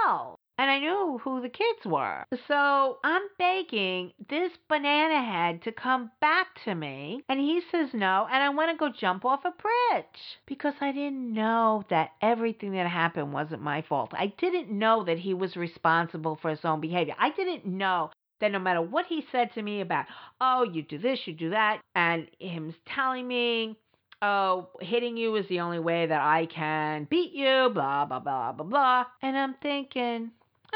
hell? 0.05 0.38
And 0.59 0.69
I 0.69 0.79
knew 0.79 1.21
who 1.23 1.41
the 1.41 1.47
kids 1.47 1.85
were. 1.85 2.25
So 2.49 2.97
I'm 3.01 3.21
begging 3.37 4.11
this 4.29 4.51
banana 4.67 5.23
head 5.23 5.63
to 5.63 5.71
come 5.71 6.11
back 6.19 6.47
to 6.65 6.75
me, 6.75 7.23
and 7.29 7.39
he 7.39 7.61
says 7.71 7.89
no, 7.93 8.27
and 8.29 8.43
I 8.43 8.49
want 8.49 8.69
to 8.69 8.77
go 8.77 8.91
jump 8.91 9.23
off 9.23 9.45
a 9.45 9.51
bridge 9.51 10.05
because 10.45 10.73
I 10.81 10.91
didn't 10.91 11.33
know 11.33 11.85
that 11.89 12.11
everything 12.21 12.73
that 12.73 12.87
happened 12.87 13.31
wasn't 13.31 13.61
my 13.61 13.83
fault. 13.83 14.11
I 14.13 14.33
didn't 14.37 14.69
know 14.69 15.05
that 15.05 15.17
he 15.17 15.33
was 15.33 15.55
responsible 15.55 16.37
for 16.41 16.49
his 16.49 16.65
own 16.65 16.81
behavior. 16.81 17.15
I 17.17 17.29
didn't 17.29 17.65
know 17.65 18.11
that 18.41 18.51
no 18.51 18.59
matter 18.59 18.81
what 18.81 19.05
he 19.05 19.25
said 19.31 19.53
to 19.53 19.61
me 19.61 19.79
about, 19.79 20.07
oh, 20.41 20.63
you 20.63 20.81
do 20.81 20.97
this, 20.97 21.19
you 21.25 21.33
do 21.33 21.51
that, 21.51 21.79
and 21.95 22.27
him 22.37 22.75
telling 22.85 23.25
me, 23.25 23.77
oh, 24.21 24.67
hitting 24.81 25.15
you 25.15 25.35
is 25.35 25.47
the 25.47 25.61
only 25.61 25.79
way 25.79 26.05
that 26.05 26.21
I 26.21 26.47
can 26.47 27.07
beat 27.09 27.31
you, 27.31 27.69
blah, 27.73 28.03
blah, 28.03 28.19
blah, 28.19 28.51
blah, 28.51 28.65
blah. 28.65 29.05
And 29.21 29.37
I'm 29.37 29.55
thinking, 29.61 30.31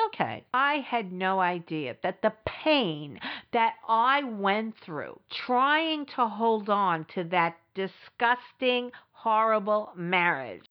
Okay, 0.07 0.45
I 0.53 0.75
had 0.75 1.11
no 1.11 1.39
idea 1.39 1.95
that 2.03 2.21
the 2.21 2.33
pain 2.45 3.19
that 3.51 3.75
I 3.87 4.23
went 4.23 4.77
through 4.77 5.19
trying 5.29 6.05
to 6.15 6.27
hold 6.27 6.69
on 6.69 7.05
to 7.15 7.23
that 7.25 7.57
disgusting, 7.75 8.91
horrible 9.11 9.91
marriage, 9.95 10.65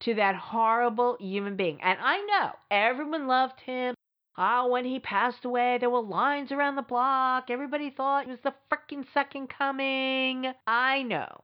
to 0.00 0.14
that 0.14 0.36
horrible 0.36 1.16
human 1.18 1.56
being. 1.56 1.80
And 1.82 1.98
I 2.00 2.18
know 2.20 2.52
everyone 2.70 3.26
loved 3.26 3.60
him. 3.60 3.94
Oh, 4.36 4.68
when 4.68 4.84
he 4.84 5.00
passed 5.00 5.44
away, 5.44 5.78
there 5.78 5.90
were 5.90 6.00
lines 6.00 6.52
around 6.52 6.76
the 6.76 6.82
block. 6.82 7.50
Everybody 7.50 7.90
thought 7.90 8.26
he 8.26 8.30
was 8.30 8.40
the 8.44 8.54
freaking 8.70 9.04
second 9.12 9.48
coming. 9.48 10.52
I 10.66 11.02
know 11.02 11.42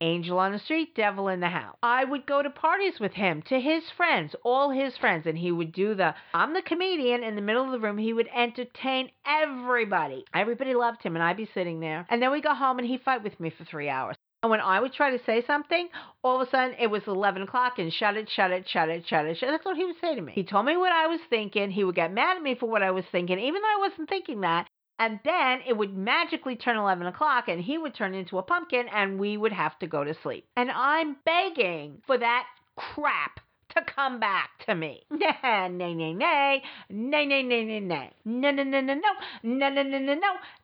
Angel 0.00 0.38
on 0.38 0.52
the 0.52 0.58
street, 0.58 0.94
devil 0.94 1.28
in 1.28 1.40
the 1.40 1.48
house. 1.48 1.76
I 1.82 2.04
would 2.04 2.26
go 2.26 2.42
to 2.42 2.50
parties 2.50 3.00
with 3.00 3.12
him, 3.12 3.42
to 3.48 3.58
his 3.58 3.82
friends, 3.96 4.34
all 4.44 4.70
his 4.70 4.96
friends, 4.98 5.26
and 5.26 5.38
he 5.38 5.50
would 5.50 5.72
do 5.72 5.94
the 5.94 6.14
I'm 6.34 6.52
the 6.52 6.62
comedian 6.62 7.22
in 7.22 7.34
the 7.34 7.42
middle 7.42 7.64
of 7.64 7.72
the 7.72 7.80
room. 7.80 7.96
He 7.96 8.12
would 8.12 8.28
entertain 8.34 9.10
everybody. 9.26 10.24
Everybody 10.34 10.74
loved 10.74 11.02
him, 11.02 11.16
and 11.16 11.22
I'd 11.22 11.36
be 11.36 11.48
sitting 11.54 11.80
there. 11.80 12.06
And 12.10 12.20
then 12.20 12.30
we 12.30 12.42
go 12.42 12.54
home 12.54 12.78
and 12.78 12.86
he'd 12.86 13.02
fight 13.02 13.22
with 13.22 13.38
me 13.40 13.50
for 13.50 13.64
three 13.64 13.88
hours. 13.88 14.16
And 14.42 14.50
when 14.50 14.60
I 14.60 14.80
would 14.80 14.92
try 14.92 15.10
to 15.10 15.24
say 15.24 15.42
something, 15.46 15.88
all 16.22 16.40
of 16.40 16.46
a 16.46 16.50
sudden 16.50 16.76
it 16.78 16.88
was 16.88 17.02
11 17.06 17.42
o'clock 17.42 17.78
and 17.78 17.92
shut 17.92 18.16
it, 18.16 18.28
shut 18.28 18.52
it, 18.52 18.68
shut 18.68 18.88
it, 18.88 19.04
shut 19.08 19.24
it, 19.26 19.38
shut 19.38 19.48
it. 19.48 19.52
That's 19.52 19.64
what 19.64 19.76
he 19.76 19.84
would 19.84 19.98
say 20.00 20.14
to 20.14 20.20
me. 20.20 20.32
He 20.34 20.44
told 20.44 20.66
me 20.66 20.76
what 20.76 20.92
I 20.92 21.06
was 21.06 21.20
thinking. 21.30 21.70
He 21.70 21.84
would 21.84 21.96
get 21.96 22.12
mad 22.12 22.36
at 22.36 22.42
me 22.42 22.54
for 22.54 22.68
what 22.68 22.82
I 22.82 22.90
was 22.90 23.04
thinking, 23.10 23.38
even 23.38 23.62
though 23.62 23.84
I 23.84 23.88
wasn't 23.88 24.08
thinking 24.08 24.42
that. 24.42 24.68
And 24.98 25.20
then 25.24 25.60
it 25.66 25.76
would 25.76 25.96
magically 25.96 26.56
turn 26.56 26.76
11 26.76 27.06
o'clock 27.06 27.48
and 27.48 27.60
he 27.60 27.76
would 27.78 27.94
turn 27.94 28.14
into 28.14 28.38
a 28.38 28.42
pumpkin 28.42 28.86
and 28.92 29.18
we 29.18 29.36
would 29.36 29.52
have 29.52 29.78
to 29.80 29.86
go 29.86 30.04
to 30.04 30.14
sleep. 30.22 30.46
And 30.56 30.70
I'm 30.70 31.16
begging 31.24 32.02
for 32.06 32.16
that 32.18 32.46
crap 32.76 33.40
to 33.76 33.82
come 33.82 34.18
back 34.18 34.50
to 34.66 34.74
me. 34.74 35.02
nay, 35.10 35.68
nay, 35.68 35.94
nay, 35.94 36.14
nay, 36.14 36.62
nay, 36.88 37.26
nay, 37.26 37.42
nay, 37.42 37.64
nay, 37.64 37.80
nay, 37.80 38.12
no, 38.24 38.50
no, 38.50 38.62
no, 38.62 38.80
no, 38.80 38.94
no, 38.94 39.10
no, 39.42 39.68
no, 39.68 39.82
no, 39.82 39.82
no, 39.82 39.98
no, 39.98 40.14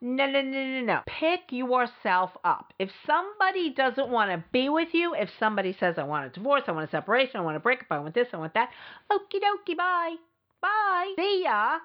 no, 0.00 0.26
no, 0.26 0.42
no, 0.42 0.42
no, 0.42 0.80
no. 0.80 1.00
Pick 1.06 1.40
yourself 1.50 2.30
up. 2.44 2.72
If 2.78 2.90
somebody 3.06 3.70
doesn't 3.70 4.08
want 4.08 4.30
to 4.30 4.44
be 4.52 4.68
with 4.68 4.88
you, 4.92 5.14
if 5.14 5.28
somebody 5.38 5.76
says, 5.78 5.96
I 5.98 6.04
want 6.04 6.26
a 6.26 6.30
divorce, 6.30 6.62
I 6.66 6.72
want 6.72 6.88
a 6.88 6.90
separation, 6.90 7.36
I 7.36 7.40
want 7.40 7.56
a 7.56 7.60
breakup, 7.60 7.88
I 7.90 7.98
want 7.98 8.14
this, 8.14 8.28
I 8.32 8.38
want 8.38 8.54
that, 8.54 8.70
okie 9.10 9.40
dokie, 9.40 9.76
bye. 9.76 10.16
Bye. 10.60 11.14
See 11.16 11.42
ya, 11.44 11.78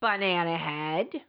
banana 0.00 0.58
head 0.58 1.22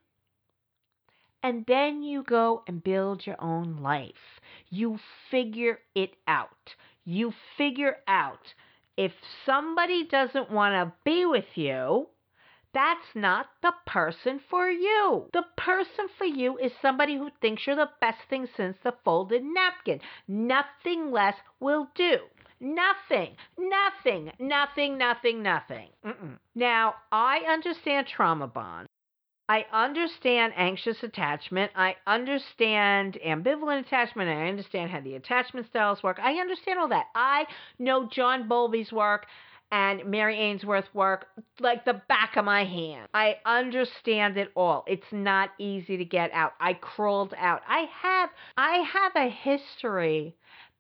and 1.43 1.65
then 1.67 2.03
you 2.03 2.23
go 2.23 2.63
and 2.67 2.83
build 2.83 3.25
your 3.25 3.41
own 3.41 3.81
life. 3.81 4.39
You 4.69 4.99
figure 5.29 5.79
it 5.95 6.11
out. 6.27 6.75
You 7.03 7.33
figure 7.57 7.97
out 8.07 8.53
if 8.97 9.11
somebody 9.45 10.05
doesn't 10.05 10.51
want 10.51 10.73
to 10.73 10.93
be 11.03 11.25
with 11.25 11.45
you, 11.55 12.07
that's 12.73 13.15
not 13.15 13.47
the 13.61 13.73
person 13.85 14.39
for 14.49 14.69
you. 14.69 15.25
The 15.33 15.45
person 15.57 16.07
for 16.17 16.25
you 16.25 16.57
is 16.57 16.71
somebody 16.81 17.17
who 17.17 17.29
thinks 17.41 17.65
you're 17.65 17.75
the 17.75 17.89
best 17.99 18.19
thing 18.29 18.47
since 18.55 18.77
the 18.83 18.93
folded 19.03 19.43
napkin. 19.43 19.99
Nothing 20.27 21.11
less 21.11 21.35
will 21.59 21.89
do. 21.95 22.17
Nothing, 22.59 23.35
nothing, 23.57 24.31
nothing, 24.39 24.97
nothing, 24.97 25.41
nothing. 25.41 25.89
Mm-mm. 26.05 26.37
Now, 26.53 26.93
I 27.11 27.39
understand 27.49 28.05
trauma 28.05 28.47
bond. 28.47 28.87
I 29.51 29.65
understand 29.73 30.53
anxious 30.55 31.03
attachment. 31.03 31.73
I 31.75 31.97
understand 32.07 33.17
ambivalent 33.25 33.85
attachment. 33.85 34.29
I 34.29 34.47
understand 34.47 34.91
how 34.91 35.01
the 35.01 35.15
attachment 35.15 35.67
styles 35.67 36.01
work. 36.01 36.19
I 36.23 36.35
understand 36.35 36.79
all 36.79 36.87
that. 36.87 37.07
I 37.15 37.45
know 37.77 38.07
John 38.07 38.47
Bowlby's 38.47 38.93
work 38.93 39.25
and 39.69 40.05
Mary 40.05 40.37
Ainsworth's 40.37 40.93
work 40.93 41.25
like 41.59 41.83
the 41.83 42.01
back 42.07 42.37
of 42.37 42.45
my 42.45 42.63
hand. 42.63 43.09
I 43.13 43.39
understand 43.45 44.37
it 44.37 44.53
all. 44.55 44.85
It's 44.87 45.11
not 45.11 45.49
easy 45.59 45.97
to 45.97 46.05
get 46.05 46.31
out. 46.31 46.53
I 46.61 46.71
crawled 46.71 47.33
out. 47.37 47.61
I 47.67 47.89
have 48.03 48.29
I 48.55 48.85
have 48.93 49.11
a 49.17 49.29
history 49.29 50.33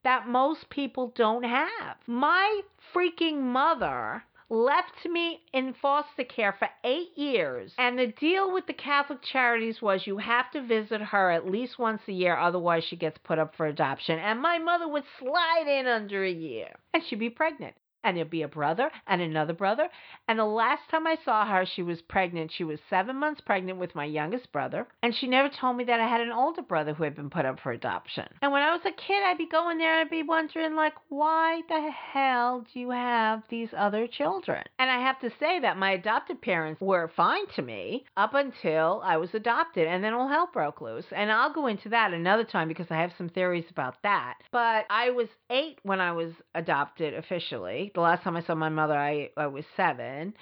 that 0.05 0.29
most 0.29 0.69
people 0.69 1.11
don't 1.13 1.43
have. 1.43 1.97
My 2.07 2.61
freaking 2.95 3.41
mother 3.41 4.23
left 4.51 5.05
me 5.05 5.39
in 5.53 5.73
foster 5.81 6.25
care 6.25 6.53
for 6.59 6.67
eight 6.83 7.17
years. 7.17 7.71
And 7.77 7.97
the 7.97 8.07
deal 8.07 8.53
with 8.53 8.67
the 8.67 8.73
Catholic 8.73 9.19
Charities 9.23 9.81
was 9.81 10.05
you 10.05 10.17
have 10.17 10.51
to 10.51 10.61
visit 10.61 11.01
her 11.01 11.31
at 11.31 11.49
least 11.49 11.79
once 11.79 12.01
a 12.07 12.11
year, 12.11 12.37
otherwise, 12.37 12.83
she 12.83 12.97
gets 12.97 13.17
put 13.23 13.39
up 13.39 13.55
for 13.55 13.65
adoption. 13.65 14.19
And 14.19 14.41
my 14.41 14.59
mother 14.59 14.87
would 14.87 15.05
slide 15.19 15.67
in 15.67 15.87
under 15.87 16.23
a 16.23 16.31
year 16.31 16.75
and 16.93 17.01
she'd 17.03 17.19
be 17.19 17.29
pregnant 17.29 17.75
and 18.03 18.17
there'd 18.17 18.29
be 18.29 18.41
a 18.41 18.47
brother 18.47 18.89
and 19.07 19.21
another 19.21 19.53
brother. 19.53 19.87
And 20.27 20.39
the 20.39 20.45
last 20.45 20.81
time 20.89 21.07
I 21.07 21.17
saw 21.23 21.45
her, 21.45 21.65
she 21.65 21.83
was 21.83 22.01
pregnant. 22.01 22.51
She 22.51 22.63
was 22.63 22.79
seven 22.89 23.15
months 23.17 23.41
pregnant 23.41 23.79
with 23.79 23.95
my 23.95 24.05
youngest 24.05 24.51
brother. 24.51 24.87
And 25.03 25.15
she 25.15 25.27
never 25.27 25.49
told 25.49 25.77
me 25.77 25.83
that 25.85 25.99
I 25.99 26.07
had 26.07 26.21
an 26.21 26.31
older 26.31 26.61
brother 26.61 26.93
who 26.93 27.03
had 27.03 27.15
been 27.15 27.29
put 27.29 27.45
up 27.45 27.59
for 27.59 27.71
adoption. 27.71 28.27
And 28.41 28.51
when 28.51 28.63
I 28.63 28.71
was 28.71 28.81
a 28.85 28.91
kid, 28.91 29.23
I'd 29.23 29.37
be 29.37 29.47
going 29.47 29.77
there 29.77 29.93
and 29.93 30.01
I'd 30.01 30.09
be 30.09 30.23
wondering, 30.23 30.75
like, 30.75 30.93
why 31.09 31.61
the 31.69 31.91
hell 31.91 32.65
do 32.73 32.79
you 32.79 32.91
have 32.91 33.43
these 33.49 33.69
other 33.77 34.07
children? 34.07 34.63
And 34.79 34.89
I 34.89 34.99
have 34.99 35.19
to 35.21 35.31
say 35.39 35.59
that 35.59 35.77
my 35.77 35.91
adopted 35.91 36.41
parents 36.41 36.81
were 36.81 37.11
fine 37.15 37.47
to 37.55 37.61
me 37.61 38.05
up 38.17 38.33
until 38.33 39.01
I 39.03 39.17
was 39.17 39.33
adopted. 39.33 39.87
And 39.87 40.03
then 40.03 40.13
all 40.13 40.27
hell 40.27 40.49
broke 40.51 40.81
loose. 40.81 41.05
And 41.11 41.31
I'll 41.31 41.53
go 41.53 41.67
into 41.67 41.89
that 41.89 42.13
another 42.13 42.43
time 42.43 42.67
because 42.67 42.87
I 42.89 43.01
have 43.01 43.11
some 43.17 43.29
theories 43.29 43.65
about 43.69 43.95
that. 44.03 44.35
But 44.51 44.85
I 44.89 45.11
was 45.11 45.27
eight 45.49 45.79
when 45.83 45.99
I 45.99 46.11
was 46.11 46.31
adopted 46.55 47.13
officially 47.13 47.90
the 47.93 48.01
last 48.01 48.23
time 48.23 48.35
I 48.35 48.41
saw 48.41 48.55
my 48.55 48.69
mother, 48.69 48.97
I, 48.97 49.29
I 49.37 49.47
was 49.47 49.65
seven. 49.75 50.33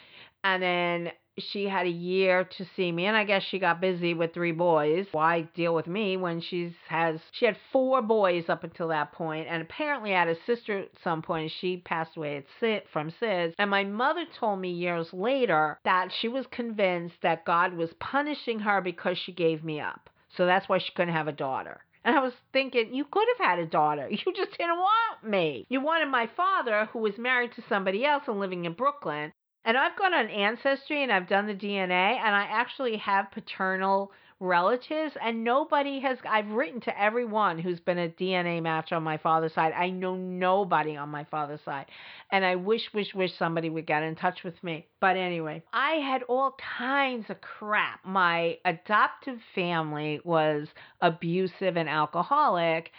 And 0.43 0.63
then 0.63 1.11
she 1.39 1.65
had 1.65 1.85
a 1.85 1.89
year 1.89 2.43
to 2.43 2.65
see 2.75 2.91
me 2.91 3.05
and 3.05 3.15
I 3.15 3.23
guess 3.23 3.43
she 3.43 3.59
got 3.59 3.81
busy 3.81 4.13
with 4.13 4.33
three 4.33 4.51
boys. 4.51 5.07
Why 5.11 5.41
deal 5.41 5.73
with 5.73 5.87
me 5.87 6.17
when 6.17 6.41
she's 6.41 6.73
has 6.87 7.19
she 7.31 7.45
had 7.45 7.57
four 7.71 8.01
boys 8.01 8.49
up 8.49 8.63
until 8.63 8.89
that 8.89 9.11
point 9.11 9.47
and 9.49 9.61
apparently 9.61 10.11
had 10.11 10.27
a 10.27 10.35
sister 10.45 10.79
at 10.79 10.89
some 11.03 11.21
point 11.21 11.43
and 11.43 11.51
she 11.51 11.77
passed 11.77 12.17
away 12.17 12.37
at 12.37 12.45
SID 12.59 12.83
from 12.91 13.11
SIDS. 13.21 13.53
And 13.57 13.69
my 13.69 13.83
mother 13.83 14.25
told 14.37 14.59
me 14.59 14.71
years 14.71 15.13
later 15.13 15.79
that 15.85 16.11
she 16.11 16.27
was 16.27 16.45
convinced 16.47 17.15
that 17.21 17.45
God 17.45 17.73
was 17.73 17.93
punishing 17.99 18.59
her 18.59 18.81
because 18.81 19.17
she 19.17 19.31
gave 19.31 19.63
me 19.63 19.79
up. 19.79 20.09
So 20.35 20.45
that's 20.45 20.69
why 20.69 20.77
she 20.77 20.91
couldn't 20.95 21.13
have 21.13 21.27
a 21.27 21.33
daughter. 21.33 21.81
And 22.09 22.17
I 22.17 22.21
was 22.21 22.33
thinking, 22.53 22.91
you 22.91 23.05
could 23.05 23.27
have 23.37 23.45
had 23.49 23.59
a 23.59 23.67
daughter. 23.67 24.09
You 24.25 24.33
just 24.33 24.57
didn't 24.57 24.77
want 24.77 25.23
me. 25.23 25.67
You 25.69 25.79
wanted 25.79 26.07
my 26.07 26.25
father, 26.25 26.89
who 26.91 26.97
was 26.97 27.19
married 27.19 27.51
to 27.51 27.61
somebody 27.69 28.03
else 28.03 28.23
and 28.25 28.39
living 28.39 28.65
in 28.65 28.73
Brooklyn. 28.73 29.31
And 29.63 29.77
I've 29.77 29.95
gone 29.95 30.15
on 30.15 30.27
Ancestry 30.27 31.03
and 31.03 31.11
I've 31.11 31.29
done 31.29 31.45
the 31.45 31.53
DNA, 31.53 32.17
and 32.17 32.35
I 32.35 32.47
actually 32.49 32.97
have 32.97 33.29
paternal 33.29 34.11
relatives, 34.39 35.13
and 35.21 35.43
nobody 35.43 35.99
has. 35.99 36.17
I've 36.29 36.49
written 36.49 36.81
to 36.81 37.01
everyone 37.01 37.59
who's 37.59 37.79
been 37.79 37.97
a 37.97 38.09
DNA 38.09 38.61
match 38.61 38.91
on 38.91 39.03
my 39.03 39.17
father's 39.17 39.53
side. 39.53 39.73
I 39.73 39.89
know 39.89 40.15
nobody 40.15 40.95
on 40.95 41.09
my 41.09 41.25
father's 41.25 41.61
side, 41.65 41.87
and 42.31 42.45
I 42.45 42.55
wish, 42.55 42.89
wish, 42.93 43.13
wish 43.13 43.37
somebody 43.37 43.69
would 43.69 43.85
get 43.85 44.03
in 44.03 44.15
touch 44.15 44.43
with 44.43 44.61
me. 44.63 44.87
But 45.01 45.17
anyway, 45.17 45.63
I 45.73 45.95
had 45.95 46.23
all 46.23 46.55
kinds 46.77 47.29
of 47.29 47.41
crap. 47.41 47.99
My 48.05 48.57
adoptive 48.65 49.39
family 49.55 50.21
was 50.23 50.67
abusive 51.01 51.77
and 51.77 51.89
alcoholic. 51.89 52.91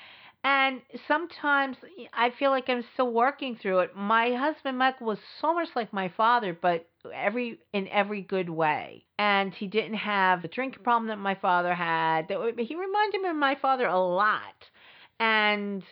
And 0.43 0.81
sometimes 1.07 1.77
I 2.15 2.31
feel 2.39 2.51
like 2.51 2.69
I'm 2.69 2.85
still 2.95 3.13
working 3.13 3.57
through 3.61 3.81
it. 3.81 3.91
My 3.95 4.33
husband 4.33 4.79
Michael 4.79 5.07
was 5.07 5.19
so 5.41 5.53
much 5.53 5.69
like 5.77 5.93
my 5.93 6.09
father, 6.17 6.57
but 6.61 6.87
every 7.09 7.59
in 7.73 7.89
every 7.89 8.23
good 8.23 8.49
way. 8.49 9.05
And 9.19 9.55
he 9.55 9.67
didn't 9.67 9.95
have 9.95 10.43
the 10.43 10.49
drinking 10.49 10.79
mm-hmm. 10.79 10.85
problem 10.85 11.09
that 11.09 11.19
my 11.19 11.35
father 11.35 11.75
had. 11.75 12.29
That 12.29 12.55
He 12.59 12.75
reminded 12.75 13.23
me 13.23 13.29
of 13.29 13.37
my 13.37 13.55
father 13.55 13.87
a 13.87 13.99
lot. 13.99 14.71
And 15.19 15.83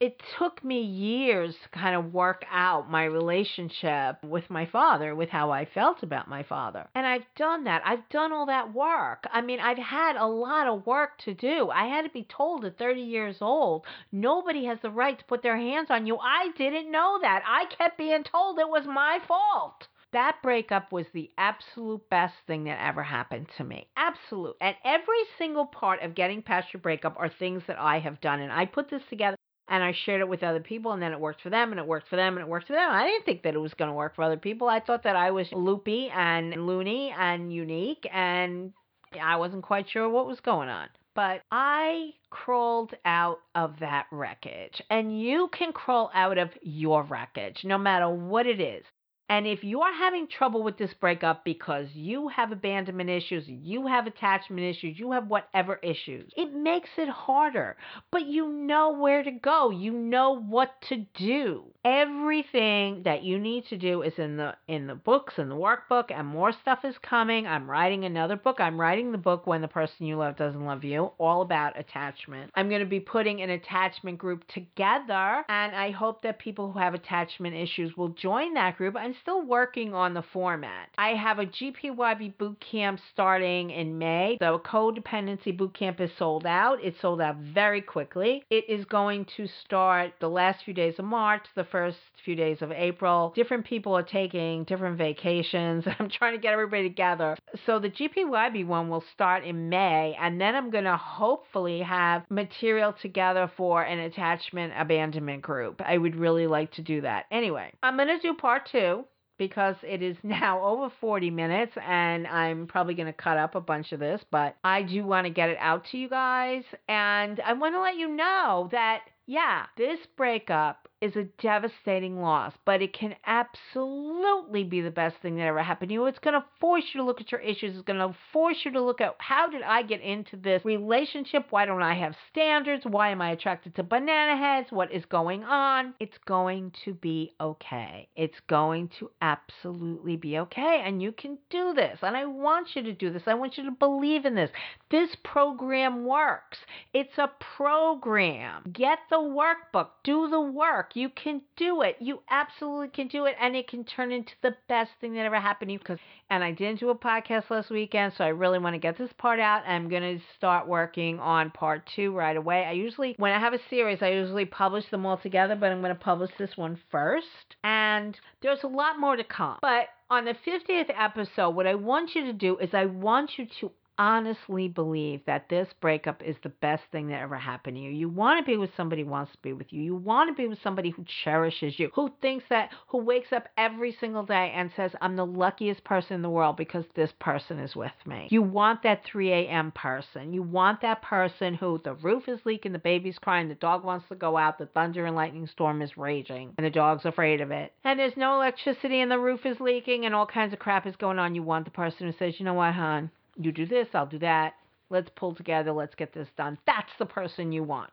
it 0.00 0.22
took 0.38 0.62
me 0.62 0.80
years 0.80 1.56
to 1.60 1.68
kind 1.70 1.96
of 1.96 2.14
work 2.14 2.44
out 2.52 2.88
my 2.88 3.04
relationship 3.04 4.22
with 4.22 4.48
my 4.48 4.64
father, 4.64 5.12
with 5.14 5.28
how 5.28 5.50
I 5.50 5.64
felt 5.64 6.04
about 6.04 6.28
my 6.28 6.44
father. 6.44 6.88
And 6.94 7.04
I've 7.04 7.26
done 7.36 7.64
that. 7.64 7.82
I've 7.84 8.08
done 8.08 8.32
all 8.32 8.46
that 8.46 8.72
work. 8.72 9.26
I 9.32 9.40
mean, 9.40 9.58
I've 9.58 9.78
had 9.78 10.14
a 10.14 10.26
lot 10.26 10.68
of 10.68 10.86
work 10.86 11.18
to 11.24 11.34
do. 11.34 11.70
I 11.70 11.86
had 11.86 12.02
to 12.02 12.10
be 12.10 12.22
told 12.22 12.64
at 12.64 12.78
30 12.78 13.00
years 13.00 13.38
old, 13.40 13.86
nobody 14.12 14.66
has 14.66 14.78
the 14.82 14.90
right 14.90 15.18
to 15.18 15.24
put 15.24 15.42
their 15.42 15.56
hands 15.56 15.88
on 15.90 16.06
you. 16.06 16.16
I 16.18 16.50
didn't 16.56 16.92
know 16.92 17.18
that. 17.20 17.42
I 17.44 17.64
kept 17.64 17.98
being 17.98 18.22
told 18.22 18.60
it 18.60 18.68
was 18.68 18.86
my 18.86 19.18
fault. 19.26 19.88
That 20.12 20.36
breakup 20.42 20.90
was 20.90 21.06
the 21.12 21.30
absolute 21.36 22.08
best 22.08 22.34
thing 22.46 22.64
that 22.64 22.82
ever 22.82 23.02
happened 23.02 23.48
to 23.58 23.64
me. 23.64 23.88
Absolute. 23.96 24.56
And 24.60 24.74
every 24.84 25.22
single 25.36 25.66
part 25.66 26.02
of 26.02 26.14
getting 26.14 26.42
past 26.42 26.72
your 26.72 26.80
breakup 26.80 27.16
are 27.18 27.28
things 27.28 27.62
that 27.66 27.78
I 27.78 27.98
have 27.98 28.20
done. 28.20 28.40
And 28.40 28.50
I 28.50 28.64
put 28.64 28.88
this 28.88 29.02
together 29.10 29.36
and 29.68 29.84
I 29.84 29.92
shared 29.92 30.22
it 30.22 30.28
with 30.28 30.42
other 30.42 30.60
people, 30.60 30.92
and 30.92 31.02
then 31.02 31.12
it 31.12 31.20
worked 31.20 31.42
for 31.42 31.50
them, 31.50 31.72
and 31.72 31.78
it 31.78 31.86
worked 31.86 32.08
for 32.08 32.16
them, 32.16 32.38
and 32.38 32.40
it 32.40 32.48
worked 32.48 32.68
for 32.68 32.72
them. 32.72 32.90
I 32.90 33.04
didn't 33.04 33.26
think 33.26 33.42
that 33.42 33.54
it 33.54 33.58
was 33.58 33.74
going 33.74 33.90
to 33.90 33.94
work 33.94 34.16
for 34.16 34.22
other 34.22 34.38
people. 34.38 34.66
I 34.66 34.80
thought 34.80 35.02
that 35.02 35.14
I 35.14 35.30
was 35.30 35.46
loopy 35.52 36.08
and 36.08 36.66
loony 36.66 37.14
and 37.16 37.52
unique, 37.52 38.08
and 38.10 38.72
I 39.20 39.36
wasn't 39.36 39.64
quite 39.64 39.90
sure 39.90 40.08
what 40.08 40.26
was 40.26 40.40
going 40.40 40.70
on. 40.70 40.88
But 41.14 41.42
I 41.50 42.12
crawled 42.30 42.94
out 43.04 43.40
of 43.54 43.80
that 43.80 44.06
wreckage, 44.10 44.80
and 44.88 45.20
you 45.20 45.50
can 45.52 45.72
crawl 45.72 46.10
out 46.14 46.38
of 46.38 46.48
your 46.62 47.02
wreckage, 47.02 47.62
no 47.62 47.76
matter 47.76 48.08
what 48.08 48.46
it 48.46 48.60
is. 48.60 48.84
And 49.28 49.46
if 49.46 49.62
you 49.62 49.82
are 49.82 49.92
having 49.92 50.26
trouble 50.26 50.62
with 50.62 50.78
this 50.78 50.94
breakup 50.94 51.44
because 51.44 51.88
you 51.92 52.28
have 52.28 52.50
abandonment 52.50 53.10
issues, 53.10 53.44
you 53.46 53.86
have 53.86 54.06
attachment 54.06 54.62
issues, 54.62 54.98
you 54.98 55.12
have 55.12 55.28
whatever 55.28 55.76
issues, 55.76 56.32
it 56.36 56.54
makes 56.54 56.88
it 56.96 57.08
harder. 57.08 57.76
But 58.10 58.26
you 58.26 58.48
know 58.48 58.92
where 58.92 59.22
to 59.22 59.30
go. 59.30 59.70
You 59.70 59.92
know 59.92 60.40
what 60.40 60.80
to 60.88 61.06
do. 61.14 61.64
Everything 61.84 63.02
that 63.04 63.22
you 63.22 63.38
need 63.38 63.66
to 63.66 63.76
do 63.76 64.02
is 64.02 64.18
in 64.18 64.36
the 64.36 64.54
in 64.66 64.86
the 64.86 64.94
books 64.94 65.34
and 65.36 65.50
the 65.50 65.54
workbook 65.54 66.10
and 66.10 66.26
more 66.26 66.52
stuff 66.52 66.84
is 66.84 66.96
coming. 66.98 67.46
I'm 67.46 67.70
writing 67.70 68.04
another 68.04 68.36
book. 68.36 68.60
I'm 68.60 68.80
writing 68.80 69.12
the 69.12 69.18
book 69.18 69.46
when 69.46 69.60
the 69.60 69.68
person 69.68 70.06
you 70.06 70.16
love 70.16 70.36
doesn't 70.36 70.64
love 70.64 70.84
you, 70.84 71.12
all 71.18 71.42
about 71.42 71.78
attachment. 71.78 72.50
I'm 72.54 72.68
going 72.68 72.80
to 72.80 72.86
be 72.86 73.00
putting 73.00 73.42
an 73.42 73.50
attachment 73.50 74.18
group 74.18 74.46
together 74.48 75.44
and 75.48 75.74
I 75.74 75.90
hope 75.90 76.22
that 76.22 76.38
people 76.38 76.72
who 76.72 76.78
have 76.78 76.94
attachment 76.94 77.54
issues 77.54 77.96
will 77.96 78.10
join 78.10 78.54
that 78.54 78.76
group. 78.76 78.96
I'm 78.96 79.14
still 79.20 79.42
working 79.42 79.94
on 79.94 80.14
the 80.14 80.24
format. 80.32 80.88
I 80.98 81.10
have 81.10 81.38
a 81.38 81.46
GPYB 81.46 82.38
boot 82.38 82.60
camp 82.60 83.00
starting 83.12 83.70
in 83.70 83.98
May. 83.98 84.36
The 84.40 84.58
codependency 84.58 85.56
boot 85.56 85.74
camp 85.74 86.00
is 86.00 86.10
sold 86.18 86.46
out. 86.46 86.82
It 86.82 86.94
sold 87.00 87.20
out 87.20 87.36
very 87.36 87.80
quickly. 87.80 88.44
It 88.50 88.68
is 88.68 88.84
going 88.84 89.26
to 89.36 89.46
start 89.64 90.12
the 90.20 90.28
last 90.28 90.64
few 90.64 90.74
days 90.74 90.94
of 90.98 91.04
March, 91.04 91.44
the 91.54 91.64
first 91.64 91.98
few 92.24 92.34
days 92.34 92.62
of 92.62 92.72
April. 92.72 93.32
Different 93.34 93.64
people 93.64 93.96
are 93.96 94.02
taking 94.02 94.64
different 94.64 94.98
vacations. 94.98 95.84
I'm 95.98 96.10
trying 96.10 96.34
to 96.34 96.40
get 96.40 96.52
everybody 96.52 96.82
together. 96.82 97.36
So 97.66 97.78
the 97.78 97.90
GPYB 97.90 98.66
one 98.66 98.88
will 98.88 99.04
start 99.14 99.44
in 99.44 99.68
May, 99.68 100.16
and 100.20 100.40
then 100.40 100.54
I'm 100.54 100.70
going 100.70 100.84
to 100.84 100.96
hopefully 100.96 101.80
have 101.80 102.24
material 102.28 102.94
together 103.00 103.50
for 103.56 103.82
an 103.82 103.98
attachment 103.98 104.72
abandonment 104.76 105.42
group. 105.42 105.80
I 105.84 105.98
would 105.98 106.16
really 106.16 106.46
like 106.46 106.72
to 106.72 106.82
do 106.82 107.00
that. 107.02 107.26
Anyway, 107.30 107.72
I'm 107.82 107.96
going 107.96 108.08
to 108.08 108.18
do 108.18 108.34
part 108.34 108.68
two 108.70 109.04
because 109.38 109.76
it 109.82 110.02
is 110.02 110.16
now 110.22 110.62
over 110.62 110.92
40 111.00 111.30
minutes 111.30 111.72
and 111.86 112.26
I'm 112.26 112.66
probably 112.66 112.94
going 112.94 113.06
to 113.06 113.12
cut 113.12 113.38
up 113.38 113.54
a 113.54 113.60
bunch 113.60 113.92
of 113.92 114.00
this, 114.00 114.20
but 114.30 114.56
I 114.64 114.82
do 114.82 115.04
want 115.04 115.26
to 115.26 115.32
get 115.32 115.48
it 115.48 115.58
out 115.60 115.86
to 115.92 115.98
you 115.98 116.08
guys. 116.08 116.64
And 116.88 117.40
I 117.40 117.52
want 117.54 117.74
to 117.74 117.80
let 117.80 117.96
you 117.96 118.08
know 118.08 118.68
that, 118.72 119.02
yeah, 119.26 119.66
this 119.76 119.98
breakup 120.16 120.87
is 121.00 121.14
a 121.16 121.24
devastating 121.40 122.20
loss, 122.20 122.52
but 122.64 122.82
it 122.82 122.92
can 122.92 123.14
absolutely 123.26 124.64
be 124.64 124.80
the 124.80 124.90
best 124.90 125.16
thing 125.22 125.36
that 125.36 125.46
ever 125.46 125.62
happened 125.62 125.90
to 125.90 125.92
you. 125.92 126.06
It's 126.06 126.18
going 126.18 126.34
to 126.34 126.44
force 126.60 126.84
you 126.92 127.00
to 127.00 127.06
look 127.06 127.20
at 127.20 127.30
your 127.30 127.40
issues. 127.40 127.74
It's 127.76 127.84
going 127.84 128.00
to 128.00 128.16
force 128.32 128.56
you 128.64 128.72
to 128.72 128.82
look 128.82 129.00
at 129.00 129.14
how 129.18 129.48
did 129.48 129.62
I 129.62 129.82
get 129.82 130.00
into 130.00 130.36
this 130.36 130.64
relationship? 130.64 131.46
Why 131.50 131.66
don't 131.66 131.82
I 131.82 131.94
have 131.94 132.14
standards? 132.30 132.84
Why 132.84 133.10
am 133.10 133.22
I 133.22 133.30
attracted 133.30 133.76
to 133.76 133.82
banana 133.84 134.36
heads? 134.36 134.72
What 134.72 134.92
is 134.92 135.04
going 135.04 135.44
on? 135.44 135.94
It's 136.00 136.18
going 136.26 136.72
to 136.84 136.94
be 136.94 137.32
okay. 137.40 138.08
It's 138.16 138.40
going 138.48 138.90
to 138.98 139.10
absolutely 139.22 140.16
be 140.16 140.38
okay. 140.38 140.82
And 140.84 141.00
you 141.00 141.12
can 141.12 141.38
do 141.50 141.74
this. 141.74 141.98
And 142.02 142.16
I 142.16 142.26
want 142.26 142.74
you 142.74 142.82
to 142.82 142.92
do 142.92 143.12
this. 143.12 143.22
I 143.26 143.34
want 143.34 143.56
you 143.56 143.64
to 143.64 143.70
believe 143.70 144.24
in 144.24 144.34
this. 144.34 144.50
This 144.90 145.10
program 145.22 146.04
works. 146.04 146.58
It's 146.92 147.18
a 147.18 147.30
program. 147.56 148.64
Get 148.72 148.98
the 149.10 149.16
workbook, 149.16 149.88
do 150.02 150.28
the 150.28 150.40
work 150.40 150.87
work. 150.88 150.96
You 150.96 151.08
can 151.10 151.42
do 151.56 151.82
it. 151.82 151.96
You 152.00 152.20
absolutely 152.30 152.88
can 152.88 153.08
do 153.08 153.26
it. 153.26 153.34
And 153.40 153.56
it 153.56 153.68
can 153.68 153.84
turn 153.84 154.12
into 154.12 154.32
the 154.42 154.54
best 154.68 154.90
thing 155.00 155.14
that 155.14 155.24
ever 155.24 155.40
happened 155.40 155.68
to 155.68 155.72
you. 155.72 155.78
Because, 155.78 155.98
and 156.30 156.42
I 156.42 156.52
didn't 156.52 156.80
do 156.80 156.90
a 156.90 156.94
podcast 156.94 157.50
last 157.50 157.70
weekend, 157.70 158.12
so 158.16 158.24
I 158.24 158.28
really 158.28 158.58
want 158.58 158.74
to 158.74 158.78
get 158.78 158.98
this 158.98 159.10
part 159.18 159.40
out. 159.40 159.62
I'm 159.66 159.88
going 159.88 160.02
to 160.02 160.24
start 160.36 160.68
working 160.68 161.18
on 161.20 161.50
part 161.50 161.88
two 161.94 162.14
right 162.14 162.36
away. 162.36 162.64
I 162.64 162.72
usually, 162.72 163.14
when 163.18 163.32
I 163.32 163.40
have 163.40 163.54
a 163.54 163.60
series, 163.70 163.98
I 164.02 164.10
usually 164.10 164.44
publish 164.44 164.84
them 164.90 165.06
all 165.06 165.18
together, 165.18 165.56
but 165.56 165.70
I'm 165.70 165.80
going 165.80 165.94
to 165.94 166.00
publish 166.00 166.30
this 166.38 166.56
one 166.56 166.78
first. 166.90 167.26
And 167.64 168.18
there's 168.42 168.62
a 168.64 168.68
lot 168.68 168.98
more 168.98 169.16
to 169.16 169.24
come. 169.24 169.58
But 169.60 169.88
on 170.10 170.24
the 170.24 170.34
50th 170.46 170.90
episode, 170.96 171.50
what 171.50 171.66
I 171.66 171.74
want 171.74 172.14
you 172.14 172.24
to 172.24 172.32
do 172.32 172.58
is 172.58 172.70
I 172.72 172.86
want 172.86 173.32
you 173.36 173.46
to 173.60 173.70
honestly 173.98 174.68
believe 174.68 175.20
that 175.26 175.48
this 175.48 175.68
breakup 175.80 176.22
is 176.22 176.36
the 176.42 176.48
best 176.48 176.84
thing 176.92 177.08
that 177.08 177.20
ever 177.20 177.36
happened 177.36 177.76
to 177.76 177.82
you. 177.82 177.90
You 177.90 178.08
want 178.08 178.38
to 178.38 178.48
be 178.48 178.56
with 178.56 178.70
somebody 178.76 179.02
who 179.02 179.08
wants 179.08 179.32
to 179.32 179.38
be 179.42 179.52
with 179.52 179.72
you. 179.72 179.82
You 179.82 179.96
want 179.96 180.30
to 180.30 180.40
be 180.40 180.48
with 180.48 180.62
somebody 180.62 180.90
who 180.90 181.04
cherishes 181.24 181.78
you, 181.78 181.90
who 181.94 182.10
thinks 182.22 182.44
that, 182.48 182.70
who 182.88 182.98
wakes 182.98 183.32
up 183.32 183.48
every 183.56 183.96
single 184.00 184.22
day 184.22 184.52
and 184.54 184.70
says, 184.76 184.92
I'm 185.00 185.16
the 185.16 185.26
luckiest 185.26 185.82
person 185.84 186.14
in 186.14 186.22
the 186.22 186.30
world 186.30 186.56
because 186.56 186.84
this 186.94 187.10
person 187.18 187.58
is 187.58 187.74
with 187.74 187.92
me. 188.06 188.28
You 188.30 188.42
want 188.42 188.82
that 188.84 189.04
3 189.04 189.32
a.m. 189.32 189.72
person. 189.72 190.32
You 190.32 190.42
want 190.42 190.80
that 190.82 191.02
person 191.02 191.54
who 191.54 191.80
the 191.82 191.94
roof 191.94 192.28
is 192.28 192.40
leaking, 192.44 192.72
the 192.72 192.78
baby's 192.78 193.18
crying, 193.18 193.48
the 193.48 193.54
dog 193.56 193.84
wants 193.84 194.08
to 194.08 194.14
go 194.14 194.36
out, 194.36 194.58
the 194.58 194.66
thunder 194.66 195.06
and 195.06 195.16
lightning 195.16 195.48
storm 195.48 195.82
is 195.82 195.96
raging, 195.96 196.54
and 196.56 196.64
the 196.64 196.70
dog's 196.70 197.04
afraid 197.04 197.40
of 197.40 197.50
it. 197.50 197.72
And 197.84 197.98
there's 197.98 198.16
no 198.16 198.34
electricity 198.34 199.00
and 199.00 199.10
the 199.10 199.18
roof 199.18 199.44
is 199.44 199.60
leaking 199.60 200.04
and 200.04 200.14
all 200.14 200.26
kinds 200.26 200.52
of 200.52 200.58
crap 200.58 200.86
is 200.86 200.96
going 200.96 201.18
on. 201.18 201.34
You 201.34 201.42
want 201.42 201.64
the 201.64 201.70
person 201.70 202.06
who 202.06 202.12
says, 202.18 202.34
you 202.38 202.44
know 202.44 202.54
what, 202.54 202.74
hon? 202.74 203.10
You 203.38 203.52
do 203.52 203.66
this, 203.66 203.88
I'll 203.94 204.06
do 204.06 204.18
that. 204.18 204.54
Let's 204.90 205.10
pull 205.14 205.34
together, 205.34 205.72
let's 205.72 205.94
get 205.94 206.12
this 206.12 206.28
done. 206.36 206.58
That's 206.66 206.90
the 206.98 207.06
person 207.06 207.52
you 207.52 207.62
want. 207.62 207.90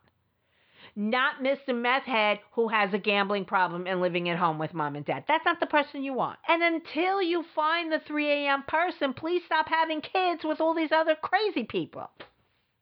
Not 0.95 1.41
Mr. 1.41 1.75
Meth 1.75 2.03
Head 2.03 2.39
who 2.53 2.67
has 2.69 2.93
a 2.93 2.97
gambling 2.97 3.45
problem 3.45 3.85
and 3.87 4.01
living 4.01 4.29
at 4.29 4.37
home 4.37 4.57
with 4.57 4.73
mom 4.73 4.95
and 4.95 5.05
dad. 5.05 5.25
That's 5.27 5.45
not 5.45 5.59
the 5.59 5.65
person 5.65 6.03
you 6.03 6.13
want. 6.13 6.39
And 6.47 6.63
until 6.63 7.21
you 7.21 7.43
find 7.53 7.91
the 7.91 7.99
3 7.99 8.29
a.m. 8.29 8.63
person, 8.67 9.13
please 9.13 9.41
stop 9.45 9.67
having 9.67 10.01
kids 10.01 10.43
with 10.43 10.61
all 10.61 10.73
these 10.73 10.91
other 10.91 11.15
crazy 11.15 11.63
people. 11.63 12.09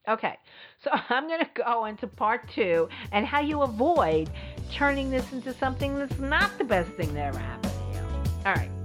Okay, 0.07 0.37
so 0.83 0.91
I'm 1.09 1.27
going 1.27 1.39
to 1.39 1.49
go 1.55 1.85
into 1.85 2.07
part 2.07 2.49
two 2.53 2.87
and 3.11 3.25
how 3.25 3.41
you 3.41 3.61
avoid 3.61 4.29
turning 4.71 5.09
this 5.09 5.31
into 5.31 5.53
something 5.53 5.97
that's 5.97 6.19
not 6.19 6.57
the 6.57 6.65
best 6.65 6.91
thing 6.91 7.13
that 7.13 7.27
ever 7.27 7.39
happened 7.39 7.73
to 7.73 7.99
you. 7.99 8.05
All 8.45 8.53
right. 8.53 8.82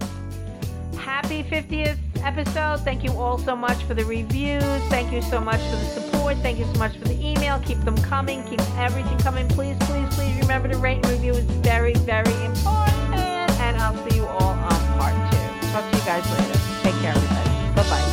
Happy 0.98 1.42
50th 1.42 1.98
episode. 2.22 2.80
Thank 2.80 3.04
you 3.04 3.12
all 3.12 3.38
so 3.38 3.54
much 3.56 3.82
for 3.84 3.94
the 3.94 4.04
reviews. 4.04 4.62
Thank 4.88 5.12
you 5.12 5.22
so 5.22 5.40
much 5.40 5.60
for 5.60 5.76
the 5.76 5.84
support. 5.86 6.36
Thank 6.38 6.58
you 6.58 6.64
so 6.72 6.78
much 6.78 6.96
for 6.96 7.04
the 7.06 7.18
email. 7.24 7.58
Keep 7.60 7.80
them 7.80 7.96
coming. 7.98 8.42
Keep 8.44 8.60
everything 8.76 9.18
coming. 9.18 9.48
Please, 9.48 9.76
please, 9.80 10.14
please 10.14 10.36
remember 10.40 10.68
to 10.68 10.78
rate 10.78 10.96
and 10.96 11.06
review 11.06 11.32
is 11.32 11.44
very, 11.44 11.94
very 11.94 12.44
important. 12.44 13.14
And 13.60 13.76
I'll 13.78 13.96
see 14.08 14.16
you 14.16 14.26
all 14.26 14.50
on 14.50 14.98
part 14.98 15.14
two. 15.32 15.68
Talk 15.70 15.90
to 15.90 15.96
you 15.96 16.04
guys 16.04 16.30
later. 16.38 16.60
Take 16.82 16.94
care, 17.00 17.14
everybody. 17.14 17.74
Bye 17.74 17.82
bye. 17.88 18.07